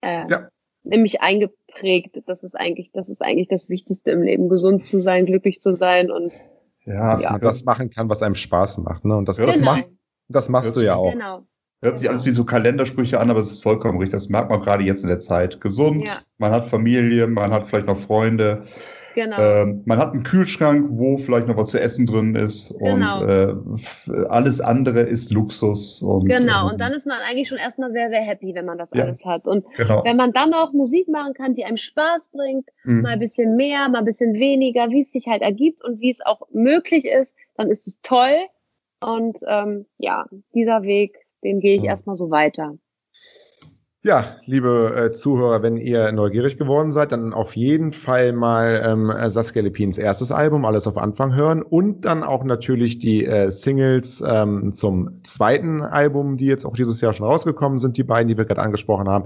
äh, 0.00 0.30
ja. 0.30 0.48
nämlich 0.84 1.22
eingebaut 1.22 1.58
prägt. 1.74 2.22
Das 2.26 2.42
ist 2.42 2.54
eigentlich, 2.54 2.90
das 2.92 3.08
ist 3.08 3.22
eigentlich 3.22 3.48
das 3.48 3.68
Wichtigste 3.68 4.10
im 4.12 4.22
Leben, 4.22 4.48
gesund 4.48 4.86
zu 4.86 5.00
sein, 5.00 5.26
glücklich 5.26 5.60
zu 5.60 5.74
sein 5.74 6.10
und 6.10 6.42
ja, 6.84 7.12
dass 7.12 7.22
ja. 7.22 7.32
man 7.32 7.40
das 7.40 7.64
machen 7.64 7.90
kann, 7.90 8.08
was 8.08 8.22
einem 8.22 8.34
Spaß 8.34 8.78
macht. 8.78 9.04
Ne? 9.04 9.16
Und 9.16 9.28
das, 9.28 9.36
genau. 9.36 9.50
das 9.50 9.60
machst, 9.60 9.92
das 10.28 10.48
machst 10.48 10.76
du 10.76 10.80
ja 10.80 10.96
auch. 10.96 11.12
Genau. 11.12 11.42
Hört 11.84 11.98
sich 11.98 12.08
alles 12.08 12.24
wie 12.24 12.30
so 12.30 12.44
Kalendersprüche 12.46 13.20
an, 13.20 13.28
aber 13.28 13.40
es 13.40 13.50
ist 13.50 13.62
vollkommen 13.62 13.98
richtig. 13.98 14.12
Das 14.12 14.30
merkt 14.30 14.48
man 14.48 14.62
gerade 14.62 14.82
jetzt 14.84 15.02
in 15.02 15.08
der 15.08 15.20
Zeit. 15.20 15.60
Gesund, 15.60 16.06
ja. 16.06 16.18
man 16.38 16.50
hat 16.50 16.64
Familie, 16.64 17.26
man 17.26 17.52
hat 17.52 17.66
vielleicht 17.66 17.86
noch 17.86 17.98
Freunde. 17.98 18.62
Genau. 19.14 19.38
Ähm, 19.38 19.82
man 19.84 19.98
hat 19.98 20.14
einen 20.14 20.22
Kühlschrank, 20.22 20.88
wo 20.92 21.18
vielleicht 21.18 21.46
noch 21.46 21.58
was 21.58 21.68
zu 21.68 21.78
essen 21.78 22.06
drin 22.06 22.36
ist 22.36 22.74
genau. 22.78 23.20
und 23.20 23.28
äh, 23.28 24.26
alles 24.28 24.62
andere 24.62 25.00
ist 25.00 25.30
Luxus. 25.30 26.00
Und, 26.00 26.26
genau, 26.26 26.62
ähm, 26.62 26.72
und 26.72 26.80
dann 26.80 26.94
ist 26.94 27.06
man 27.06 27.18
eigentlich 27.20 27.48
schon 27.48 27.58
erstmal 27.58 27.92
sehr, 27.92 28.08
sehr 28.08 28.22
happy, 28.22 28.54
wenn 28.54 28.64
man 28.64 28.78
das 28.78 28.90
ja. 28.94 29.04
alles 29.04 29.22
hat. 29.26 29.46
Und 29.46 29.66
genau. 29.76 30.02
wenn 30.04 30.16
man 30.16 30.32
dann 30.32 30.54
auch 30.54 30.72
Musik 30.72 31.06
machen 31.08 31.34
kann, 31.34 31.54
die 31.54 31.66
einem 31.66 31.76
Spaß 31.76 32.30
bringt, 32.32 32.66
mhm. 32.84 33.02
mal 33.02 33.10
ein 33.10 33.20
bisschen 33.20 33.56
mehr, 33.56 33.90
mal 33.90 33.98
ein 33.98 34.06
bisschen 34.06 34.32
weniger, 34.32 34.88
wie 34.88 35.02
es 35.02 35.12
sich 35.12 35.26
halt 35.26 35.42
ergibt 35.42 35.84
und 35.84 36.00
wie 36.00 36.10
es 36.10 36.24
auch 36.24 36.40
möglich 36.50 37.04
ist, 37.04 37.34
dann 37.58 37.70
ist 37.70 37.86
es 37.86 38.00
toll. 38.00 38.36
Und 39.00 39.40
ähm, 39.46 39.84
ja, 39.98 40.24
dieser 40.54 40.82
Weg, 40.82 41.18
den 41.44 41.60
gehe 41.60 41.76
ich 41.76 41.82
mhm. 41.82 41.88
erstmal 41.88 42.16
so 42.16 42.30
weiter. 42.30 42.74
Ja, 44.06 44.36
liebe 44.44 44.94
äh, 44.94 45.12
Zuhörer, 45.12 45.62
wenn 45.62 45.78
ihr 45.78 46.12
neugierig 46.12 46.58
geworden 46.58 46.92
seid, 46.92 47.10
dann 47.10 47.32
auf 47.32 47.56
jeden 47.56 47.92
Fall 47.92 48.34
mal 48.34 48.82
ähm, 48.84 49.10
Saskia 49.30 49.62
Lepins 49.62 49.96
erstes 49.96 50.30
Album, 50.30 50.66
alles 50.66 50.86
auf 50.86 50.98
Anfang 50.98 51.34
hören 51.34 51.62
und 51.62 52.04
dann 52.04 52.22
auch 52.22 52.44
natürlich 52.44 52.98
die 52.98 53.24
äh, 53.24 53.50
Singles 53.50 54.22
ähm, 54.26 54.74
zum 54.74 55.24
zweiten 55.24 55.80
Album, 55.80 56.36
die 56.36 56.44
jetzt 56.44 56.66
auch 56.66 56.76
dieses 56.76 57.00
Jahr 57.00 57.14
schon 57.14 57.26
rausgekommen 57.26 57.78
sind, 57.78 57.96
die 57.96 58.02
beiden, 58.02 58.28
die 58.28 58.36
wir 58.36 58.44
gerade 58.44 58.60
angesprochen 58.60 59.08
haben. 59.08 59.24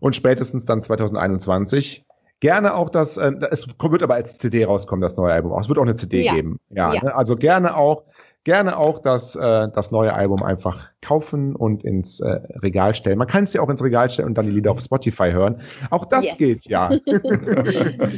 Und 0.00 0.16
spätestens 0.16 0.64
dann 0.64 0.80
2021 0.80 2.06
gerne 2.40 2.76
auch 2.76 2.88
das, 2.88 3.18
äh, 3.18 3.32
es 3.50 3.66
wird 3.78 4.02
aber 4.02 4.14
als 4.14 4.38
CD 4.38 4.64
rauskommen, 4.64 5.02
das 5.02 5.18
neue 5.18 5.34
Album. 5.34 5.52
Es 5.58 5.68
wird 5.68 5.78
auch 5.78 5.82
eine 5.82 5.96
CD 5.96 6.22
ja. 6.22 6.34
geben. 6.34 6.60
Ja, 6.70 6.94
ja. 6.94 7.04
Ne? 7.04 7.14
also 7.14 7.36
gerne 7.36 7.76
auch 7.76 8.04
gerne 8.44 8.76
auch 8.76 9.00
das, 9.00 9.34
äh, 9.34 9.68
das 9.74 9.90
neue 9.90 10.12
Album 10.12 10.42
einfach 10.42 10.88
kaufen 11.00 11.56
und 11.56 11.82
ins 11.82 12.20
äh, 12.20 12.40
Regal 12.62 12.94
stellen. 12.94 13.18
Man 13.18 13.26
kann 13.26 13.44
es 13.44 13.54
ja 13.54 13.62
auch 13.62 13.70
ins 13.70 13.82
Regal 13.82 14.10
stellen 14.10 14.28
und 14.28 14.38
dann 14.38 14.46
die 14.46 14.52
Lieder 14.52 14.70
auf 14.70 14.80
Spotify 14.80 15.32
hören. 15.32 15.60
Auch 15.90 16.04
das 16.04 16.24
yes. 16.24 16.38
geht 16.38 16.64
ja. 16.66 16.88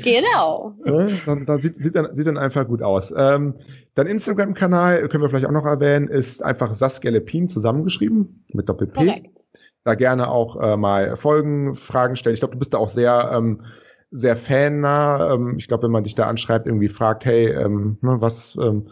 genau. 0.03 0.75
Ja, 0.85 1.07
dann, 1.27 1.47
dann 1.47 1.61
sieht, 1.61 1.77
sieht, 1.77 1.95
dann, 1.95 2.15
sieht 2.15 2.27
dann 2.27 2.39
einfach 2.39 2.67
gut 2.67 2.83
aus. 2.83 3.15
Ähm, 3.17 3.55
dein 3.95 4.09
Instagram-Kanal, 4.09 5.09
können 5.09 5.23
wir 5.23 5.31
vielleicht 5.31 5.47
auch 5.47 5.53
noch 5.53 5.65
erwähnen, 5.65 6.09
ist 6.09 6.45
einfach 6.45 6.75
Saskia 6.75 7.11
Lepin 7.11 7.49
zusammengeschrieben 7.49 8.45
mit 8.53 8.69
Doppel-P. 8.69 9.07
Korrekt. 9.07 9.47
Da 9.85 9.95
gerne 9.95 10.29
auch 10.29 10.61
äh, 10.61 10.77
mal 10.77 11.17
Folgen, 11.17 11.77
Fragen 11.77 12.17
stellen. 12.17 12.35
Ich 12.35 12.41
glaube, 12.41 12.55
du 12.55 12.59
bist 12.59 12.75
da 12.75 12.79
auch 12.79 12.89
sehr 12.89 13.31
ähm, 13.33 13.63
sehr 14.11 14.37
fannah. 14.37 15.35
Ähm, 15.35 15.57
ich 15.59 15.69
glaube, 15.69 15.85
wenn 15.85 15.91
man 15.91 16.05
dich 16.05 16.15
da 16.15 16.27
anschreibt, 16.27 16.67
irgendwie 16.67 16.89
fragt, 16.89 17.25
hey, 17.25 17.49
ähm, 17.49 17.99
ne, 18.01 18.17
was, 18.21 18.57
ähm, 18.57 18.89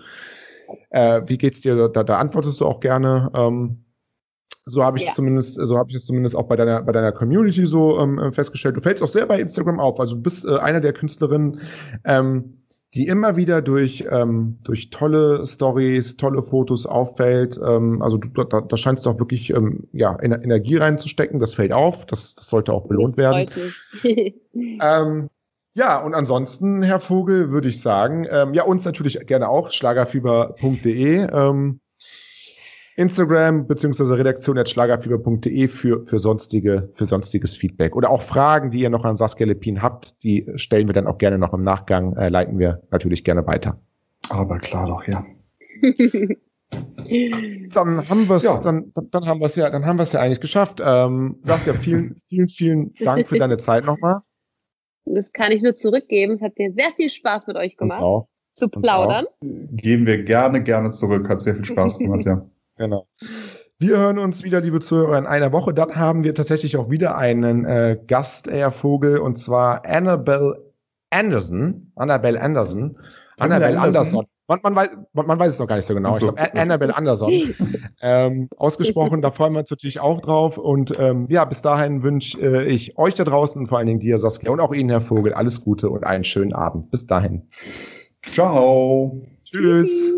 äh, 0.91 1.23
wie 1.27 1.39
geht's 1.39 1.61
dir? 1.61 1.89
Da, 1.89 2.03
da 2.03 2.19
antwortest 2.19 2.61
du 2.61 2.67
auch 2.67 2.81
gerne. 2.81 3.31
Ähm, 3.35 3.85
so 4.67 4.83
habe 4.83 4.99
ich 4.99 5.05
ja. 5.05 5.12
zumindest, 5.15 5.55
so 5.55 5.77
habe 5.77 5.91
ich 5.91 5.97
es 5.97 6.07
zumindest 6.07 6.35
auch 6.35 6.47
bei 6.47 6.57
deiner 6.57 6.83
bei 6.83 6.93
deiner 6.93 7.12
Community 7.12 7.67
so 7.67 7.99
ähm, 7.99 8.33
festgestellt. 8.33 8.77
Du 8.77 8.81
fällst 8.81 9.03
auch 9.03 9.09
sehr 9.09 9.27
bei 9.27 9.41
Instagram 9.41 9.79
auf. 9.79 10.01
Also 10.01 10.17
du 10.17 10.23
bist 10.23 10.45
äh, 10.47 10.57
einer 10.57 10.81
der 10.81 10.95
Künstlerinnen, 10.95 11.61
ähm, 12.05 12.62
die 12.95 13.07
immer 13.07 13.37
wieder 13.37 13.61
durch 13.61 14.07
ähm, 14.11 14.59
durch 14.62 14.89
tolle 14.89 15.47
Stories, 15.47 16.17
tolle 16.17 16.43
Fotos 16.43 16.87
auffällt. 16.87 17.61
Ähm, 17.62 18.01
also 18.01 18.17
du, 18.17 18.45
da, 18.45 18.62
da 18.62 18.77
scheinst 18.77 19.05
du 19.05 19.11
auch 19.11 19.19
wirklich 19.19 19.51
ähm, 19.51 19.87
ja 19.93 20.19
Energie 20.23 20.77
reinzustecken. 20.77 21.41
Das 21.41 21.55
fällt 21.55 21.73
auf. 21.73 22.07
Das, 22.07 22.35
das 22.35 22.49
sollte 22.49 22.73
auch 22.73 22.87
belohnt 22.87 23.19
werden. 23.19 23.51
ähm, 24.55 25.29
ja, 25.75 26.01
und 26.01 26.14
ansonsten, 26.14 26.83
Herr 26.83 27.01
Vogel, 27.01 27.51
würde 27.51 27.68
ich 27.68 27.81
sagen, 27.81 28.27
ähm, 28.31 28.55
ja, 28.55 28.62
uns 28.62 28.85
natürlich 28.85 29.18
gerne 29.27 29.49
auch, 29.49 29.70
schlagerfieber.de, 29.70 31.29
ähm, 31.33 31.81
Instagram 32.97 33.66
beziehungsweise 33.66 34.16
redaktion.schlagerfieber.de 34.16 35.66
für, 35.66 36.07
für, 36.07 36.18
sonstige, 36.20 36.91
für 36.95 37.07
sonstiges 37.07 37.57
Feedback. 37.57 37.97
Oder 37.97 38.11
auch 38.11 38.22
Fragen, 38.22 38.70
die 38.70 38.81
ihr 38.81 38.91
noch 38.91 39.05
an 39.05 39.16
Saskia 39.16 39.47
Lepin 39.47 39.83
habt, 39.83 40.22
die 40.22 40.47
stellen 40.55 40.89
wir 40.89 40.93
dann 40.93 41.09
auch 41.09 41.18
gerne 41.18 41.39
noch 41.39 41.53
im 41.53 41.62
Nachgang, 41.62 42.16
äh, 42.16 42.29
leiten 42.29 42.59
wir 42.59 42.83
natürlich 42.93 43.25
gerne 43.25 43.45
weiter. 43.47 43.81
Aber 44.31 44.59
klar 44.59 44.87
doch, 44.87 45.07
ja. 45.07 45.25
Dann 47.75 48.09
haben 48.09 48.29
wir 48.29 48.37
es, 48.37 48.43
ja. 48.43 48.59
dann, 48.59 48.93
dann 48.95 49.27
haben 49.27 49.39
wir 49.39 49.47
es 49.47 49.55
ja, 49.55 49.70
dann 49.70 49.85
haben 49.87 49.99
wir 49.99 50.03
es 50.03 50.12
ja 50.12 50.20
eigentlich 50.20 50.41
geschafft. 50.41 50.81
Ähm, 50.85 51.37
sag 51.45 51.64
ja 51.66 51.72
vielen, 51.72 52.16
vielen, 52.29 52.49
vielen 52.49 52.95
Dank 52.95 53.29
für 53.29 53.39
deine 53.39 53.59
Zeit 53.59 53.85
nochmal. 53.85 54.20
Das 55.07 55.33
kann 55.33 55.53
ich 55.53 55.63
nur 55.63 55.75
zurückgeben. 55.75 56.35
Es 56.35 56.41
hat 56.41 56.59
mir 56.59 56.73
sehr 56.73 56.93
viel 56.93 57.11
Spaß 57.11 57.47
mit 57.47 57.57
euch 57.57 57.77
gemacht. 57.77 58.01
Auch. 58.01 58.29
Zu 58.55 58.69
plaudern. 58.69 59.27
Geben 59.41 60.07
wir 60.07 60.23
gerne, 60.23 60.63
gerne 60.63 60.91
zurück. 60.91 61.29
Hat 61.29 61.41
sehr 61.41 61.55
viel 61.55 61.65
Spaß 61.65 61.99
gemacht, 62.01 62.25
ja. 62.25 62.47
Genau. 62.77 63.07
Wir 63.79 63.99
hören 63.99 64.19
uns 64.19 64.45
wieder, 64.45 64.61
liebe 64.61 64.81
Zuhörer, 64.81 65.19
in 65.19 65.27
einer 65.27 65.53
Woche. 65.53 65.75
Dann 65.75 65.97
haben 65.97 66.23
wir 66.23 66.35
tatsächlich 66.35 66.77
auch 66.77 66.91
wieder 66.91 67.17
einen 67.19 67.65
äh, 67.65 67.99
Gast, 68.07 68.49
Herr 68.49 68.71
Vogel, 68.71 69.19
und 69.19 69.37
zwar 69.37 69.85
Annabelle 69.85 70.73
Anderson. 71.11 71.93
Annabelle 71.97 72.41
Anderson. 72.41 72.97
Annabelle 73.39 73.80
Anderson. 73.80 74.26
Man, 74.47 74.61
man, 74.62 74.74
weiß, 74.74 74.91
man, 75.14 75.26
man, 75.26 75.39
weiß 75.39 75.55
es 75.55 75.59
noch 75.59 75.66
gar 75.66 75.76
nicht 75.76 75.87
so 75.87 75.95
genau. 75.95 76.12
So, 76.12 76.28
ich 76.28 76.35
glaube, 76.35 76.61
Annabelle 76.61 76.95
Anderson. 76.95 77.32
ähm, 78.03 78.49
ausgesprochen, 78.57 79.22
da 79.22 79.30
freuen 79.30 79.55
wir 79.55 79.61
uns 79.61 79.70
natürlich 79.70 80.01
auch 80.01 80.20
drauf. 80.20 80.59
Und 80.59 80.93
ähm, 80.99 81.26
ja, 81.30 81.45
bis 81.47 81.62
dahin 81.62 82.03
wünsche 82.03 82.41
äh, 82.41 82.66
ich 82.66 82.99
euch 82.99 83.14
da 83.14 83.24
draußen 83.24 83.61
und 83.61 83.68
vor 83.68 83.78
allen 83.78 83.87
Dingen 83.87 84.01
dir, 84.01 84.18
Saskia, 84.18 84.51
und 84.51 84.61
auch 84.61 84.72
Ihnen, 84.74 84.91
Herr 84.91 85.01
Vogel, 85.01 85.32
alles 85.32 85.62
Gute 85.64 85.89
und 85.89 86.05
einen 86.05 86.24
schönen 86.24 86.53
Abend. 86.53 86.91
Bis 86.91 87.07
dahin. 87.07 87.49
Ciao. 88.22 89.22
Tschüss. 89.45 90.12